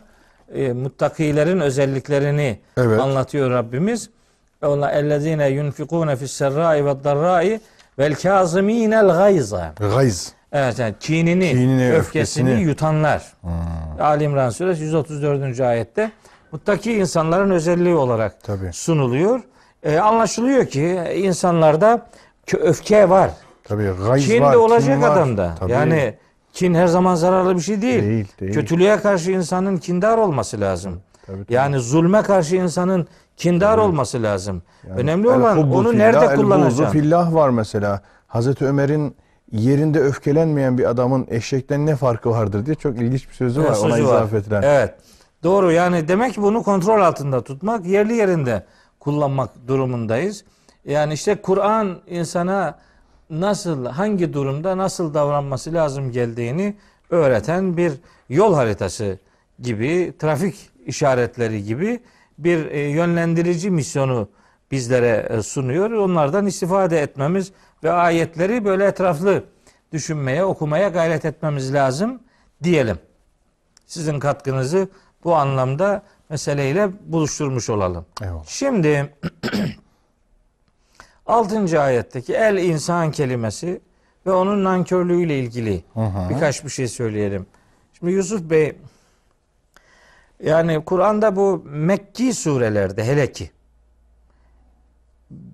[0.54, 3.00] E, muttakilerin özelliklerini Evet.
[3.00, 4.10] anlatıyor Rabbimiz.
[4.62, 7.60] Onlar ellezine yunfikune fis serrai ve darrai
[7.98, 9.74] vel kaziminel gayza.
[9.78, 10.32] Gayz.
[10.54, 12.68] Evet yani kinini, Kinini, öfkesini, öfkesini.
[12.68, 13.32] yutanlar.
[14.00, 15.60] Ali İmran suresi 134.
[15.60, 16.10] ayette
[16.52, 18.70] muttaki insanların özelliği olarak Tabii.
[18.72, 19.40] sunuluyor.
[19.82, 22.06] E, anlaşılıyor ki insanlarda
[22.60, 23.30] öfke var.
[23.64, 24.52] Tabii gayz Kin var.
[24.52, 25.10] de olacak kin var.
[25.16, 25.54] adamda.
[25.60, 25.72] Tabii.
[25.72, 26.14] Yani
[26.52, 28.02] kin her zaman zararlı bir şey değil.
[28.02, 28.54] Değil, değil.
[28.54, 31.00] Kötülüğe karşı insanın kindar olması lazım.
[31.26, 31.54] Tabii, tabii.
[31.54, 33.06] Yani zulme karşı insanın
[33.36, 34.62] kindar olması lazım.
[34.96, 36.86] Önemli El olan onu fillah, nerede el buğzu kullanacaksın?
[36.98, 38.00] fillah var mesela.
[38.26, 39.16] Hazreti Ömer'in
[39.54, 43.66] yerinde öfkelenmeyen bir adamın eşekten ne farkı vardır diye çok ilginç bir sözü var.
[43.68, 44.14] Evet, Ona sözü var.
[44.14, 44.62] izaf edilen.
[44.62, 44.94] Evet.
[45.42, 48.64] Doğru yani demek ki bunu kontrol altında tutmak, yerli yerinde
[49.00, 50.44] kullanmak durumundayız.
[50.84, 52.78] Yani işte Kur'an insana
[53.30, 56.76] nasıl, hangi durumda nasıl davranması lazım geldiğini
[57.10, 57.92] öğreten bir
[58.28, 59.18] yol haritası
[59.58, 62.00] gibi, trafik işaretleri gibi
[62.38, 64.28] bir e, yönlendirici misyonu
[64.70, 65.90] bizlere e, sunuyor.
[65.90, 67.52] Onlardan istifade etmemiz
[67.84, 69.44] ve ayetleri böyle etraflı
[69.92, 72.20] düşünmeye, okumaya gayret etmemiz lazım
[72.62, 72.98] diyelim
[73.86, 74.88] sizin katkınızı
[75.24, 78.06] bu anlamda meseleyle buluşturmuş olalım.
[78.22, 78.44] Eyvallah.
[78.46, 79.14] Şimdi
[81.26, 81.80] 6.
[81.80, 83.80] ayetteki el insan kelimesi
[84.26, 86.30] ve onun nankörlüğüyle ilgili hı.
[86.30, 87.46] birkaç bir şey söyleyelim.
[87.92, 88.76] Şimdi Yusuf Bey
[90.42, 93.50] yani Kur'an'da bu Mekki surelerde hele ki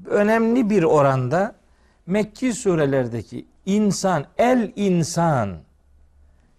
[0.06, 1.54] önemli bir oranda
[2.06, 5.56] Mekki surelerdeki insan, el insan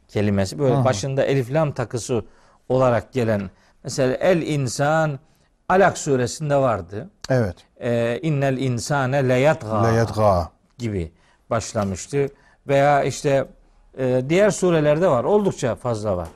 [0.08, 0.86] kelimesi böyle Hı.
[0.86, 2.26] başında elif lam takısı
[2.70, 3.50] olarak gelen
[3.84, 5.20] mesela el insan
[5.70, 7.10] Alak suresinde vardı.
[7.30, 7.56] Evet.
[7.82, 10.50] Ee, innel insane leyatga Leyetga.
[10.78, 11.12] gibi
[11.50, 12.28] başlamıştı.
[12.68, 13.48] Veya işte
[13.98, 15.24] e, diğer surelerde var.
[15.24, 16.28] Oldukça fazla var.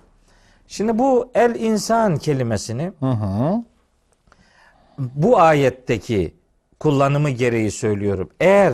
[0.67, 3.63] Şimdi bu el insan kelimesini Hı hı.
[4.97, 6.35] bu ayetteki
[6.89, 8.29] kullanımı gereği söylüyorum.
[8.39, 8.73] Eğer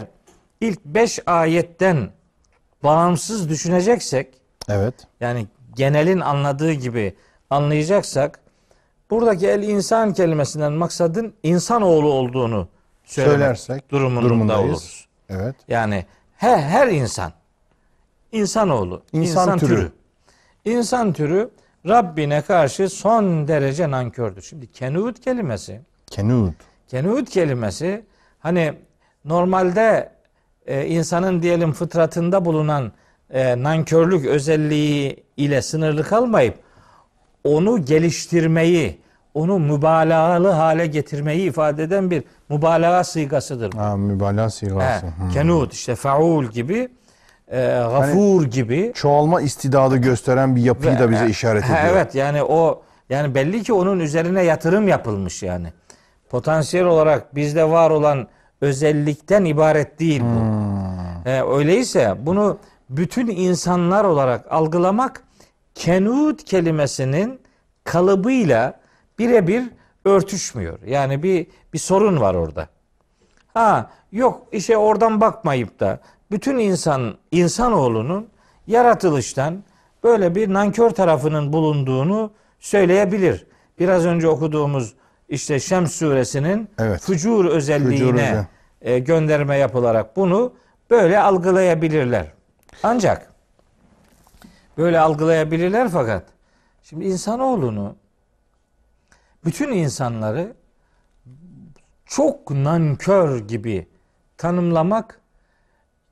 [0.62, 2.10] ilk beş ayetten
[2.84, 4.28] bağımsız düşüneceksek
[4.70, 4.94] Evet.
[5.20, 7.16] yani genelin anladığı gibi
[7.50, 8.40] anlayacaksak
[9.10, 12.68] buradaki el insan kelimesinden maksadın insanoğlu olduğunu
[13.06, 14.62] söylemek Söylersek durumunda durumundayız.
[14.70, 15.08] oluruz.
[15.30, 15.56] Evet.
[15.68, 16.06] Yani
[16.38, 17.32] her, her insan
[18.32, 19.76] insanoğlu, İnsan insan, türü.
[19.76, 19.92] türü.
[20.66, 21.50] İnsan türü
[21.88, 24.42] Rabbine karşı son derece nankördür.
[24.42, 26.54] Şimdi kenud kelimesi, Kenud.
[26.92, 28.06] Kenud kelimesi
[28.40, 28.74] hani
[29.26, 30.10] normalde
[30.66, 32.92] e, insanın diyelim fıtratında bulunan
[33.30, 36.56] e, nankörlük özelliği ile sınırlı kalmayıp
[37.44, 39.02] onu geliştirmeyi,
[39.34, 43.72] onu mübalağalı hale getirmeyi ifade eden bir mübalağa sıgasıdır.
[43.72, 43.78] bu.
[43.78, 45.06] Ha, mübalağa He, sigası.
[45.06, 45.34] Hı.
[45.34, 46.90] kenud işte faul gibi,
[47.48, 48.92] e, gafur gibi.
[48.96, 51.80] Çoğalma istidadı gösteren bir yapıyı da bize Ve- işaret ediyor.
[51.92, 55.74] Evet yani o yani belli ki onun üzerine yatırım yapılmış yani.
[56.32, 58.28] Potansiyel olarak bizde var olan
[58.62, 60.40] özellikten ibaret değil bu.
[60.40, 61.28] Hmm.
[61.32, 62.58] E, öyleyse bunu
[62.90, 65.24] bütün insanlar olarak algılamak
[65.76, 67.40] kenud kelimesinin
[67.84, 68.80] kalıbıyla
[69.20, 69.64] birebir
[70.06, 70.80] örtüşmüyor.
[70.86, 72.68] Yani bir bir sorun var orada.
[73.54, 76.00] Ha yok işe oradan bakmayıp da
[76.32, 78.28] bütün insan insanoğlunun
[78.68, 79.64] yaratılıştan
[80.04, 83.46] böyle bir nankör tarafının bulunduğunu söyleyebilir.
[83.80, 84.94] Biraz önce okuduğumuz
[85.32, 87.02] işte Şems suresinin Evet.
[87.02, 88.46] fücur özelliğine özel-
[88.82, 90.54] e, gönderme yapılarak bunu
[90.90, 92.28] böyle algılayabilirler.
[92.84, 93.32] Ancak
[94.78, 96.24] böyle algılayabilirler fakat
[96.84, 97.96] şimdi insanoğlunu
[99.46, 100.54] bütün insanları
[102.06, 103.88] çok nankör gibi
[104.38, 105.20] tanımlamak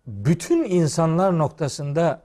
[0.08, 2.22] bütün insanlar noktasında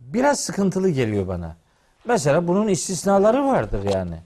[0.00, 1.56] biraz sıkıntılı geliyor bana.
[2.04, 4.18] Mesela bunun istisnaları vardır yani.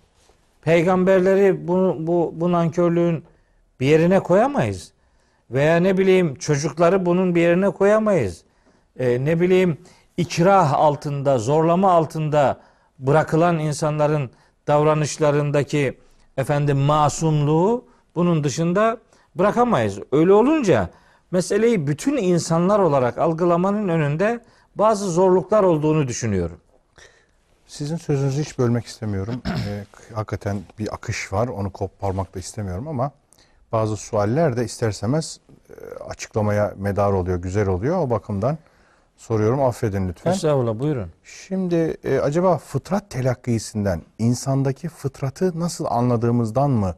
[0.62, 3.24] Peygamberleri bu, bu, bu nankörlüğün
[3.80, 4.92] bir yerine koyamayız.
[5.50, 8.44] Veya ne bileyim çocukları bunun bir yerine koyamayız.
[8.98, 9.78] Ee, ne bileyim
[10.16, 12.60] ikrah altında, zorlama altında
[12.98, 14.30] bırakılan insanların
[14.66, 15.98] davranışlarındaki
[16.36, 17.84] efendim masumluğu
[18.14, 18.98] bunun dışında
[19.34, 19.98] bırakamayız.
[20.12, 20.90] Öyle olunca
[21.30, 24.40] meseleyi bütün insanlar olarak algılamanın önünde
[24.74, 26.59] bazı zorluklar olduğunu düşünüyorum.
[27.70, 29.42] Sizin sözünüzü hiç bölmek istemiyorum.
[29.68, 29.84] Ee,
[30.14, 31.48] hakikaten bir akış var.
[31.48, 33.10] Onu koparmak da istemiyorum ama
[33.72, 35.40] bazı sualler de istersemez
[35.70, 37.98] e, açıklamaya medar oluyor, güzel oluyor.
[37.98, 38.58] O bakımdan
[39.16, 39.62] soruyorum.
[39.62, 40.32] Affedin lütfen.
[40.32, 41.10] Estağfurullah buyurun.
[41.24, 46.94] Şimdi e, acaba fıtrat telakkisinden insandaki fıtratı nasıl anladığımızdan mı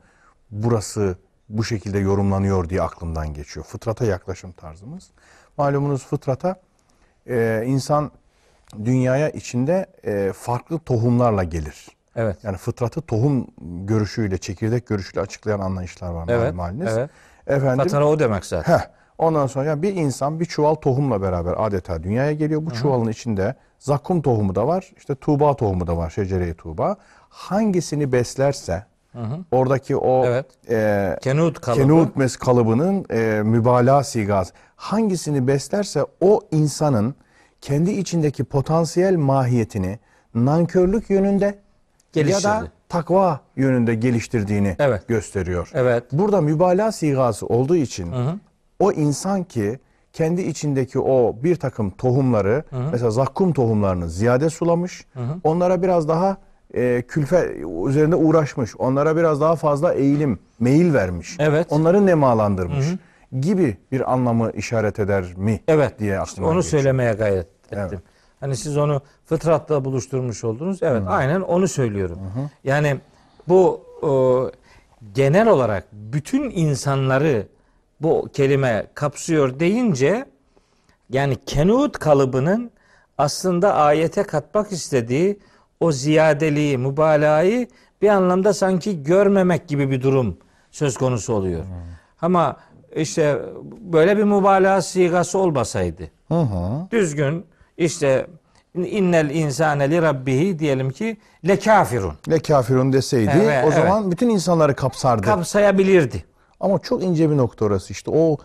[0.50, 1.16] burası
[1.48, 3.66] bu şekilde yorumlanıyor diye aklımdan geçiyor.
[3.66, 5.10] Fıtrata yaklaşım tarzımız.
[5.58, 6.60] Malumunuz fıtrata
[7.28, 8.10] e, insan
[8.84, 11.86] dünyaya içinde e, farklı tohumlarla gelir.
[12.16, 12.36] Evet.
[12.44, 13.46] Yani fıtratı tohum
[13.86, 16.54] görüşüyle, çekirdek görüşüyle açıklayan anlayışlar var Evet.
[16.54, 16.96] malum haliniz.
[16.98, 17.10] Evet.
[17.46, 18.72] Efendim, Fatara o demek zaten.
[18.78, 18.80] Heh,
[19.18, 22.66] ondan sonra yani bir insan bir çuval tohumla beraber adeta dünyaya geliyor.
[22.66, 26.96] Bu çuvalın içinde zakkum tohumu da var, işte tuğba tohumu da var, şecere-i tuğba.
[27.28, 28.84] Hangisini beslerse
[29.52, 30.46] oradaki o Evet.
[30.70, 31.80] e, Kenut kalıbı.
[31.82, 37.14] kenut mes kalıbının e, mübalağa sigası hangisini beslerse o insanın
[37.62, 39.98] kendi içindeki potansiyel mahiyetini
[40.34, 41.54] nankörlük yönünde ya
[42.12, 42.44] Geliştirdi.
[42.44, 45.08] da takva yönünde geliştirdiğini Evet.
[45.08, 45.70] gösteriyor.
[45.74, 46.04] Evet.
[46.12, 48.08] Burada mübalağa sigası olduğu için
[48.78, 49.78] o insan ki
[50.12, 55.06] kendi içindeki o bir takım tohumları mesela zakkum tohumlarını ziyade sulamış.
[55.44, 56.36] Onlara biraz daha
[56.74, 57.56] e, külfe
[57.88, 58.76] üzerinde uğraşmış.
[58.78, 61.36] Onlara biraz daha fazla eğilim, meyil vermiş.
[61.40, 61.66] Evet.
[61.70, 62.86] Onları nemalandırmış
[63.40, 65.98] gibi bir anlamı işaret eder mi Evet.
[65.98, 66.82] diye İşte aklıma onu geçiyor.
[66.82, 67.88] söylemeye gayret ettim.
[67.92, 68.02] Evet.
[68.40, 70.82] Hani siz onu fıtratla buluşturmuş oldunuz.
[70.82, 72.18] Evet, aynen onu söylüyorum.
[72.64, 73.00] Yani
[73.48, 74.50] bu o,
[75.14, 77.46] genel olarak bütün insanları
[78.00, 80.26] bu kelime kapsıyor deyince
[81.10, 82.70] yani kenut kalıbının
[83.18, 85.38] aslında ayete katmak istediği
[85.80, 87.68] o ziyadeliği, mübalağayı
[88.02, 90.38] bir anlamda sanki görmemek gibi bir durum
[90.70, 91.64] söz konusu oluyor.
[92.22, 92.56] Ama
[92.96, 93.42] işte
[93.80, 96.90] böyle bir mübalağa sigası olmasaydı Hı hı.
[96.90, 97.46] düzgün
[97.82, 98.26] işte
[98.74, 101.16] innel insane li rabbihi diyelim ki
[101.48, 103.74] le kafirun Le kafirun deseydi Evet, o evet.
[103.74, 105.22] zaman bütün insanları kapsardı.
[105.26, 106.24] kapsayabilirdi.
[106.60, 108.10] Ama çok ince bir nokta orası işte.
[108.14, 108.36] O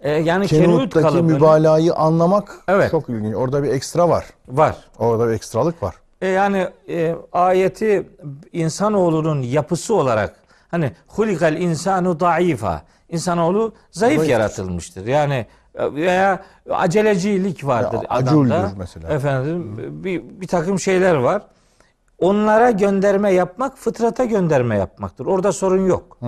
[0.00, 2.90] Ee, yani kenut Kenut'taki kalıbını mübalağayı anlamak Evet.
[2.90, 3.34] çok ilginç.
[3.34, 4.24] Orada bir ekstra var.
[4.48, 4.76] var.
[4.98, 5.94] Orada bir ekstralık var.
[6.22, 8.08] E yani e, ayeti
[8.52, 10.34] insanoğlunun yapısı olarak
[10.70, 14.30] hani hulikal insanu daifa insanoğlu zayıf Zayıf.
[14.32, 15.06] yaratılmıştır.
[15.06, 15.46] Yani
[15.78, 18.70] veya acelecilik vardır Ya, adamda.
[18.78, 19.08] mesela.
[19.08, 21.42] Efendim bir, bir takım şeyler var.
[22.18, 25.26] Onlara gönderme yapmak fıtrata gönderme yapmaktır.
[25.26, 26.18] Orada sorun yok.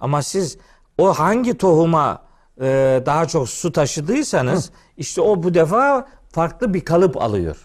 [0.00, 0.58] Ama siz
[0.98, 2.22] o hangi tohuma
[2.60, 7.56] e, daha çok su taşıdıysanız işte o bu defa farklı bir kalıp alıyor.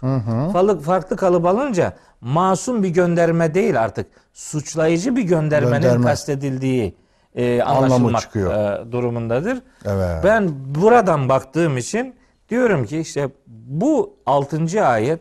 [0.53, 6.05] Farklı, farklı kalıp alınca masum bir gönderme değil artık suçlayıcı bir göndermenin Gönderme.
[6.05, 6.95] kastedildiği
[7.35, 8.53] e, anlaşılmak çıkıyor.
[8.53, 9.61] e, durumundadır.
[9.85, 10.23] Evet.
[10.23, 12.15] Ben buradan baktığım için
[12.49, 14.85] diyorum ki işte bu 6.
[14.85, 15.19] ayet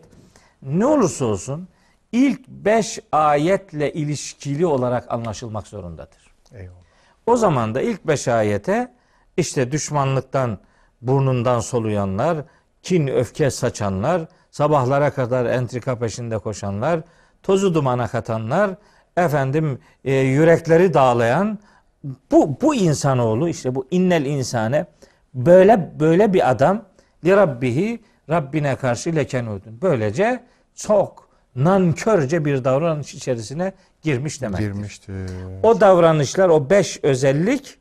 [0.63, 1.69] ne olursa olsun
[2.13, 6.35] ilk 5 ayetle ilişkili olarak anlaşılmak zorundadır.
[6.53, 6.77] Eyvallah.
[7.27, 8.93] O zaman da ilk 5 ayete
[9.37, 10.59] işte düşmanlıktan
[11.03, 12.39] burnundan soluyanlar,
[12.83, 17.01] kin öfke saçanlar, sabahlara kadar entrika peşinde koşanlar,
[17.43, 18.71] tozu dumana katanlar,
[19.17, 21.59] efendim e, yürekleri dağlayan
[22.31, 24.87] bu bu insanoğlu işte bu innel insane
[25.35, 26.85] böyle böyle bir adam
[27.25, 28.01] li rabbihi
[28.31, 29.79] Rabbine karşı lekenudun.
[29.83, 30.43] Böylece
[30.75, 33.73] çok nankörce bir davranış içerisine
[34.03, 34.65] girmiş demektir.
[34.73, 35.13] Girmişti.
[35.63, 37.79] O davranışlar, o beş özellik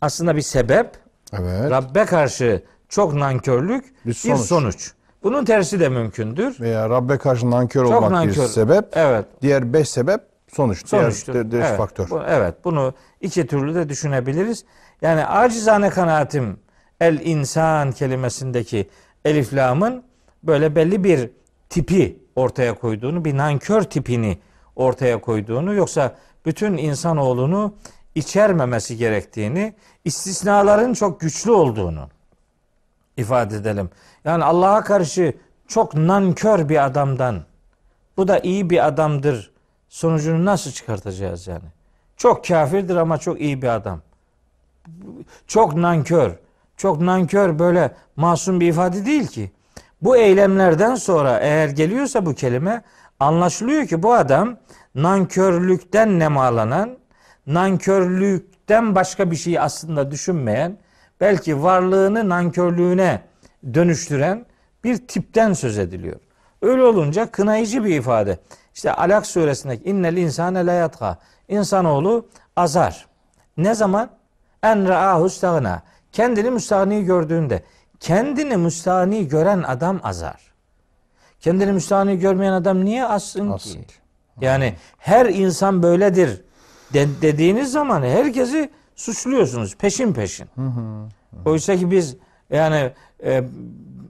[0.00, 0.90] aslında bir sebep.
[1.32, 1.70] Evet.
[1.70, 4.40] Rabbe karşı çok nankörlük Bir bir sonuç.
[4.40, 4.92] sonuç.
[5.22, 6.60] Bunun tersi de mümkündür.
[6.60, 8.42] Veya Rabbe karşı nankör Çok olmak nankör.
[8.42, 8.84] bir sebep.
[8.96, 9.24] Evet.
[9.42, 10.20] Diğer beş sebep
[10.56, 10.88] sonuç.
[10.88, 11.50] Sonuçtur.
[11.50, 12.10] Diğer evet, faktör.
[12.10, 12.54] Bu, evet.
[12.64, 14.64] Bunu iki türlü de düşünebiliriz.
[15.02, 16.58] Yani acizane kanaatim
[17.00, 18.88] el insan kelimesindeki
[19.24, 20.02] elif lamın
[20.42, 21.30] böyle belli bir
[21.68, 24.38] tipi ortaya koyduğunu, bir nankör tipini
[24.76, 26.16] ortaya koyduğunu yoksa
[26.46, 27.74] bütün insanoğlunu
[28.14, 29.74] içermemesi gerektiğini,
[30.04, 32.08] istisnaların çok güçlü olduğunu
[33.16, 33.90] ifade edelim.
[34.24, 35.32] Yani Allah'a karşı
[35.68, 37.44] çok nankör bir adamdan
[38.16, 39.55] bu da iyi bir adamdır
[39.96, 41.64] sonucunu nasıl çıkartacağız yani?
[42.16, 44.00] Çok kafirdir ama çok iyi bir adam.
[45.46, 46.32] Çok nankör.
[46.76, 49.50] Çok nankör böyle masum bir ifade değil ki.
[50.02, 52.82] Bu eylemlerden sonra eğer geliyorsa bu kelime
[53.20, 54.56] anlaşılıyor ki bu adam
[54.94, 56.98] nankörlükten nemalanan,
[57.46, 60.78] nankörlükten başka bir şey aslında düşünmeyen,
[61.20, 63.22] belki varlığını nankörlüğüne
[63.74, 64.46] dönüştüren
[64.84, 66.20] bir tipten söz ediliyor.
[66.62, 68.38] Öyle olunca kınayıcı bir ifade.
[68.76, 71.18] İşte Alak suresindeki innel insane la yatga.
[71.48, 72.26] İnsanoğlu
[72.56, 73.06] azar.
[73.56, 74.10] Ne zaman?
[74.62, 75.82] En ra'ahu stagna.
[76.12, 77.62] kendini müstahni gördüğünde
[78.00, 80.40] kendini müstahni gören adam azar.
[81.40, 83.86] Kendini müstahni görmeyen adam niye azsın Azsın ki?
[83.86, 83.94] ki.
[84.40, 86.44] Yani her insan böyledir
[86.94, 90.46] de- dediğiniz zaman herkesi suçluyorsunuz peşin peşin.
[91.44, 92.16] Oysa ki biz
[92.50, 92.92] yani
[93.24, 93.44] e,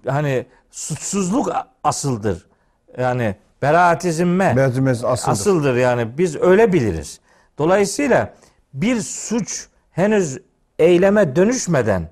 [0.09, 1.52] hani suçsuzluk
[1.84, 2.47] asıldır.
[2.98, 3.36] Yani
[3.66, 5.32] beraatizimme Mertimiz asıldır.
[5.32, 7.20] asıldır yani biz öyle biliriz.
[7.59, 8.34] Dolayısıyla
[8.74, 10.38] bir suç henüz
[10.78, 12.10] eyleme dönüşmeden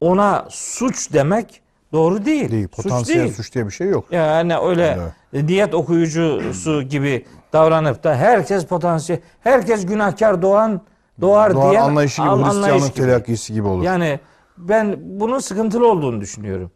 [0.00, 1.60] ona suç demek
[1.92, 2.50] doğru değil.
[2.52, 2.68] değil.
[2.76, 3.32] Suç Potansiyel değil.
[3.34, 4.04] suç diye bir şey yok.
[4.10, 4.98] Yani öyle
[5.32, 10.80] niyet okuyucusu gibi davranıp da herkes potansiyel, herkes günahkar doğan
[11.20, 12.94] doğar Doğan diyen anlayışı gibi, anlayış gibi.
[12.94, 13.82] telakkisi gibi olur.
[13.82, 14.20] Yani
[14.58, 16.70] ben bunun sıkıntılı olduğunu düşünüyorum.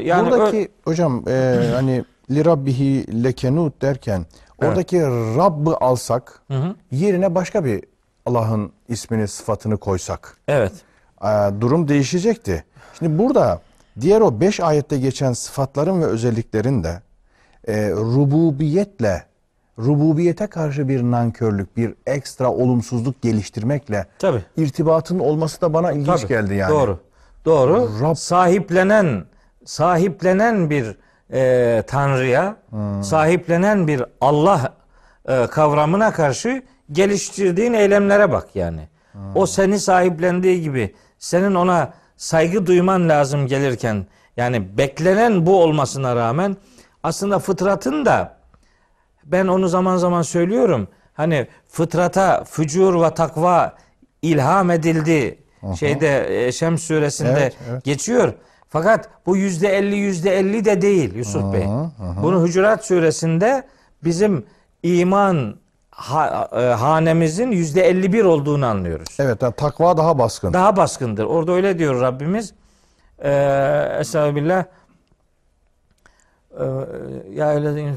[0.00, 4.26] Yani Buradaki hocam e, hani li rabbihi lekenut derken
[4.58, 5.02] oradaki
[5.36, 6.74] Rabb'ı alsak Hı hı.
[6.90, 7.84] yerine başka bir
[8.26, 10.72] Allah'ın ismini sıfatını koysak evet.
[11.22, 11.26] e,
[11.60, 12.64] durum değişecekti.
[12.98, 13.60] Şimdi burada
[14.00, 17.02] diğer o beş ayette geçen sıfatların ve özelliklerin de
[17.68, 19.24] e, rububiyetle
[19.78, 24.44] rububiyete karşı bir nankörlük, bir ekstra olumsuzluk geliştirmekle Tabii.
[24.56, 26.28] irtibatın olması da bana ilginç Tabii.
[26.28, 26.70] geldi yani.
[26.70, 26.98] Doğru.
[27.44, 27.90] Doğru.
[28.00, 29.24] Rab- Sahiplenen
[29.64, 30.96] sahiplenen bir
[31.32, 33.04] e, tanrıya, Hmm.
[33.04, 34.72] sahiplenen bir Allah
[35.28, 36.62] e, kavramına karşı
[36.92, 38.88] geliştirdiğin eylemlere bak yani.
[39.12, 39.36] Hmm.
[39.36, 46.56] O seni sahiplendiği gibi senin ona saygı duyman lazım gelirken yani beklenen bu olmasına rağmen
[47.02, 48.36] aslında fıtratın da
[49.24, 50.88] ben onu zaman zaman söylüyorum.
[51.14, 53.76] Hani fıtrata fücur ve takva
[54.22, 55.38] ilham edildi.
[55.78, 57.84] Şeyde e, Şems suresinde Evet, evet.
[57.84, 58.32] geçiyor.
[58.70, 61.66] Fakat bu yüzde elli yüzde elli de değil Yusuf Bey.
[62.22, 63.62] Bunu Hucurat suresinde
[64.04, 64.46] bizim
[64.82, 65.56] iman
[65.90, 69.16] ha- e, hanemizin yüzde elli bir olduğunu anlıyoruz.
[69.20, 70.52] Evet, yani takva daha baskın.
[70.52, 71.24] Daha baskındır.
[71.24, 72.52] Orada öyle diyor Rabbimiz.
[73.18, 74.64] Ee, Estağfirullah.
[76.60, 76.64] Ee,
[77.34, 77.94] ya eyyühellezine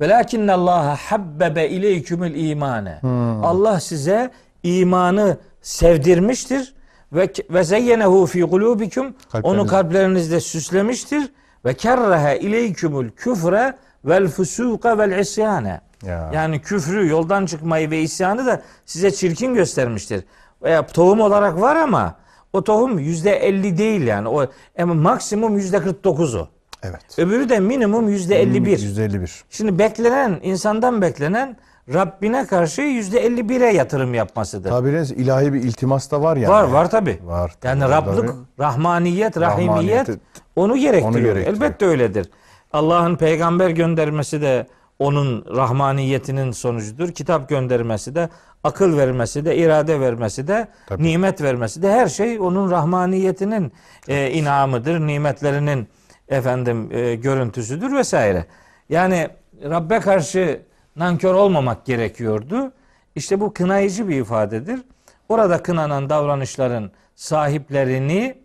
[0.00, 3.00] Velakinne Allah habbebe ileykümül imane.
[3.44, 4.30] Allah size
[4.62, 6.74] imanı sevdirmiştir
[7.14, 10.40] ve ve zeyyenehu fi kulubikum onu Kalplerinizde.
[10.40, 11.32] süslemiştir
[11.64, 13.74] ve kerrehe ileykümül küfre
[14.04, 15.80] vel fusuka vel isyane.
[16.06, 16.30] Ya.
[16.34, 20.24] Yani küfrü, yoldan çıkmayı ve isyanı da size çirkin göstermiştir.
[20.62, 22.16] Veya tohum olarak var ama
[22.52, 24.28] o tohum yüzde elli değil yani.
[24.28, 24.46] O
[24.78, 26.46] ama maksimum yüzde kırk dokuz o.
[26.82, 27.18] Evet.
[27.18, 28.78] Öbürü de minimum yüzde elli bir.
[28.78, 29.42] %51.
[29.50, 31.56] Şimdi beklenen, insandan beklenen
[31.92, 34.70] Rabbine karşı yüzde elli bire yatırım yapmasıdır.
[34.70, 36.52] Tabiriniz ilahi bir iltimas da var yani.
[36.52, 37.18] Var var tabi.
[37.24, 37.52] Var.
[37.64, 38.38] Yani tabii, Rablık, tabii.
[38.58, 40.20] rahmaniyet, rahimiyet onu gerektiriyor.
[40.54, 41.36] onu gerektiriyor.
[41.36, 42.30] Elbette öyledir.
[42.72, 44.66] Allah'ın peygamber göndermesi de
[44.98, 47.08] onun rahmaniyetinin sonucudur.
[47.08, 48.28] Kitap göndermesi de,
[48.64, 51.02] akıl vermesi de, irade vermesi de, Tabii.
[51.02, 53.72] nimet vermesi de her şey onun rahmaniyetinin
[54.08, 55.88] e, inamıdır, nimetlerinin
[56.28, 58.46] efendim e, görüntüsüdür vesaire.
[58.88, 59.28] Yani
[59.64, 60.60] Rabbe karşı
[60.96, 62.72] nankör olmamak gerekiyordu.
[63.14, 64.80] İşte bu kınayıcı bir ifadedir.
[65.28, 68.38] Orada kınanan davranışların sahiplerini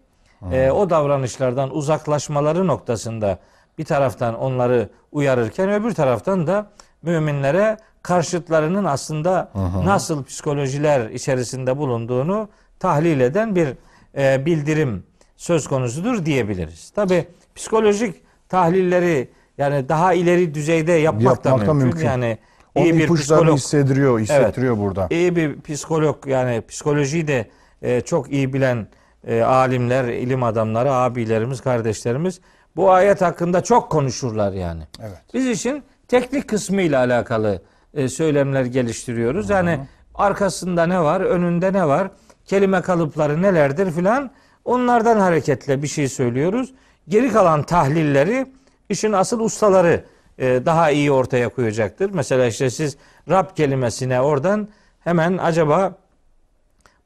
[0.51, 3.39] e, o davranışlardan uzaklaşmaları noktasında
[3.77, 6.71] bir taraftan onları uyarırken öbür taraftan da
[7.01, 9.51] müminlere karşıtlarının aslında
[9.84, 12.49] nasıl psikolojiler içerisinde bulunduğunu
[12.80, 13.69] tahlil eden bir
[14.17, 15.03] e, bildirim
[15.38, 16.89] söz konusudur diyebiliriz.
[16.89, 18.15] Tabi psikolojik
[18.49, 19.30] tahlilleri
[19.60, 21.88] yani daha ileri düzeyde yapmak, Yapmak da mümkün.
[21.88, 22.06] mümkün.
[22.06, 22.38] Yani
[22.76, 25.07] Onun iyi bir ipuçlarını psikolog hissediriyor, hissettiriyor burada.
[25.10, 27.49] iyi bir psikolog yani psikolojiyi de
[27.81, 28.88] e, çok iyi bilen
[29.27, 32.40] e, alimler, ilim adamları, abilerimiz, kardeşlerimiz
[32.76, 34.84] bu ayet hakkında çok konuşurlar yani.
[35.02, 35.18] Evet.
[35.34, 37.61] Biz işin teknik kısmı ile alakalı
[37.94, 39.49] e, söylemler geliştiriyoruz.
[39.49, 39.80] Yani
[40.15, 42.07] arkasında ne var, önünde ne var,
[42.45, 44.31] kelime kalıpları nelerdir filan
[44.65, 46.73] onlardan hareketle bir şey söylüyoruz.
[47.07, 48.45] Geri kalan tahlilleri
[48.90, 50.03] işin asıl ustaları
[50.40, 52.10] e, daha iyi ortaya koyacaktır.
[52.14, 52.98] Mesela işte siz
[53.30, 54.68] Rab kelimesine oradan
[54.99, 55.95] hemen acaba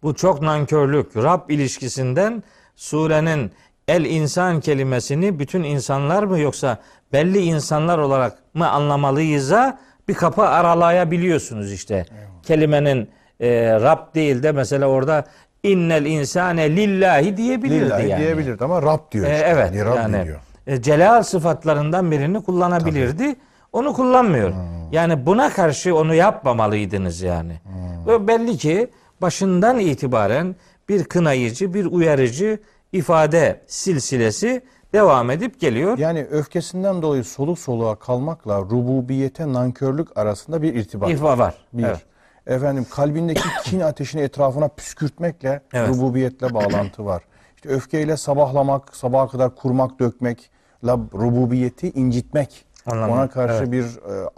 [0.04, 2.44] bu çok nankörlük Rab ilişkisinden
[2.76, 3.52] surenin
[3.88, 6.78] el insan kelimesini bütün insanlar mı yoksa
[7.14, 12.06] belli insanlar olarak mı anlamalıyız'a bir kapı aralayabiliyorsunuz işte.
[12.44, 15.26] Kelimenin e, Rab değil de mesela orada
[15.64, 18.22] innel insane lillahi diyebilirdi Lillahi yani.
[18.22, 19.28] diyebilirdi ama Rab diyor.
[19.28, 19.46] E, işte.
[19.48, 20.40] evet Yani Rab yani diyor.
[20.68, 23.36] E, celal sıfatlarından birini kullanabilirdi.
[23.74, 24.52] Onu kullanmıyor.
[24.52, 24.92] Hmm.
[24.92, 27.60] Yani buna karşı onu yapmamalıydınız yani.
[27.64, 28.08] Hmm.
[28.08, 28.88] Ve belli ki
[29.22, 30.56] başından itibaren
[30.90, 32.60] bir kınayıcı, bir uyarıcı
[32.92, 34.62] ifade silsilesi
[34.94, 35.98] devam edip geliyor.
[35.98, 41.56] Yani öfkesinden dolayı soluk soluğa kalmakla rububiyete nankörlük arasında bir irtibat İfa var.
[41.74, 41.84] Bir.
[41.84, 42.06] Evet.
[42.48, 45.90] efendim kalbindeki kin ateşini etrafına püskürtmekle Evet.
[45.90, 47.24] rububiyetle bağlantı var.
[47.56, 50.50] İşte öfkeyle sabahlamak, sabaha kadar kurmak, dökmek,
[50.92, 53.14] rububiyeti incitmek, Anladım.
[53.14, 53.72] ona karşı Evet.
[53.72, 54.30] bir e,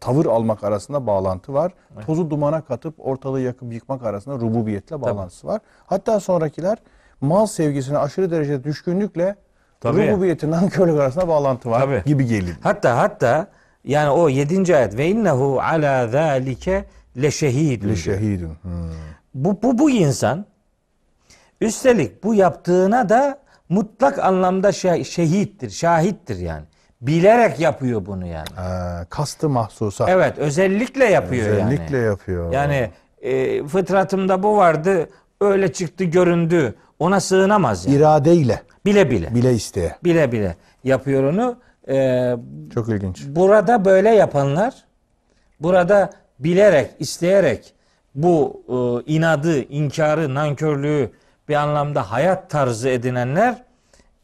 [0.00, 1.72] tavır almak arasında bağlantı var.
[2.06, 5.60] Tozu dumana katıp ortalığı yakıp yıkmak arasında rububiyetle bağlantısı var.
[5.86, 6.78] Hatta sonrakiler
[7.20, 9.36] mal sevgisine aşırı derecede düşkünlükle
[9.80, 10.12] Tabii.
[10.12, 12.02] rububiyetin nankörlük arasında bağlantı var Tabii.
[12.06, 12.56] gibi geliyor.
[12.62, 13.46] Hatta hatta
[13.84, 14.76] yani o 7.
[14.76, 16.84] ayet ve innehu ala zalike
[17.22, 17.84] leşehidun.
[17.86, 17.96] diyor.
[17.96, 18.56] Şehidun.
[18.62, 18.72] Hmm.
[19.34, 20.46] Bu, bu, bu insan
[21.60, 23.38] üstelik bu yaptığına da
[23.76, 24.72] mutlak anlamda
[25.04, 26.64] şehittir, şahittir yani.
[27.00, 28.46] Bilerek yapıyor bunu yani.
[28.54, 30.10] Ha, kastı mahsusa.
[30.10, 32.06] Evet, özellikle yapıyor Özellikle yani.
[32.06, 32.52] yapıyor.
[32.52, 32.90] Yani
[33.22, 35.08] e, fıtratımda bu vardı,
[35.40, 36.74] öyle çıktı, göründü.
[36.98, 37.96] Ona sığınamaz yani.
[37.96, 39.34] iradeyle, Bile bile.
[39.34, 39.96] bile isteye.
[40.04, 41.56] Bile bile yapıyor onu.
[41.88, 42.36] E,
[42.74, 43.22] Çok ilginç.
[43.26, 44.74] burada böyle yapanlar,
[45.60, 47.74] burada bilerek, isteyerek
[48.14, 51.10] bu e, inadı, inkarı, nankörlüğü
[51.48, 53.62] bir anlamda hayat tarzı edinenler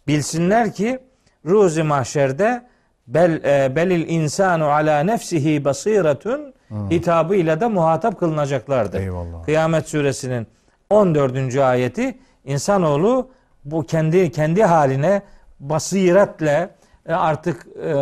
[0.07, 0.99] bilsinler ki
[1.47, 2.63] ruzi mahşerde
[3.07, 6.55] bel e, belil insanu ala nefsihi basiretun
[6.91, 9.01] hitabıyla da muhatap kılınacaklardır.
[9.01, 9.45] Eyvallah.
[9.45, 10.47] Kıyamet suresinin
[10.91, 11.57] 14.
[11.57, 13.31] ayeti insanoğlu
[13.65, 15.23] bu kendi kendi haline
[15.61, 16.71] basiretle
[17.07, 17.93] e, artık e,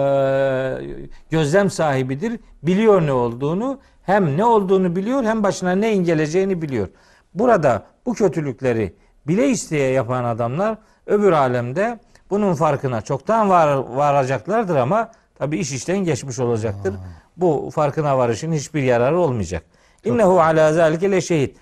[1.31, 2.41] gözlem sahibidir.
[2.63, 6.89] Biliyor ne olduğunu, hem ne olduğunu biliyor hem başına neyin geleceğini biliyor.
[7.35, 8.95] Burada bu kötülükleri
[9.29, 11.99] bile isteye yapan adamlar öbür alemde
[12.31, 16.95] bunun farkına çoktan var, varacaklardır ama tabi iş işten geçmiş olacaktır.
[17.37, 19.63] Bu farkına varışın hiçbir yararı olmayacak.
[20.05, 21.57] İnnehu ala zalike le şehit.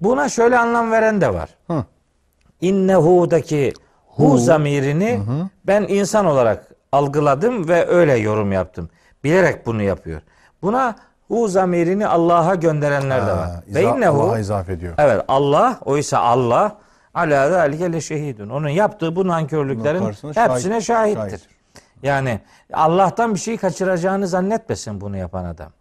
[0.00, 1.48] Buna şöyle anlam veren de var.
[1.66, 1.84] Hı.
[2.60, 3.72] İnnehu'daki
[4.06, 5.20] hu zamirini
[5.66, 8.90] ben insan olarak algıladım ve öyle yorum yaptım.
[9.24, 10.20] Bilerek bunu yapıyor.
[10.62, 10.96] Buna
[11.28, 13.46] hu zamirini Allah'a gönderenler de var.
[13.48, 14.94] Ha, Ve iza- innehu Allah'a izaf ediyor.
[14.98, 16.76] Evet Allah oysa Allah
[17.14, 18.48] ala zalike le şehidun.
[18.48, 21.20] Onun yaptığı bu nankörlüklerin hepsine şahit- şahittir.
[21.20, 21.48] şahit.
[22.02, 22.40] Yani
[22.72, 25.72] Allah'tan bir şey kaçıracağını zannetmesin bunu yapan adam.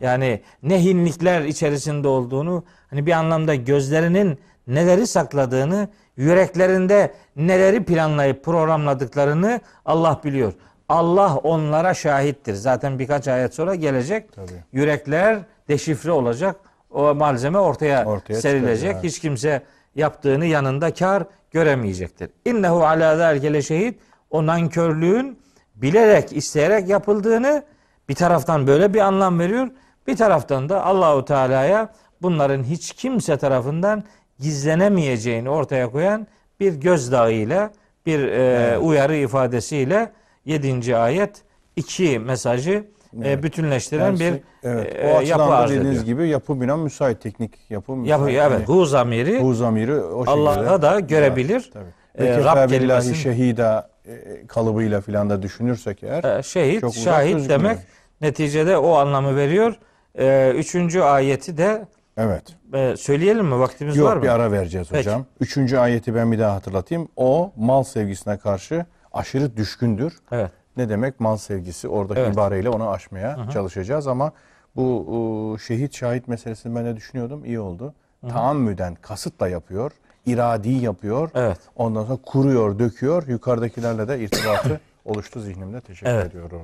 [0.00, 9.60] Yani ne hinlikler içerisinde olduğunu, hani bir anlamda gözlerinin neleri sakladığını, yüreklerinde neleri planlayıp programladıklarını
[9.84, 10.52] Allah biliyor.
[10.88, 12.54] Allah onlara şahittir.
[12.54, 14.32] Zaten birkaç ayet sonra gelecek.
[14.32, 14.62] Tabii.
[14.72, 15.38] Yürekler
[15.68, 16.56] deşifre olacak.
[16.90, 18.96] O malzeme ortaya, Ortaya serilecek.
[19.02, 19.62] Hiç kimse
[19.94, 22.30] yaptığını yanında kar göremeyecektir.
[22.44, 24.00] İnnehu ala zâlike şehit.
[24.30, 25.38] O nankörlüğün
[25.74, 27.64] bilerek, isteyerek yapıldığını
[28.08, 29.68] bir taraftan böyle bir anlam veriyor.
[30.06, 31.92] Bir taraftan da Allahu Teala'ya
[32.22, 34.04] bunların hiç kimse tarafından
[34.38, 36.26] gizlenemeyeceğini ortaya koyan
[36.60, 37.70] bir gözdağıyla,
[38.06, 40.12] bir e, uyarı ifadesiyle
[40.44, 40.96] 7.
[40.96, 41.42] ayet
[41.76, 42.84] iki mesajı
[43.24, 46.04] e, bütünleştiren Yani bir siz- evet, e, o açıdan yapı arz dediğiniz ediyor.
[46.04, 48.10] gibi yapı bina müsait teknik yapı müsait.
[48.10, 50.30] Yapı, evet, hu zamiri Bu zamiri o şekilde.
[50.48, 51.70] Allah'a da görebilir.
[51.72, 52.28] Tabii.
[52.28, 57.60] E, Rab kelimesinin- şehida e, kalıbıyla filan da düşünürsek eğer E, şehit, Çok şahit gözükmüyor.
[57.60, 57.78] demek
[58.20, 59.74] neticede o anlamı veriyor.
[60.18, 61.84] E, üçüncü ayeti de
[62.16, 62.42] evet.
[62.74, 63.58] e, söyleyelim mi?
[63.58, 64.22] Vaktimiz var Yok mı?
[64.22, 65.00] bir ara vereceğiz Peki.
[65.08, 65.26] hocam.
[65.40, 67.08] Üçüncü ayeti ben bir daha hatırlatayım.
[67.16, 70.12] O mal sevgisine karşı aşırı düşkündür.
[70.32, 70.50] Evet.
[70.76, 71.88] Ne demek mal sevgisi?
[71.88, 72.34] Oradaki Evet.
[72.34, 74.32] ibareyle onu aşmaya çalışacağız ama
[74.76, 77.44] bu o, şehit şahit meselesini ben de düşünüyordum.
[77.44, 77.94] İyi oldu.
[78.28, 79.92] Taammüden, kasıtla yapıyor.
[80.26, 81.30] iradi yapıyor.
[81.34, 81.58] Evet.
[81.76, 83.28] Ondan sonra kuruyor, döküyor.
[83.28, 85.80] Yukarıdakilerle de irtibatı oluştu zihnimde.
[85.80, 86.26] Teşekkür Evet.
[86.26, 86.62] ediyorum.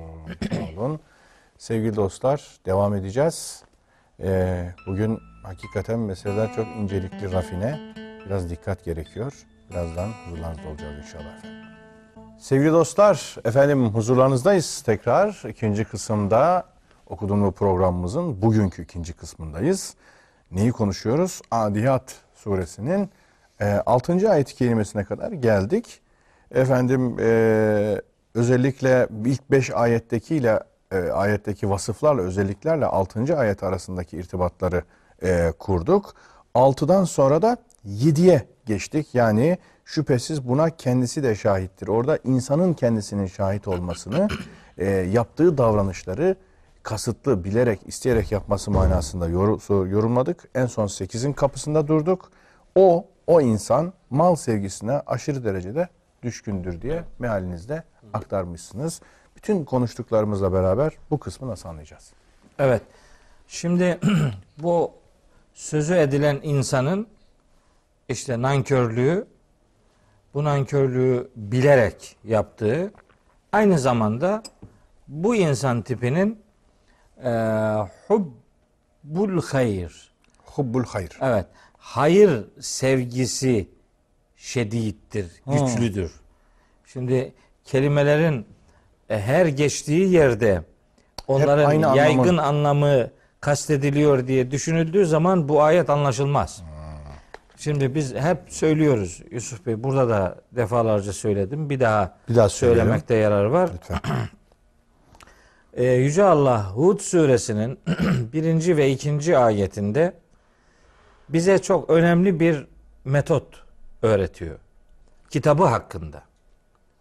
[0.75, 0.99] Sağ olun.
[1.57, 3.63] Sevgili dostlar devam edeceğiz.
[4.19, 7.79] Ee, bugün hakikaten meseleler çok incelikli, rafine.
[8.25, 9.33] Biraz dikkat gerekiyor.
[9.69, 11.60] Birazdan huzurlarınızda olacağız inşallah efendim.
[12.41, 15.43] Sevgili dostlar, efendim huzurlarınızdayız tekrar.
[15.49, 16.65] ikinci kısımda
[17.09, 19.93] okuduğum bu programımızın bugünkü ikinci kısmındayız.
[20.51, 21.41] Neyi konuşuyoruz?
[21.51, 23.09] Adiyat suresinin
[23.85, 24.31] 6.
[24.31, 26.01] ayet kelimesine kadar geldik.
[26.51, 28.01] Efendim e,
[28.35, 30.59] özellikle ilk 5 ayettekiyle
[30.91, 33.37] e, ayetteki vasıflarla özelliklerle 6.
[33.37, 34.83] ayet arasındaki irtibatları
[35.23, 36.13] e, kurduk.
[36.55, 37.57] 6'dan sonra da
[37.87, 39.15] 7'ye geçtik.
[39.15, 41.87] Yani şüphesiz buna kendisi de şahittir.
[41.87, 44.27] Orada insanın kendisinin şahit olmasını,
[44.77, 46.35] e, yaptığı davranışları
[46.83, 50.49] kasıtlı, bilerek, isteyerek yapması manasında yoru- yorumladık.
[50.55, 52.31] En son 8'in kapısında durduk.
[52.75, 55.87] O, o insan mal sevgisine aşırı derecede
[56.23, 57.83] düşkündür diye mealinizde
[58.13, 59.01] aktarmışsınız.
[59.35, 62.13] Bütün konuştuklarımızla beraber bu kısmı nasıl anlayacağız?
[62.59, 62.81] Evet.
[63.47, 63.99] Şimdi
[64.57, 64.91] bu
[65.53, 67.07] sözü edilen insanın
[68.11, 69.27] işte nankörlüğü,
[70.33, 72.93] bu nankörlüğü bilerek yaptığı,
[73.51, 74.43] aynı zamanda
[75.07, 76.39] bu insan tipinin
[77.23, 77.29] e,
[78.07, 78.25] hub
[79.03, 80.11] hubbul hayır.
[80.45, 81.17] Hubbul hayır.
[81.21, 81.45] Evet.
[81.77, 83.69] Hayır sevgisi
[84.35, 86.11] şediddir, güçlüdür.
[86.85, 87.33] Şimdi
[87.65, 88.45] kelimelerin
[89.09, 90.63] e, her geçtiği yerde
[91.27, 92.41] onların yaygın anlamı.
[92.41, 93.09] anlamı
[93.39, 96.63] kastediliyor diye düşünüldüğü zaman bu ayet anlaşılmaz.
[97.61, 101.69] Şimdi biz hep söylüyoruz Yusuf Bey burada da defalarca söyledim.
[101.69, 102.83] Bir daha, Bir daha söyleyelim.
[102.83, 103.69] söylemekte yarar var.
[103.73, 103.99] Lütfen.
[105.73, 107.79] Ee, Yüce Allah Hud suresinin
[108.33, 110.13] birinci ve ikinci ayetinde
[111.29, 112.67] bize çok önemli bir
[113.05, 113.63] metot
[114.01, 114.59] öğretiyor.
[115.29, 116.23] Kitabı hakkında.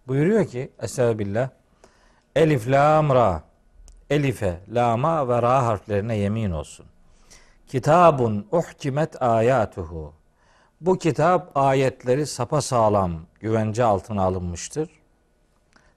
[0.07, 1.49] Buyuruyor ki Estağfirullah
[2.37, 3.43] Elif lam ra
[4.11, 6.87] Elife, lama ve ra harflerine yemin olsun.
[7.67, 10.20] Kitabun uhkimet ayatuhu.
[10.81, 14.91] Bu kitap ayetleri sapa sağlam güvence altına alınmıştır.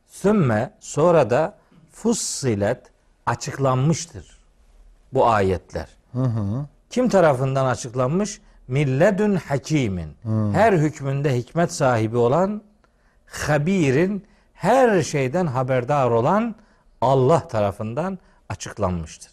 [0.08, 1.58] Sümme sonra da
[1.92, 2.92] fussilet
[3.26, 4.38] açıklanmıştır
[5.14, 5.88] bu ayetler.
[6.90, 8.42] Kim tarafından açıklanmış?
[8.68, 10.16] Milledün hakimin.
[10.54, 12.62] Her hükmünde hikmet sahibi olan
[13.28, 16.56] habirin her şeyden haberdar olan
[17.02, 18.20] Allah tarafından
[18.50, 19.32] açıklanmıştır.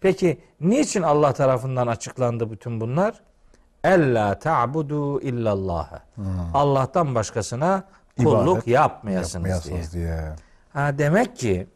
[0.00, 3.14] Peki niçin Allah tarafından açıklandı bütün bunlar?
[3.86, 5.90] Ella ta'budu illallah.
[6.54, 7.84] Allah'tan başkasına
[8.18, 9.54] kulluk İbadet yapmayasınız, diye.
[9.54, 10.32] Yapmayasınız diye.
[10.72, 11.66] Ha demek ki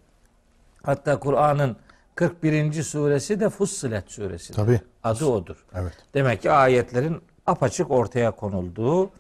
[0.83, 1.77] hatta Kur'an'ın
[2.15, 2.83] 41.
[2.83, 4.53] suresi de Fussilet suresi.
[4.53, 4.81] Tabii.
[5.05, 5.65] Adı odur.
[5.75, 5.93] Evet.
[6.15, 9.11] Demek ki ayetlerin apaçık ortaya konulduğu,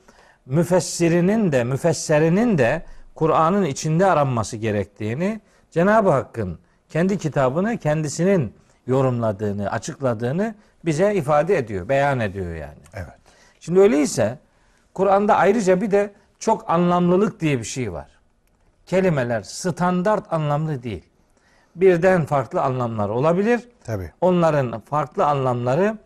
[0.47, 2.83] müfessirinin de müfesserinin de
[3.15, 5.41] Kur'an'ın içinde aranması gerektiğini,
[5.71, 6.59] Cenab-ı Hakk'ın
[6.89, 8.55] kendi kitabını kendisinin
[8.87, 10.55] yorumladığını, açıkladığını
[10.85, 12.79] bize ifade ediyor, beyan ediyor yani.
[12.95, 13.21] Evet.
[13.61, 14.39] Şimdi öyleyse
[14.95, 18.09] Kur'an'da ayrıca bir de çok anlamlılık diye bir şey var.
[18.87, 21.03] Kelimeler standart anlamlı değil.
[21.77, 23.69] Birden farklı anlamlar olabilir.
[23.85, 24.11] Tabii.
[24.21, 25.99] Onların farklı anlamları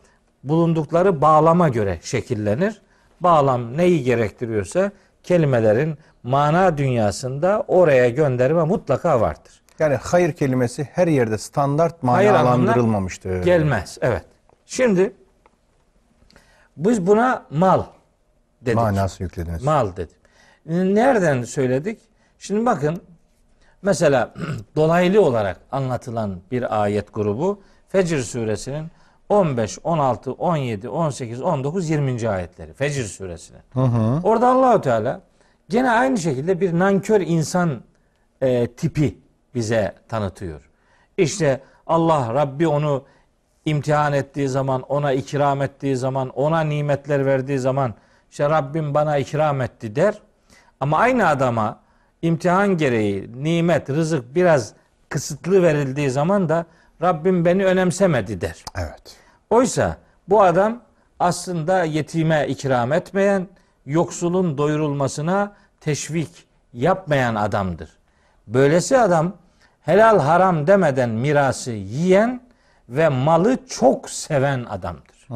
[0.45, 2.83] bulundukları bağlama göre şekillenir.
[3.21, 4.91] Bağlam neyi gerektiriyorsa
[5.23, 9.63] kelimelerin mana dünyasında oraya gönderme mutlaka vardır.
[9.79, 13.43] Yani hayır kelimesi her yerde standart manalandırılmamıştır.
[13.43, 13.99] Gelmez.
[14.01, 14.25] Evet.
[14.75, 15.13] Şimdi
[16.77, 17.83] biz buna mal
[18.61, 18.77] dedik.
[18.77, 19.63] Manası yüklediniz.
[19.63, 20.17] Mal dedim.
[20.95, 22.01] Nereden söyledik?
[22.39, 23.03] Şimdi bakın
[23.83, 24.35] mesela
[24.77, 28.87] dolaylı olarak anlatılan bir ayet grubu Fecr suresinin
[29.29, 32.29] 15, 16, 17, 18, 19, 20.
[32.29, 32.73] ayetleri.
[32.73, 33.61] Fecr suresinin.
[34.23, 35.21] Orada Allahu Teala
[35.69, 37.83] gene aynı şekilde bir nankör insan
[38.41, 39.19] e, tipi
[39.55, 40.71] bize tanıtıyor.
[41.17, 43.05] İşte Allah Rabbi onu
[43.65, 47.95] imtihan ettiği zaman, ona ikram ettiği zaman, ona nimetler verdiği zaman
[48.31, 50.15] işte Rabbim bana ikram etti der.
[50.81, 51.81] Ama aynı adama
[52.23, 54.73] imtihan gereği nimet, rızık biraz
[55.09, 56.67] kısıtlı verildiği zaman da
[57.03, 58.65] Rabbim beni önemsemedi der.
[58.79, 59.17] Evet.
[59.51, 59.97] Oysa
[60.29, 60.81] bu adam
[61.21, 63.49] aslında yetime ikram etmeyen,
[63.87, 67.91] yoksulun doyurulmasına teşvik yapmayan adamdır.
[68.47, 69.33] Böylesi adam
[69.81, 72.41] helal haram demeden mirası yiyen
[72.89, 75.29] ve malı çok seven adamdır.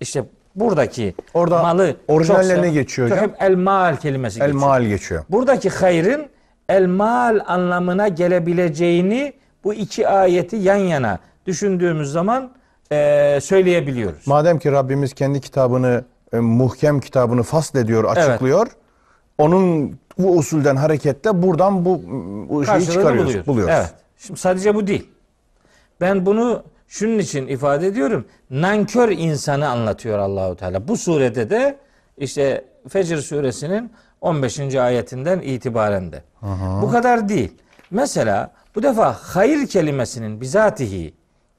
[0.00, 0.24] İşte
[0.56, 3.24] buradaki Orada malı orijinallerine çok geçiyor hocam.
[3.24, 4.60] Hep el mal kelimesi El geçiyor.
[4.66, 5.24] mal geçiyor.
[5.30, 6.26] Buradaki hayrın
[6.68, 9.32] el mal anlamına gelebileceğini
[9.64, 12.50] bu iki ayeti yan yana düşündüğümüz zaman
[12.90, 14.26] eee, söyleyebiliyoruz.
[14.26, 18.66] Madem ki Rabbimiz kendi kitabını, e, muhkem kitabını faslediyor, açıklıyor.
[19.38, 22.02] Onun bu usulden hareketle buradan bu,
[22.48, 23.46] bu şeyi Karşılığını çıkarıyoruz, buluyoruz.
[23.46, 23.74] buluyoruz.
[23.78, 23.90] Evet.
[24.18, 25.08] Şimdi sadece bu değil.
[26.00, 28.26] Ben bunu şunun için ifade ediyorum.
[28.50, 30.88] Nankör insanı anlatıyor Allahu Teala.
[30.88, 31.76] Bu surede de
[32.18, 34.74] işte Fecr suresinin 15.
[34.74, 36.22] ayetinden itibaren de.
[36.82, 37.52] Bu kadar değil.
[37.90, 41.14] Mesela bu defa hayır kelimesinin bizatihi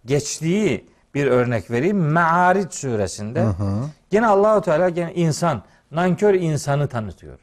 [0.06, 0.86] geçtiği
[1.16, 1.98] bir örnek vereyim.
[1.98, 3.46] Me'aric suresinde
[4.10, 7.40] gene Allahu Teala gene insan, nankör insanı tanıtıyor.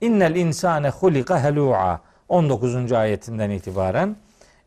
[0.00, 2.92] İnnel insane hulika helu'a 19.
[2.92, 4.16] ayetinden itibaren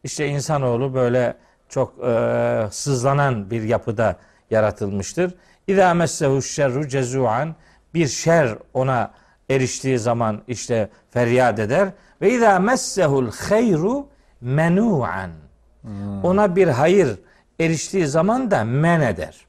[0.03, 1.35] işte insanoğlu böyle
[1.69, 4.15] çok e, sızlanan bir yapıda
[4.51, 5.33] yaratılmıştır.
[5.67, 7.55] İza messehu şerru cezuan
[7.93, 9.11] bir şer ona
[9.49, 11.89] eriştiği zaman işte feryat eder
[12.21, 14.07] ve iza messehul hayru
[14.41, 15.29] menu'an
[16.23, 17.19] ona bir hayır
[17.59, 19.45] eriştiği zaman da men eder.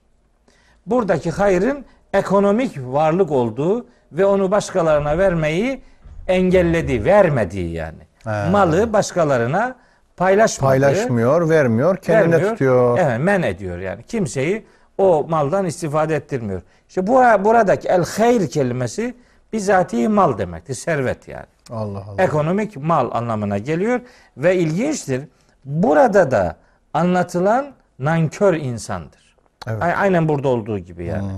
[0.87, 5.83] Buradaki hayrın ekonomik varlık olduğu ve onu başkalarına vermeyi
[6.29, 7.99] engelledi, vermediği yani.
[8.25, 8.51] He.
[8.51, 9.77] Malı başkalarına
[10.17, 12.51] paylaşmadığı, Paylaşmıyor, vermiyor, kendine vermiyor.
[12.51, 12.99] tutuyor.
[12.99, 14.03] Evet, men ediyor yani.
[14.03, 14.67] Kimseyi
[14.99, 16.63] o maldan istifade ettirmiyor.
[16.89, 19.15] İşte bu buradaki el hayr kelimesi
[19.53, 20.75] bizatihi mal demektir.
[20.75, 21.47] Servet yani.
[21.71, 22.23] Allah Allah.
[22.23, 24.01] Ekonomik mal anlamına geliyor
[24.37, 25.25] ve ilginçtir.
[25.65, 26.57] Burada da
[26.95, 29.37] anlatılan nankör insandır.
[29.69, 29.83] Evet.
[29.83, 31.33] Aynen burada olduğu gibi yani.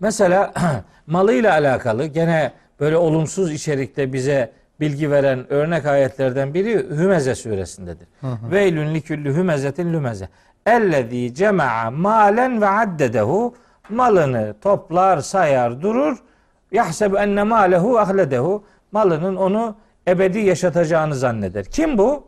[0.00, 0.52] Mesela
[1.06, 8.08] malıyla alakalı gene böyle olumsuz içerikte bize bilgi veren örnek ayetlerden biri Hümeze suresindedir.
[8.50, 10.28] Veylün likülli hümezetin lümeze.
[10.66, 13.54] Ellezî cema'a malen ve addedehu
[13.88, 16.18] malını toplar, sayar, durur.
[16.72, 19.76] Yahsebu enne malehu ahledehu malının onu
[20.08, 21.64] ebedi yaşatacağını zanneder.
[21.64, 22.26] Kim bu?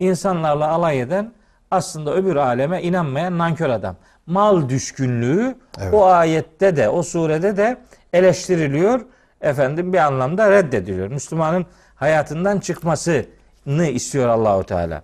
[0.00, 1.32] İnsanlarla alay eden
[1.70, 3.96] aslında öbür aleme inanmayan nankör adam.
[4.26, 5.94] Mal düşkünlüğü Evet.
[5.94, 7.76] o ayette de o surede de
[8.12, 9.00] eleştiriliyor.
[9.40, 11.08] Efendim bir anlamda reddediliyor.
[11.08, 11.66] Müslümanın
[12.04, 15.02] hayatından çıkmasını istiyor Allahu Teala.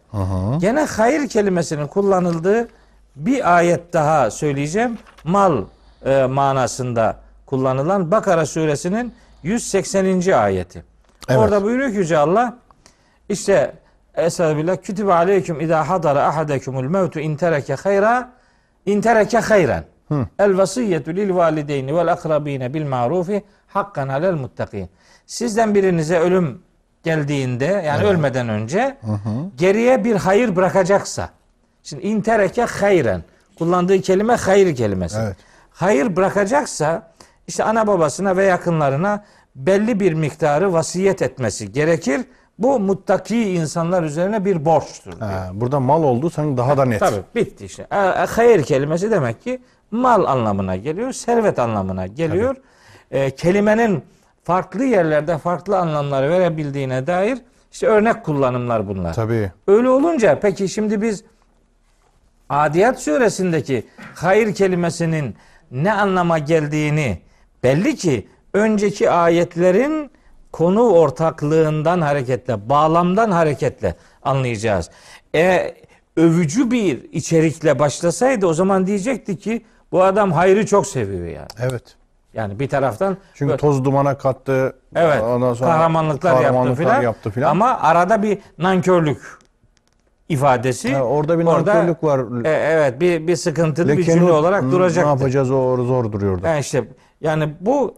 [0.60, 2.68] Gene hayır kelimesinin kullanıldığı
[3.16, 4.98] bir ayet daha söyleyeceğim.
[5.24, 5.64] Mal
[6.04, 7.16] e, manasında
[7.46, 10.32] kullanılan Bakara suresinin 180.
[10.32, 10.84] ayeti.
[11.28, 11.38] Evet.
[11.40, 12.56] Orada buyuruyor ki Yüce Allah
[13.28, 13.72] işte
[14.14, 18.30] Estağfirullah kütübe aleyküm idâ hadara ahadekumul mevtu in tereke hayra
[18.86, 19.84] in tereke hayran.
[20.38, 24.90] El vasiyyetu lil valideyni vel akrabine bil marufi hakkan alel muttakin.
[25.26, 26.62] Sizden birinize ölüm
[27.02, 28.96] geldiğinde yani ölmeden önce
[29.56, 31.30] geriye bir hayır bırakacaksa
[31.82, 33.22] şimdi in tereke hayran
[33.58, 35.18] kullandığı kelime hayır kelimesi.
[35.20, 35.36] Evet.
[35.70, 37.10] Hayır bırakacaksa
[37.46, 39.24] işte ana babasına ve yakınlarına
[39.56, 42.20] belli bir miktarı vasiyet etmesi gerekir.
[42.58, 45.12] Bu muttaki insanlar üzerine bir borçtur.
[45.12, 45.30] diyor.
[45.30, 47.00] Ha, burada mal oldu sanki daha da net.
[47.00, 47.86] Tabii bitti işte.
[47.92, 47.96] E,
[48.26, 49.60] hayır kelimesi demek ki
[49.90, 52.56] mal anlamına geliyor, servet anlamına geliyor.
[53.10, 54.02] E, kelimenin
[54.50, 57.38] farklı yerlerde farklı anlamları verebildiğine dair
[57.72, 59.14] işte örnek kullanımlar bunlar.
[59.14, 59.52] Tabii.
[59.66, 61.24] Öyle olunca peki şimdi biz
[62.48, 65.36] Adiyat suresindeki hayır kelimesinin
[65.70, 67.18] ne anlama geldiğini
[67.62, 70.10] belli ki önceki ayetlerin
[70.52, 74.90] konu ortaklığından hareketle, bağlamdan hareketle anlayacağız.
[75.34, 75.74] E,
[76.16, 81.48] övücü bir içerikle başlasaydı o zaman diyecekti ki bu adam hayrı çok seviyor yani.
[81.58, 81.99] Evet.
[82.34, 84.76] Yani bir taraftan Çünkü toz dumana kattı.
[84.94, 85.22] Evet.
[85.22, 87.02] Ondan sonra kahramanlıklar, kahramanlıklar yaptı filan.
[87.02, 87.50] yaptı filan.
[87.50, 89.18] Ama arada bir nankörlük
[90.28, 90.94] ifadesi.
[90.94, 92.44] Ha, orada bir orada- nankörlük var.
[92.44, 95.04] E, evet bir bir sıkıntılı bir Leken cümle olarak duracak.
[95.04, 96.42] Ne yapacağız o zor duruyordu.
[96.44, 96.84] Yani işte
[97.20, 97.94] yani bu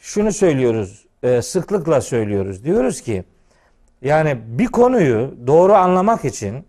[0.00, 1.06] şunu söylüyoruz.
[1.22, 2.64] e, sıklıkla söylüyoruz.
[2.64, 3.24] Diyoruz ki
[4.02, 6.64] yani bir konuyu doğru anlamak için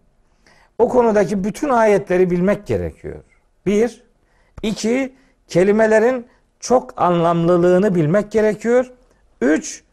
[0.77, 3.15] o konudaki bütün ayetleri bilmek gerekiyor.
[3.65, 4.03] Bir.
[4.63, 5.13] iki
[5.47, 6.25] kelimelerin
[6.61, 8.91] çok anlamlılığını bilmek gerekiyor.
[9.41, 9.83] Üç,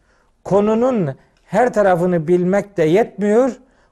[0.44, 1.14] konunun
[1.44, 3.50] her tarafını bilmek de yetmiyor.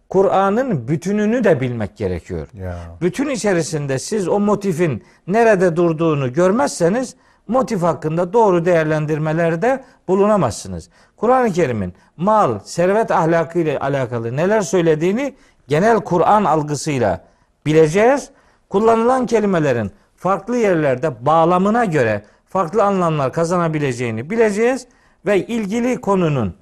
[0.08, 2.48] Kur'an'ın bütününü de bilmek gerekiyor.
[2.54, 2.76] Ya.
[3.00, 7.16] Bütün içerisinde siz o motifin nerede durduğunu görmezseniz
[7.48, 10.90] motif hakkında doğru değerlendirmelerde bulunamazsınız.
[11.16, 15.34] Kur'an-ı Kerim'in mal, servet ahlakı ile alakalı neler söylediğini
[15.68, 17.24] genel Kur'an algısıyla
[17.66, 18.30] bileceğiz.
[18.68, 22.22] Kullanılan kelimelerin farklı yerlerde bağlamına göre
[22.56, 24.86] farklı anlamlar kazanabileceğini bileceğiz
[25.26, 26.54] ve ilgili konunun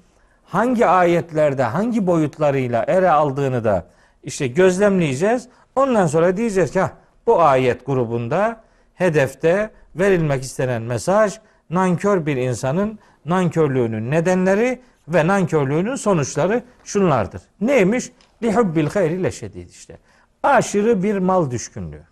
[0.43, 3.85] hangi ayetlerde hangi boyutlarıyla ele aldığını da
[4.23, 5.47] işte gözlemleyeceğiz.
[5.75, 6.89] Ondan sonra diyeceğiz ki "Hah,
[7.27, 8.63] bu ayet grubunda
[8.93, 11.39] hedefte verilmek istenen mesaj
[11.69, 17.41] nankör bir insanın nankörlüğünün nedenleri ve nankörlüğünün sonuçları şunlardır.
[17.61, 18.11] Neymiş?
[18.43, 19.97] Lihubbil hayri leşedid işte.
[20.43, 22.03] Aşırı bir mal düşkünlüğü.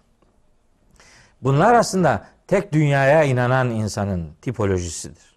[1.41, 5.35] Bunlar aslında tek dünyaya inanan insanın tipolojisidir.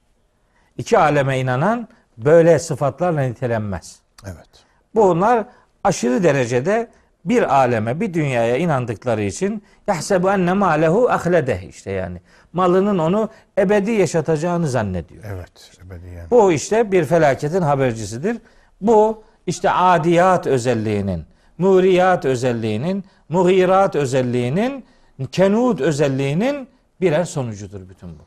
[0.78, 1.88] İki aleme inanan
[2.18, 4.01] böyle sıfatlarla nitelenmez.
[4.24, 4.48] Evet.
[4.94, 5.47] Bunlar
[5.84, 6.90] aşırı derecede
[7.24, 12.20] bir aleme, bir dünyaya inandıkları için yahsebu enne malehu ahledeh işte yani.
[12.52, 13.28] Malının onu
[13.59, 15.24] ebedi yaşatacağını zannediyor.
[15.26, 15.72] Evet.
[15.86, 16.30] Ebediyen.
[16.30, 18.38] Bu işte bir felaketin habercisidir.
[18.80, 21.24] Bu işte adiyat özelliğinin,
[21.59, 24.84] muriyat özelliğinin, muhirat özelliğinin,
[25.32, 26.68] kenut özelliğinin
[27.01, 28.23] birer sonucudur bütün bu.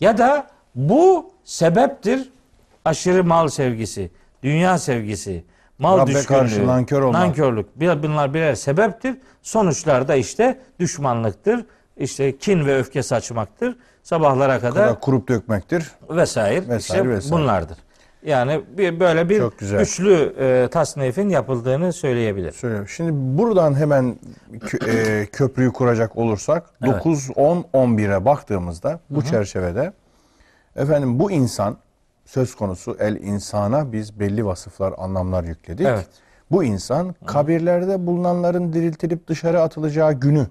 [0.00, 2.30] Ya da bu sebeptir
[2.84, 4.10] aşırı mal sevgisi,
[4.42, 5.44] dünya sevgisi,
[5.78, 7.20] mal Rabbe düşkünlüğü, karşı nankör olmak.
[7.20, 7.66] nankörlük.
[8.02, 9.16] Bunlar birer sebeptir.
[9.42, 11.64] Sonuçlarda işte düşmanlıktır,
[11.96, 13.76] işte kin ve öfke saçmaktır.
[14.02, 15.90] Sabahlara kadar Kadar kurup dökmektir.
[16.10, 17.32] vesaire, Vesaire, işte vesaire.
[17.42, 17.78] bunlardır.
[18.26, 19.80] Yani bir, böyle bir Çok güzel.
[19.80, 22.52] üçlü e, tasnifin yapıldığını söyleyebilir.
[22.52, 22.88] Söylüyorum.
[22.88, 24.16] Şimdi buradan hemen
[24.52, 26.94] kö- e, köprüyü kuracak olursak Evet.
[26.94, 29.92] 9, 10, 11'e baktığımızda bu çerçevede
[30.76, 31.76] efendim bu insan
[32.24, 35.86] söz konusu el insana biz belli vasıflar, anlamlar yükledik.
[35.86, 36.06] Evet.
[36.50, 40.46] Bu insan kabirlerde bulunanların diriltilip dışarı atılacağı günü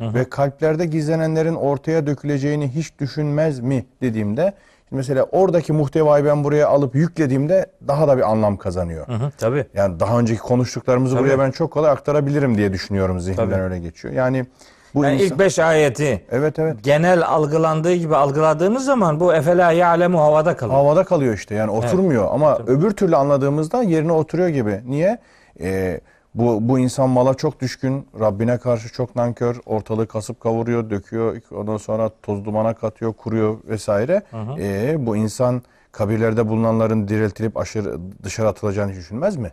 [0.00, 4.54] ve kalplerde gizlenenlerin ortaya döküleceğini hiç düşünmez mi dediğimde
[4.94, 9.08] mesela oradaki muhtevayı ben buraya alıp yüklediğimde daha da bir anlam kazanıyor.
[9.08, 9.64] Hı hı, tabii.
[9.74, 11.24] Yani daha önceki konuştuklarımızı Tabii.
[11.28, 13.62] buraya ben çok kolay aktarabilirim diye düşünüyorum zihnimden Tabii.
[13.62, 14.14] öyle geçiyor.
[14.14, 14.46] Yani
[14.94, 16.76] Bu Yani insan- ilk beş ayeti Evet evet.
[16.82, 20.78] genel algılandığı gibi algıladığımız zaman bu efela ya'lemu havada kalıyor.
[20.78, 24.80] Havada kalıyor işte yani oturmuyor ama öbür türlü anladığımızda yerine oturuyor gibi.
[24.86, 25.18] Niye?
[25.60, 26.00] Ee,
[26.34, 31.76] bu, bu insan mala çok düşkün, Rabbine karşı çok nankör, ortalığı kasıp kavuruyor, döküyor, ondan
[31.76, 34.22] sonra toz dumana katıyor, kuruyor vesaire.
[34.58, 35.62] Ee, bu insan
[35.92, 39.52] kabirlerde bulunanların diriltilip aşırı dışarı atılacağını düşünmez mi?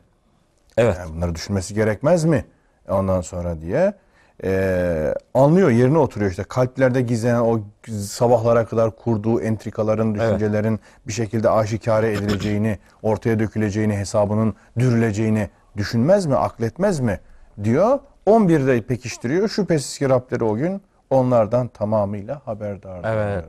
[0.77, 0.95] Evet.
[0.99, 2.45] Yani bunları düşünmesi gerekmez mi?
[2.89, 3.93] Ondan sonra diye
[4.43, 7.59] Ee, anlıyor yerine oturuyor işte kalplerde gizlenen o
[7.99, 16.35] sabahlara kadar kurduğu entrikaların, düşüncelerin bir şekilde aşikare edileceğini, ortaya döküleceğini, hesabının dürüleceğini düşünmez mi,
[16.35, 17.19] akletmez mi
[17.63, 17.99] diyor.
[18.27, 19.49] 11'de pekiştiriyor.
[19.49, 23.13] Şüphesiz ki Rableri o gün onlardan tamamıyla haberdar.
[23.13, 23.45] Evet.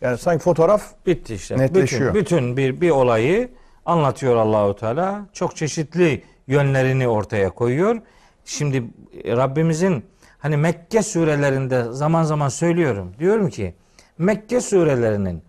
[0.00, 1.58] Yani sanki fotoğraf Bitti işte.
[1.58, 2.14] Netleşiyor.
[2.14, 3.50] Bütün, bütün bir bir olayı
[3.86, 5.26] anlatıyor Allahu Teala.
[5.32, 8.00] Çok çeşitli yönlerini ortaya koyuyor.
[8.44, 8.84] Şimdi
[9.24, 10.04] e, Rabbimizin
[10.38, 13.12] hani Mekke surelerinde zaman zaman söylüyorum.
[13.18, 13.74] Diyorum ki
[14.18, 15.42] Mekke surelerinin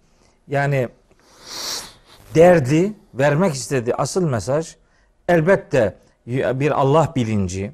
[0.47, 0.89] yani
[2.35, 4.75] derdi, vermek istediği asıl mesaj
[5.27, 5.95] elbette
[6.27, 7.71] bir Allah bilinci,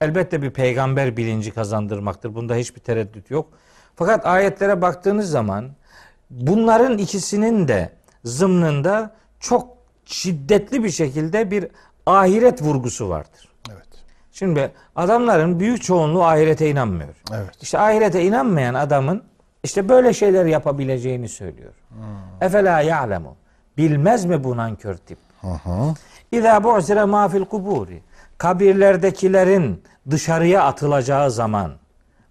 [0.00, 2.34] elbette bir peygamber bilinci kazandırmaktır.
[2.34, 3.48] Bunda hiçbir tereddüt yok.
[3.96, 5.70] Fakat ayetlere baktığınız zaman
[6.30, 7.92] bunların ikisinin de
[8.24, 9.10] zımnında
[9.40, 9.68] çok
[10.04, 11.68] şiddetli bir şekilde bir
[12.06, 13.48] ahiret vurgusu vardır.
[13.72, 13.88] evet.
[14.32, 17.14] Şimdi adamların büyük çoğunluğu ahirete inanmıyor.
[17.34, 17.62] Evet.
[17.62, 19.22] İşte ahirete inanmayan adamın
[19.64, 21.72] işte böyle şeyler yapabileceğini söylüyor.
[22.40, 23.36] Efela ya'lemu.
[23.76, 25.18] Bilmez mi bu nankör tip?
[26.32, 28.02] İzâ bu'sire mâ fil kuburi.
[28.38, 31.72] Kabirlerdekilerin dışarıya atılacağı zaman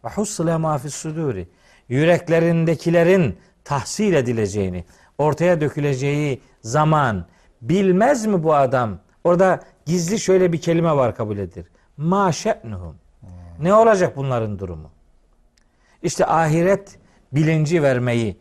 [0.06, 1.48] ve hussile mâ fis suduri.
[1.90, 4.86] Yüreklerindekilerin tahsil edileceğini,
[5.18, 7.26] ortaya döküleceği zaman
[7.62, 9.00] bilmez mi bu adam?
[9.24, 11.68] Orada gizli şöyle bir kelime var kabul edilir.
[11.98, 12.96] Ma şe'nuhum.
[13.62, 14.90] Ne olacak bunların durumu?
[16.04, 17.00] İşte ahiret
[17.32, 18.40] bilinci vermeyi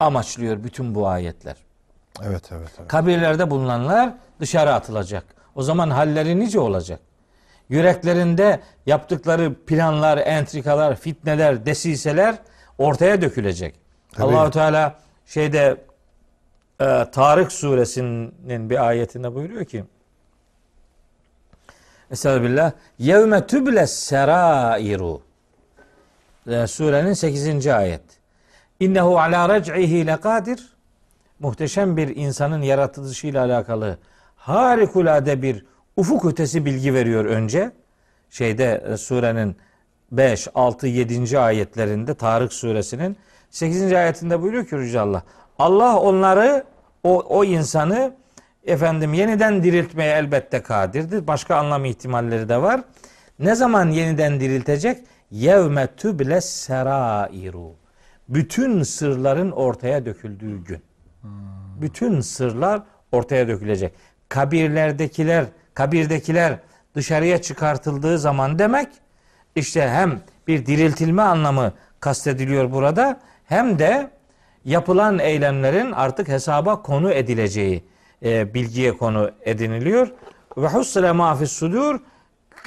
[0.00, 1.65] amaçlıyor bütün bu ayetler.
[2.22, 2.88] Evet, evet, evet.
[2.88, 5.24] Kabirlerde bulunanlar dışarı atılacak.
[5.54, 7.00] O zaman halleri nice olacak?
[7.68, 12.34] Yüreklerinde yaptıkları planlar, entrikalar, fitneler, desiseler
[12.78, 13.74] ortaya dökülecek.
[14.12, 14.26] Tabii.
[14.26, 15.84] Allahu Teala şeyde
[16.80, 19.84] e, Tarık suresinin bir ayetinde buyuruyor ki
[22.10, 22.72] Estağfirullah.
[22.98, 25.20] Yevme tübles serairu.
[26.50, 27.66] E, Surenin 8.
[27.66, 28.02] ayet.
[28.80, 30.75] İnnehu ala rec'ihi lekadir.
[31.40, 33.98] Muhteşem bir insanın yaratılışıyla alakalı
[34.36, 37.70] harikulade bir ufuk ötesi bilgi veriyor önce.
[38.30, 39.56] Şeyde e, surenin
[40.12, 41.38] 5, 6, 7.
[41.38, 43.16] ayetlerinde Tarık suresinin
[43.50, 43.92] 8.
[43.92, 45.22] ayetinde buyuruyor ki Yüce Allah.
[45.58, 46.64] Allah onları
[47.04, 48.14] o, o insanı
[48.66, 51.26] efendim yeniden diriltmeye elbette kadirdir.
[51.26, 52.80] Başka anlam ihtimalleri de var.
[53.38, 55.04] Ne zaman yeniden diriltecek?
[55.30, 57.72] Yevme tüble serairu.
[58.28, 60.85] Bütün sırların ortaya döküldüğü gün.
[61.80, 62.82] Bütün sırlar
[63.12, 63.92] ortaya dökülecek.
[64.28, 65.44] Kabirlerdekiler,
[65.74, 66.58] kabirdekiler
[66.94, 68.88] dışarıya çıkartıldığı zaman demek
[69.56, 74.10] işte hem bir diriltilme anlamı kastediliyor burada hem de
[74.64, 77.84] yapılan eylemlerin artık hesaba konu edileceği
[78.22, 80.12] e, bilgiye konu ediniliyor.
[80.56, 82.00] Ve hussile mafis sudur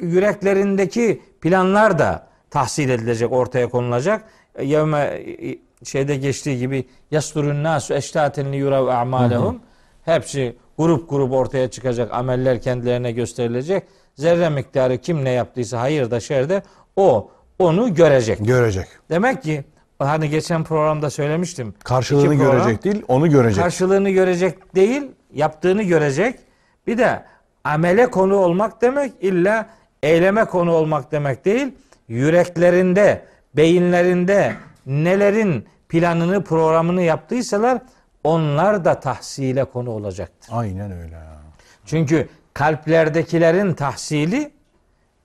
[0.02, 4.23] yüreklerindeki planlar da tahsil edilecek, ortaya konulacak.
[4.61, 5.22] Yevme
[5.84, 9.60] şeyde geçtiği gibi yasturun nasu eştaten li yurav a'malehum.
[10.06, 12.14] Hepsi grup grup ortaya çıkacak.
[12.14, 13.84] Ameller kendilerine gösterilecek.
[14.15, 16.64] Zerre miktarı kim ne yaptıysa hayır da şerde
[16.95, 18.45] o onu görecek.
[18.45, 18.88] Görecek.
[19.10, 19.64] Demek ki
[19.99, 21.73] hani geçen programda söylemiştim.
[21.84, 23.64] Karşılığını program, görecek değil, onu görecek.
[23.64, 25.03] Karşılığını görecek değil,
[25.34, 26.39] yaptığını görecek.
[26.88, 27.23] Bir de
[27.64, 29.69] amele konu olmak demek illa
[30.03, 31.68] eyleme konu olmak demek değil.
[32.07, 33.26] Yüreklerinde,
[33.56, 34.53] beyinlerinde
[34.90, 37.82] nelerin planını, programını yaptıysalar
[38.24, 40.49] onlar da tahsile konu olacaktır.
[40.53, 41.18] Aynen öyle.
[41.86, 44.52] Çünkü kalplerdekilerin tahsili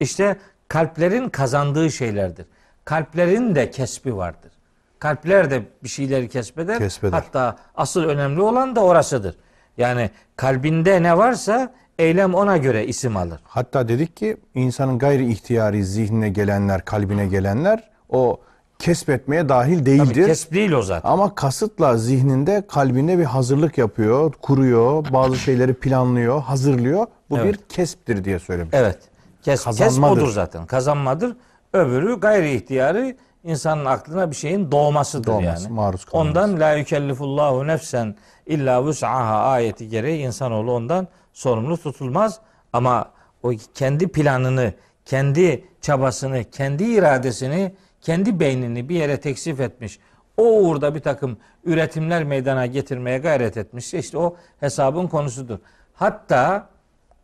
[0.00, 0.36] işte
[0.68, 2.46] kalplerin kazandığı şeylerdir.
[2.84, 4.52] Kalplerin de kesbi vardır.
[4.98, 6.78] Kalpler de bir şeyleri kesbeder.
[6.78, 7.12] Kesbeder.
[7.12, 9.36] Hatta asıl önemli olan da orasıdır.
[9.78, 13.40] Yani kalbinde ne varsa eylem ona göre isim alır.
[13.44, 18.40] Hatta dedik ki insanın gayri ihtiyari zihnine gelenler, kalbine gelenler o
[18.78, 20.26] kesbetmeye dahil Tabii değildir.
[20.26, 21.10] kesb değil o zaten.
[21.10, 27.06] Ama kasıtla zihninde, kalbinde bir hazırlık yapıyor, kuruyor, bazı şeyleri planlıyor, hazırlıyor.
[27.30, 27.54] Bu Evet.
[27.54, 28.70] bir kesptir diye söylemiş.
[28.74, 28.98] Evet.
[29.42, 30.66] Kes, kesb odur zaten.
[30.66, 31.36] Kazanmadır.
[31.72, 35.74] Öbürü gayri ihtiyarı insanın aklına bir şeyin doğmasıdır Doğması, yani.
[35.74, 36.28] maruz kalması.
[36.28, 38.14] Ondan la yükellifullahu nefsen
[38.46, 42.40] illa vus'aha ayeti gereği insanoğlu ondan sorumlu tutulmaz.
[42.72, 43.10] Ama
[43.42, 44.72] o kendi planını
[45.04, 47.74] kendi çabasını, kendi iradesini,
[48.04, 49.98] kendi beynini bir yere teksif etmiş.
[50.36, 53.94] O uğurda bir takım üretimler meydana getirmeye gayret etmiş.
[53.94, 55.58] İşte o hesabın konusudur.
[55.94, 56.68] Hatta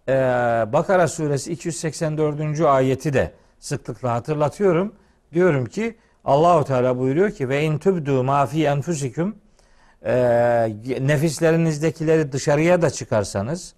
[0.09, 0.13] e,
[0.73, 2.61] Bakara suresi 284.
[2.61, 4.95] ayeti de sıklıkla hatırlatıyorum.
[5.33, 9.37] Diyorum ki Allahu Teala buyuruyor ki ve in tübdü ma fi enfusikum
[10.05, 10.13] e,
[11.01, 13.75] nefislerinizdekileri dışarıya da çıkarsanız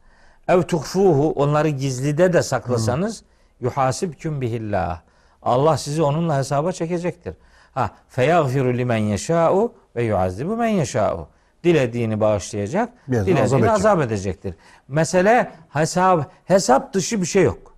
[0.48, 3.22] ev tuhfuhu onları gizlide de saklasanız
[3.60, 5.00] yuhasibküm bihillah.
[5.42, 7.34] Allah sizi onunla hesaba çekecektir.
[7.74, 11.28] Ha feyagfiru limen yeşâ'u ve yuazzibu men yeşâ'u.
[11.64, 13.74] Dilediğini bağışlayacak, Biraz dilediğini azap edecek.
[13.74, 14.54] azap edecektir.
[14.88, 17.74] Mesele hesap hesap dışı bir şey yok.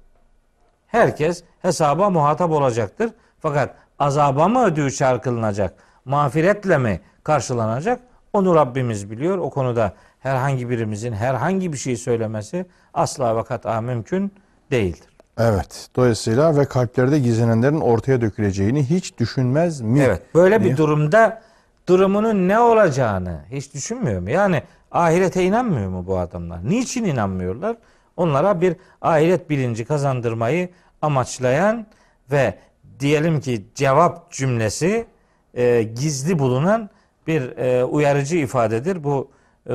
[0.86, 3.10] Herkes hesaba muhatap olacaktır.
[3.40, 5.74] Fakat azaba mı ödüğü çarkılınacak,
[6.04, 8.00] mağfiretle mi karşılanacak?
[8.32, 9.38] Onu Rabbimiz biliyor.
[9.38, 14.32] O konuda herhangi birimizin herhangi bir şey söylemesi asla ve kat'a mümkün
[14.70, 15.08] değildir.
[15.38, 15.88] Evet.
[15.96, 20.00] Dolayısıyla ve kalplerde gizlenenlerin ortaya döküleceğini hiç düşünmez mi?
[20.00, 20.22] Evet.
[20.34, 20.72] Böyle diye.
[20.72, 21.42] bir durumda
[21.88, 24.30] durumunun ne olacağını hiç düşünmüyor mu?
[24.30, 26.68] Yani ahirete inanmıyor mu bu adamlar?
[26.68, 27.76] Niçin inanmıyorlar?
[28.16, 30.68] Onlara bir ahiret bilinci kazandırmayı
[31.02, 31.86] amaçlayan
[32.30, 32.58] ve
[33.00, 35.06] diyelim ki cevap cümlesi
[35.54, 36.90] e, gizli bulunan
[37.26, 39.04] bir e, uyarıcı ifadedir.
[39.04, 39.30] Bu
[39.68, 39.72] e,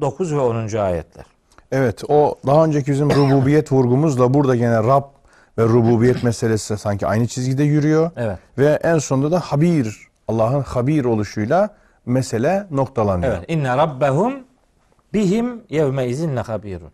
[0.00, 0.76] 9 ve 10.
[0.76, 1.35] ayetler.
[1.72, 5.04] Evet o daha önceki bizim rububiyet vurgumuzla burada gene Rab
[5.58, 8.10] ve rububiyet meselesi sanki aynı çizgide yürüyor.
[8.16, 8.38] Evet.
[8.58, 11.76] Ve en sonunda da habir, Allah'ın habir oluşuyla
[12.06, 13.36] mesele noktalanıyor.
[13.36, 13.44] Evet.
[13.48, 14.34] İnne rabbehum
[15.12, 16.90] bihim yevme izinle habirun.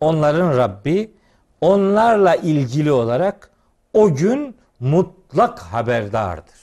[0.00, 1.10] Onların Rabbi
[1.60, 3.50] onlarla ilgili olarak
[3.92, 6.60] o gün mutlak haberdardır.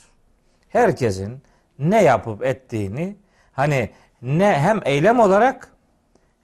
[0.70, 1.42] Herkesin
[1.80, 3.16] ne yapıp ettiğini
[3.52, 3.90] hani
[4.22, 5.77] ne hem eylem olarak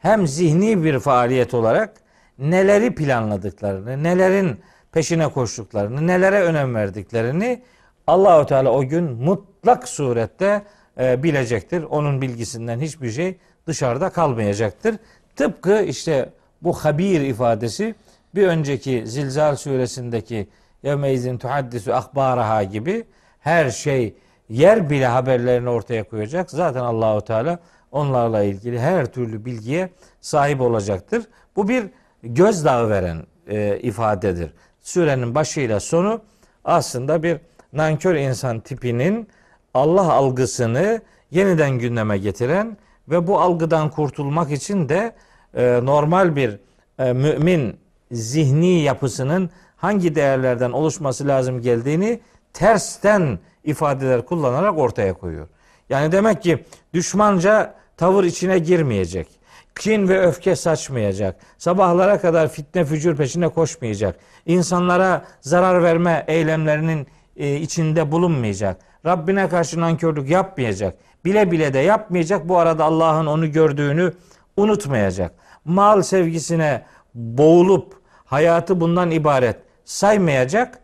[0.04, 1.94] hem zihni bir faaliyet olarak
[2.40, 4.60] neleri planladıklarını, nelerin
[4.92, 7.64] peşine koştuklarını, nelere önem verdiklerini
[8.08, 10.62] Allahu Teala o gün mutlak surette
[11.00, 11.84] e, bilecektir.
[11.84, 14.96] Onun bilgisinden hiçbir şey dışarıda kalmayacaktır.
[15.36, 16.30] Tıpkı işte
[16.62, 17.96] bu habir ifadesi
[18.36, 20.48] bir önceki Zilzal suresindeki
[20.84, 23.06] yevmeizin tuhaddisu ahbaraha gibi
[23.40, 24.16] her şey
[24.50, 26.52] yer bile haberlerini ortaya koyacak.
[26.52, 27.60] Zaten Allahu Teala
[27.94, 29.90] onlarla ilgili her türlü bilgiye
[30.22, 31.24] sahip olacaktır.
[31.56, 31.86] Bu bir
[32.24, 33.18] gözdağı veren
[33.48, 34.54] e, ifadedir.
[34.82, 36.22] Sürenin başıyla sonu
[36.66, 37.38] aslında bir
[37.74, 39.28] nankör insan tipinin
[39.74, 41.02] Allah algısını
[41.32, 42.78] yeniden gündeme getiren
[43.10, 45.16] ve bu algıdan kurtulmak için de
[45.54, 46.60] e, normal bir
[47.00, 47.78] e, mümin
[48.12, 52.20] zihni yapısının hangi değerlerden oluşması lazım geldiğini
[52.54, 55.48] tersten ifadeler kullanarak ortaya koyuyor.
[55.90, 59.28] Yani demek ki düşmanca tavır içine girmeyecek.
[59.76, 61.36] Kin ve öfke saçmayacak.
[61.58, 64.20] Sabahlara kadar fitne fücur peşine koşmayacak.
[64.46, 67.08] İnsanlara zarar verme eylemlerinin
[67.38, 68.82] e, içinde bulunmayacak.
[69.06, 70.96] Rabbine karşı nankörlük yapmayacak.
[71.26, 72.50] Bile bile de yapmayacak.
[72.50, 74.14] Bu arada Allah'ın onu gördüğünü
[74.58, 75.32] unutmayacak.
[75.66, 77.94] Mal sevgisine boğulup
[78.26, 80.80] hayatı bundan ibaret saymayacak.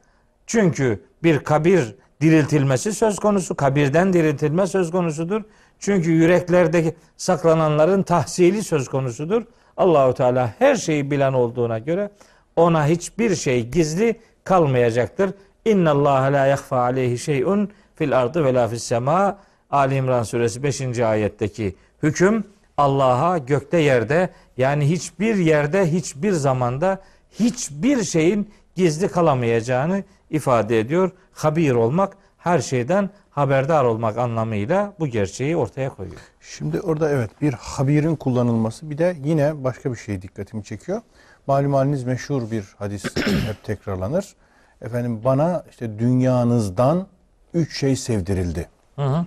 [0.47, 5.41] Çünkü bir kabir diriltilmesi söz konusu, kabirden diriltilme söz konusudur.
[5.79, 9.43] Çünkü yüreklerdeki saklananların tahsili söz konusudur.
[9.77, 12.09] Allahu Teala her şeyi bilen olduğuna göre
[12.55, 15.33] ona hiçbir şey gizli kalmayacaktır.
[15.65, 19.37] İnna Allah la yahfa aleyhi şey'un fil ardı ve la fis sema.
[19.71, 20.99] Ali İmran suresi 5.
[20.99, 22.43] ayetteki hüküm
[22.77, 27.01] Allah'a gökte yerde yani hiçbir yerde hiçbir zamanda
[27.39, 31.11] hiçbir şeyin gizli kalamayacağını ifade ediyor.
[31.33, 36.19] Habir olmak her şeyden haberdar olmak anlamıyla bu gerçeği ortaya koyuyor.
[36.41, 41.01] Şimdi orada evet bir habirin kullanılması bir de yine başka bir şey dikkatimi çekiyor.
[41.47, 43.03] Malum haliniz meşhur bir hadis
[43.47, 44.35] hep tekrarlanır.
[44.81, 47.07] Efendim bana işte dünyanızdan
[47.53, 48.69] üç şey sevdirildi.
[48.95, 49.25] Hı hı.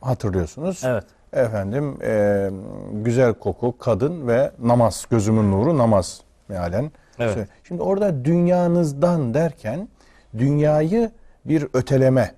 [0.00, 0.82] Hatırlıyorsunuz.
[0.84, 1.04] Evet.
[1.32, 2.50] Efendim e,
[2.92, 5.06] güzel koku, kadın ve namaz.
[5.10, 6.92] Gözümün nuru namaz mealen.
[7.18, 7.48] Evet.
[7.64, 9.88] Şimdi orada dünyanızdan derken
[10.38, 11.10] dünyayı
[11.48, 12.34] bir öteleme,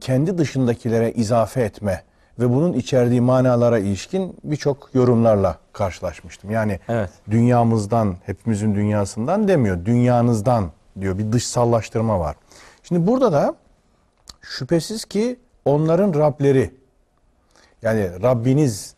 [0.00, 2.02] kendi dışındakilere izafe etme
[2.38, 6.50] ve bunun içerdiği manalara ilişkin birçok yorumlarla karşılaşmıştım.
[6.50, 7.10] Yani Evet.
[7.30, 9.84] dünyamızdan, hepimizin dünyasından demiyor.
[9.84, 10.70] Dünyanızdan
[11.00, 11.18] diyor.
[11.18, 12.36] Bir dışsallaştırma var.
[12.82, 13.54] Şimdi burada da
[14.40, 16.70] şüphesiz ki onların Rableri
[17.82, 18.94] yani Rabbiniz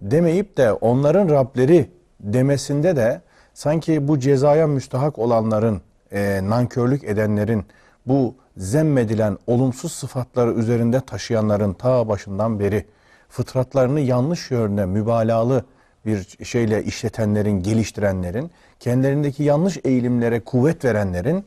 [0.00, 1.90] demeyip de onların Rableri
[2.20, 3.20] demesinde de
[3.54, 5.82] sanki bu cezaya müstahak olanların,
[6.12, 7.64] e, nankörlük edenlerin,
[8.06, 12.86] bu zemmedilen olumsuz sıfatları üzerinde taşıyanların ta başından beri
[13.28, 15.64] fıtratlarını yanlış yönde mübalağalı
[16.06, 18.50] bir şeyle işletenlerin, geliştirenlerin,
[18.80, 21.44] kendilerindeki yanlış eğilimlere kuvvet verenlerin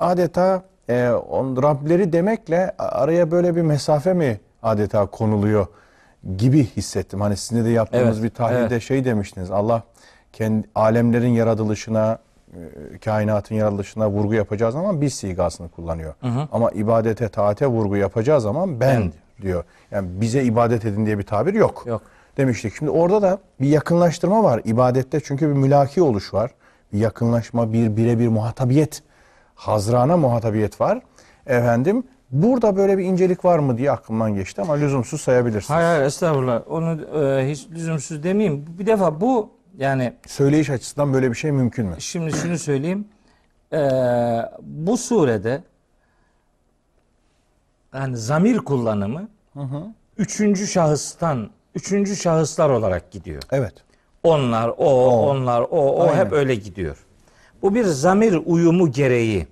[0.00, 5.66] adeta e, on, Rableri demekle araya böyle bir mesafe mi adeta konuluyor
[6.36, 7.20] gibi hissettim.
[7.20, 8.82] Hani sizin de yaptığınız Evet, bir tahlilde evet.
[8.82, 9.50] şey demiştiniz.
[9.50, 9.82] Allah
[10.32, 12.18] kendi alemlerin yaratılışına,
[13.04, 16.14] kainatın yaratılışına vurgu yapacağı zaman biz sigasını kullanıyor.
[16.52, 19.12] Ama ibadete, taate vurgu yapacağı zaman ben, Ben
[19.42, 19.64] diyor.
[19.90, 21.84] Yani bize ibadet edin diye bir tabir yok.
[21.86, 22.02] Yok.
[22.36, 22.74] Demiştik.
[22.78, 26.50] Şimdi orada da bir yakınlaştırma var ibadette çünkü bir mülaki oluş var.
[26.92, 29.02] Bir yakınlaşma, bir birebir muhatabiyet,
[29.54, 31.00] hazrana muhatabiyet var.
[31.46, 35.70] Efendim burada böyle bir incelik var mı diye aklımdan geçti ama lüzumsuz sayabilirsiniz.
[35.70, 36.62] Hayır hayır estağfurullah.
[36.70, 38.64] Onu e, hiç lüzumsuz demeyeyim.
[38.78, 39.50] Bir defa bu
[39.80, 41.96] yani Söyleyiş açısından böyle bir şey mümkün mü?
[41.98, 43.08] şimdi şunu söyleyeyim.
[43.72, 43.78] E,
[44.62, 45.62] bu surede
[47.94, 49.28] yani zamir kullanımı
[50.18, 53.42] üçüncü şahıstan üçüncü şahıslar olarak gidiyor.
[53.52, 53.74] Evet.
[54.22, 56.24] Onlar, o, onlar, o, o Aynen.
[56.24, 57.06] hep öyle gidiyor.
[57.62, 59.46] Bu bir zamir uyumu gereği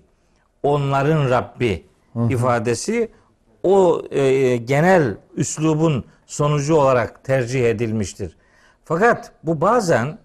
[0.63, 1.87] onların Rabbi
[2.31, 3.11] ifadesi
[3.63, 8.37] o e, genel üslubun sonucu olarak tercih edilmiştir.
[8.89, 10.19] Fakat bu bazen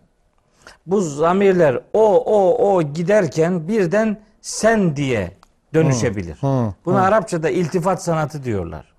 [0.85, 5.31] bu zamirler o o o giderken birden sen diye
[5.73, 6.37] dönüşebilir.
[6.85, 8.93] Buna Arapçada iltifat sanatı diyorlar.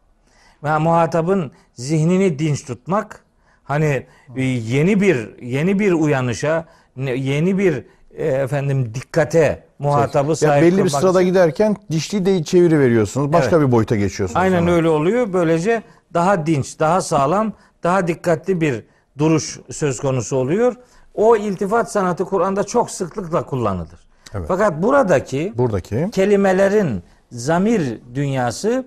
[0.65, 3.25] Ve muhatabın zihnini dinç tutmak
[3.65, 6.65] hani e, yeni bir yeni bir uyanışa
[6.97, 7.85] yeni bir
[8.15, 13.33] e, efendim dikkate muhatabı sahip belli bir sırada giderken dişli de çeviri veriyorsunuz.
[13.33, 13.67] Başka Evet.
[13.67, 14.41] bir boyuta geçiyorsunuz.
[14.41, 14.73] Aynen sonra.
[14.73, 15.33] öyle oluyor.
[15.33, 15.83] Böylece
[16.15, 20.77] daha dinç, daha sağlam, daha dikkatli bir duruş söz konusu oluyor.
[21.15, 24.01] O iltifat sanatı Kur'an'da çok sıklıkla kullanılır.
[24.35, 24.45] Evet.
[24.49, 28.87] Fakat buradaki Buradaki kelimelerin zamir dünyası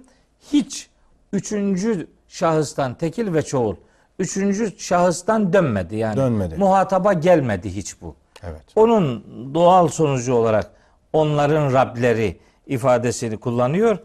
[0.53, 0.89] hiç
[1.33, 3.75] üçüncü şahıstan tekil ve çoğul.
[4.19, 6.17] Üçüncü şahıstan dönmedi yani.
[6.17, 6.55] Dönmedi.
[6.57, 8.15] Muhataba gelmedi hiç bu.
[8.43, 8.61] evet.
[8.75, 9.23] Onun
[9.53, 10.71] doğal sonucu olarak
[11.13, 13.97] onların Rableri ifadesini kullanıyor.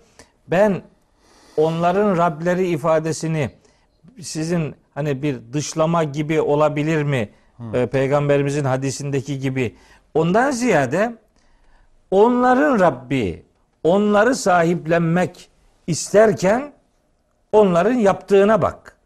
[0.49, 0.83] Ben
[1.57, 3.51] onların Rableri ifadesini
[4.21, 7.29] sizin hani bir dışlama gibi olabilir mi?
[7.75, 9.75] Ee, Peygamberimizin hadisindeki gibi.
[10.15, 11.15] Ondan ziyade
[12.11, 13.43] onların Rabbi
[13.85, 15.49] onları sahiplenmek
[15.87, 16.73] isterken
[17.53, 18.97] onların yaptığına bak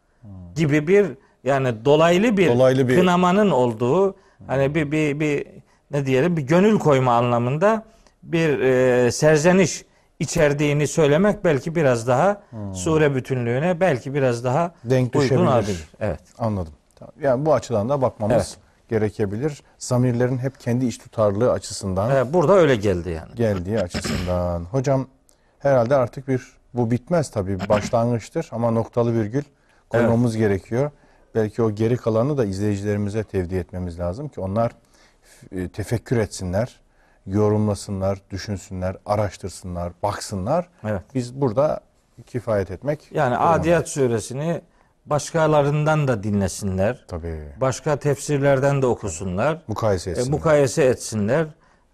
[0.54, 1.06] gibi bir
[1.44, 5.46] yani dolaylı bir, Dolaylı bir- kınamanın olduğu hani bir, bir, bir
[5.90, 7.82] ne diyelim bir gönül koyma anlamında
[8.22, 9.84] bir e, serzeniş
[10.20, 12.42] içerdiğini söylemek belki biraz daha
[12.74, 15.46] sure bütünlüğüne belki biraz daha Denk uygun düşebilir.
[15.46, 15.88] olabilir.
[16.00, 16.20] Evet.
[16.38, 16.72] Anladım.
[17.20, 18.56] Yani bu açıdan da bakmamız Evet.
[18.88, 19.62] gerekebilir.
[19.78, 23.34] Zamirlerin hep kendi iç tutarlığı açısından Evet, burada öyle geldi yani.
[23.34, 24.64] geldiği açısından.
[24.64, 25.06] Hocam
[25.58, 26.42] herhalde artık bir
[26.74, 29.42] bu bitmez tabii bir başlangıçtır ama noktalı virgül
[29.88, 30.90] koymamız gerekiyor.
[31.34, 34.72] Belki o geri kalanı da izleyicilerimize tevdi etmemiz lazım ki onlar
[35.52, 36.80] e, tefekkür etsinler,
[37.26, 40.68] yorumlasınlar, düşünsünler, araştırsınlar, baksınlar.
[40.84, 41.02] Evet.
[41.14, 41.80] Biz burada
[42.26, 43.08] kifayet etmek.
[43.12, 43.36] Yani.
[43.36, 44.60] Adiyat suresini
[45.06, 47.04] başkalarından da dinlesinler.
[47.08, 47.42] Tabii.
[47.60, 49.58] Başka tefsirlerden de okusunlar.
[49.68, 50.30] Mukayese E, etsinler.
[50.30, 51.46] mukayese etsinler.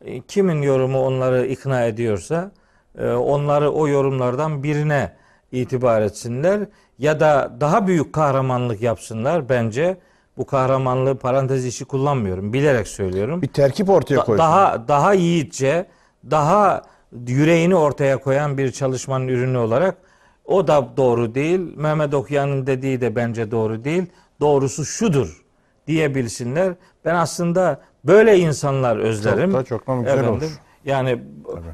[0.05, 2.51] E, kimin yorumu onları ikna ediyorsa
[2.99, 5.13] e, onları o yorumlardan birine
[5.53, 6.61] itibar etsinler
[6.99, 9.97] ya da daha büyük kahramanlık yapsınlar bence.
[10.37, 12.53] Bu kahramanlığı parantez işi kullanmıyorum.
[12.53, 13.43] Bilerek söylüyorum.
[13.43, 15.87] bir terkip ortaya Da- daha daha yiğitçe,
[16.31, 16.83] daha
[17.27, 19.97] yüreğini ortaya koyan bir çalışmanın ürünü olarak
[20.45, 21.61] o da doğru değil.
[21.77, 24.07] Mehmet Okuyan'ın dediği de bence doğru değil.
[24.41, 25.43] Doğrusu şudur
[25.87, 26.75] diyebilsinler.
[27.05, 29.51] Ben aslında böyle insanlar özlerim.
[29.51, 30.61] Çok da çok da güzel olur.
[30.85, 31.23] Yani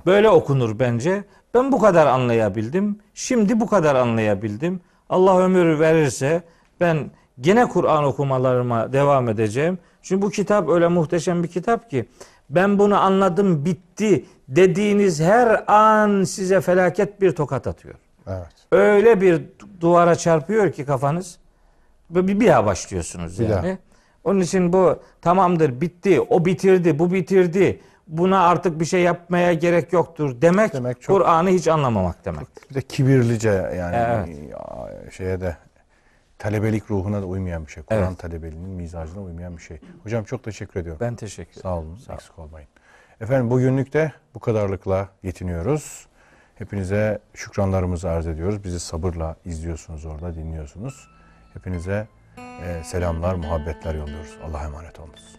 [0.07, 1.25] böyle okunur bence.
[1.55, 2.99] Ben bu kadar anlayabildim.
[3.15, 4.81] Şimdi bu kadar anlayabildim.
[5.09, 6.43] Allah ömür verirse
[6.81, 7.11] ben
[7.41, 9.79] gene Kur'an okumalarıma devam edeceğim.
[10.03, 12.05] Çünkü bu kitap öyle muhteşem bir kitap ki
[12.51, 17.95] ben bunu anladım bitti dediğiniz her an size felaket bir tokat atıyor.
[18.27, 18.47] Evet.
[18.73, 19.43] Öyle bir
[19.81, 21.39] duvara çarpıyor ki kafanız
[22.11, 23.69] bir, bir daha başlıyorsunuz Bir yani.
[23.69, 23.77] daha.
[24.25, 29.93] Onun için bu tamamdır bitti o bitirdi bu bitirdi buna artık bir şey yapmaya gerek
[29.93, 32.47] yoktur demek, Demek Kur'an'ı hiç anlamamak demek.
[32.71, 35.13] Bir de kibirlice yani Evet.
[35.13, 35.57] şeye de
[36.39, 37.83] talebelik ruhuna da uymayan bir şey.
[37.83, 38.19] Kur'an Evet.
[38.19, 39.81] talebeliğinin mizacına uymayan bir şey.
[40.03, 41.01] Hocam çok teşekkür ediyorum.
[41.01, 41.63] Ben teşekkür ederim.
[41.63, 41.99] Sağ olun.
[42.15, 42.69] Eksik olmayın.
[43.21, 46.07] Efendim bugünlük de bu kadarlıkla yetiniyoruz.
[46.55, 48.65] Hepinize şükranlarımızı arz ediyoruz.
[48.65, 51.09] Bizi sabırla izliyorsunuz orada, dinliyorsunuz.
[51.55, 52.09] Hepinize
[52.65, 54.39] e, selamlar, muhabbetler yolluyoruz.
[54.45, 55.38] Allah'a emanet olunuz.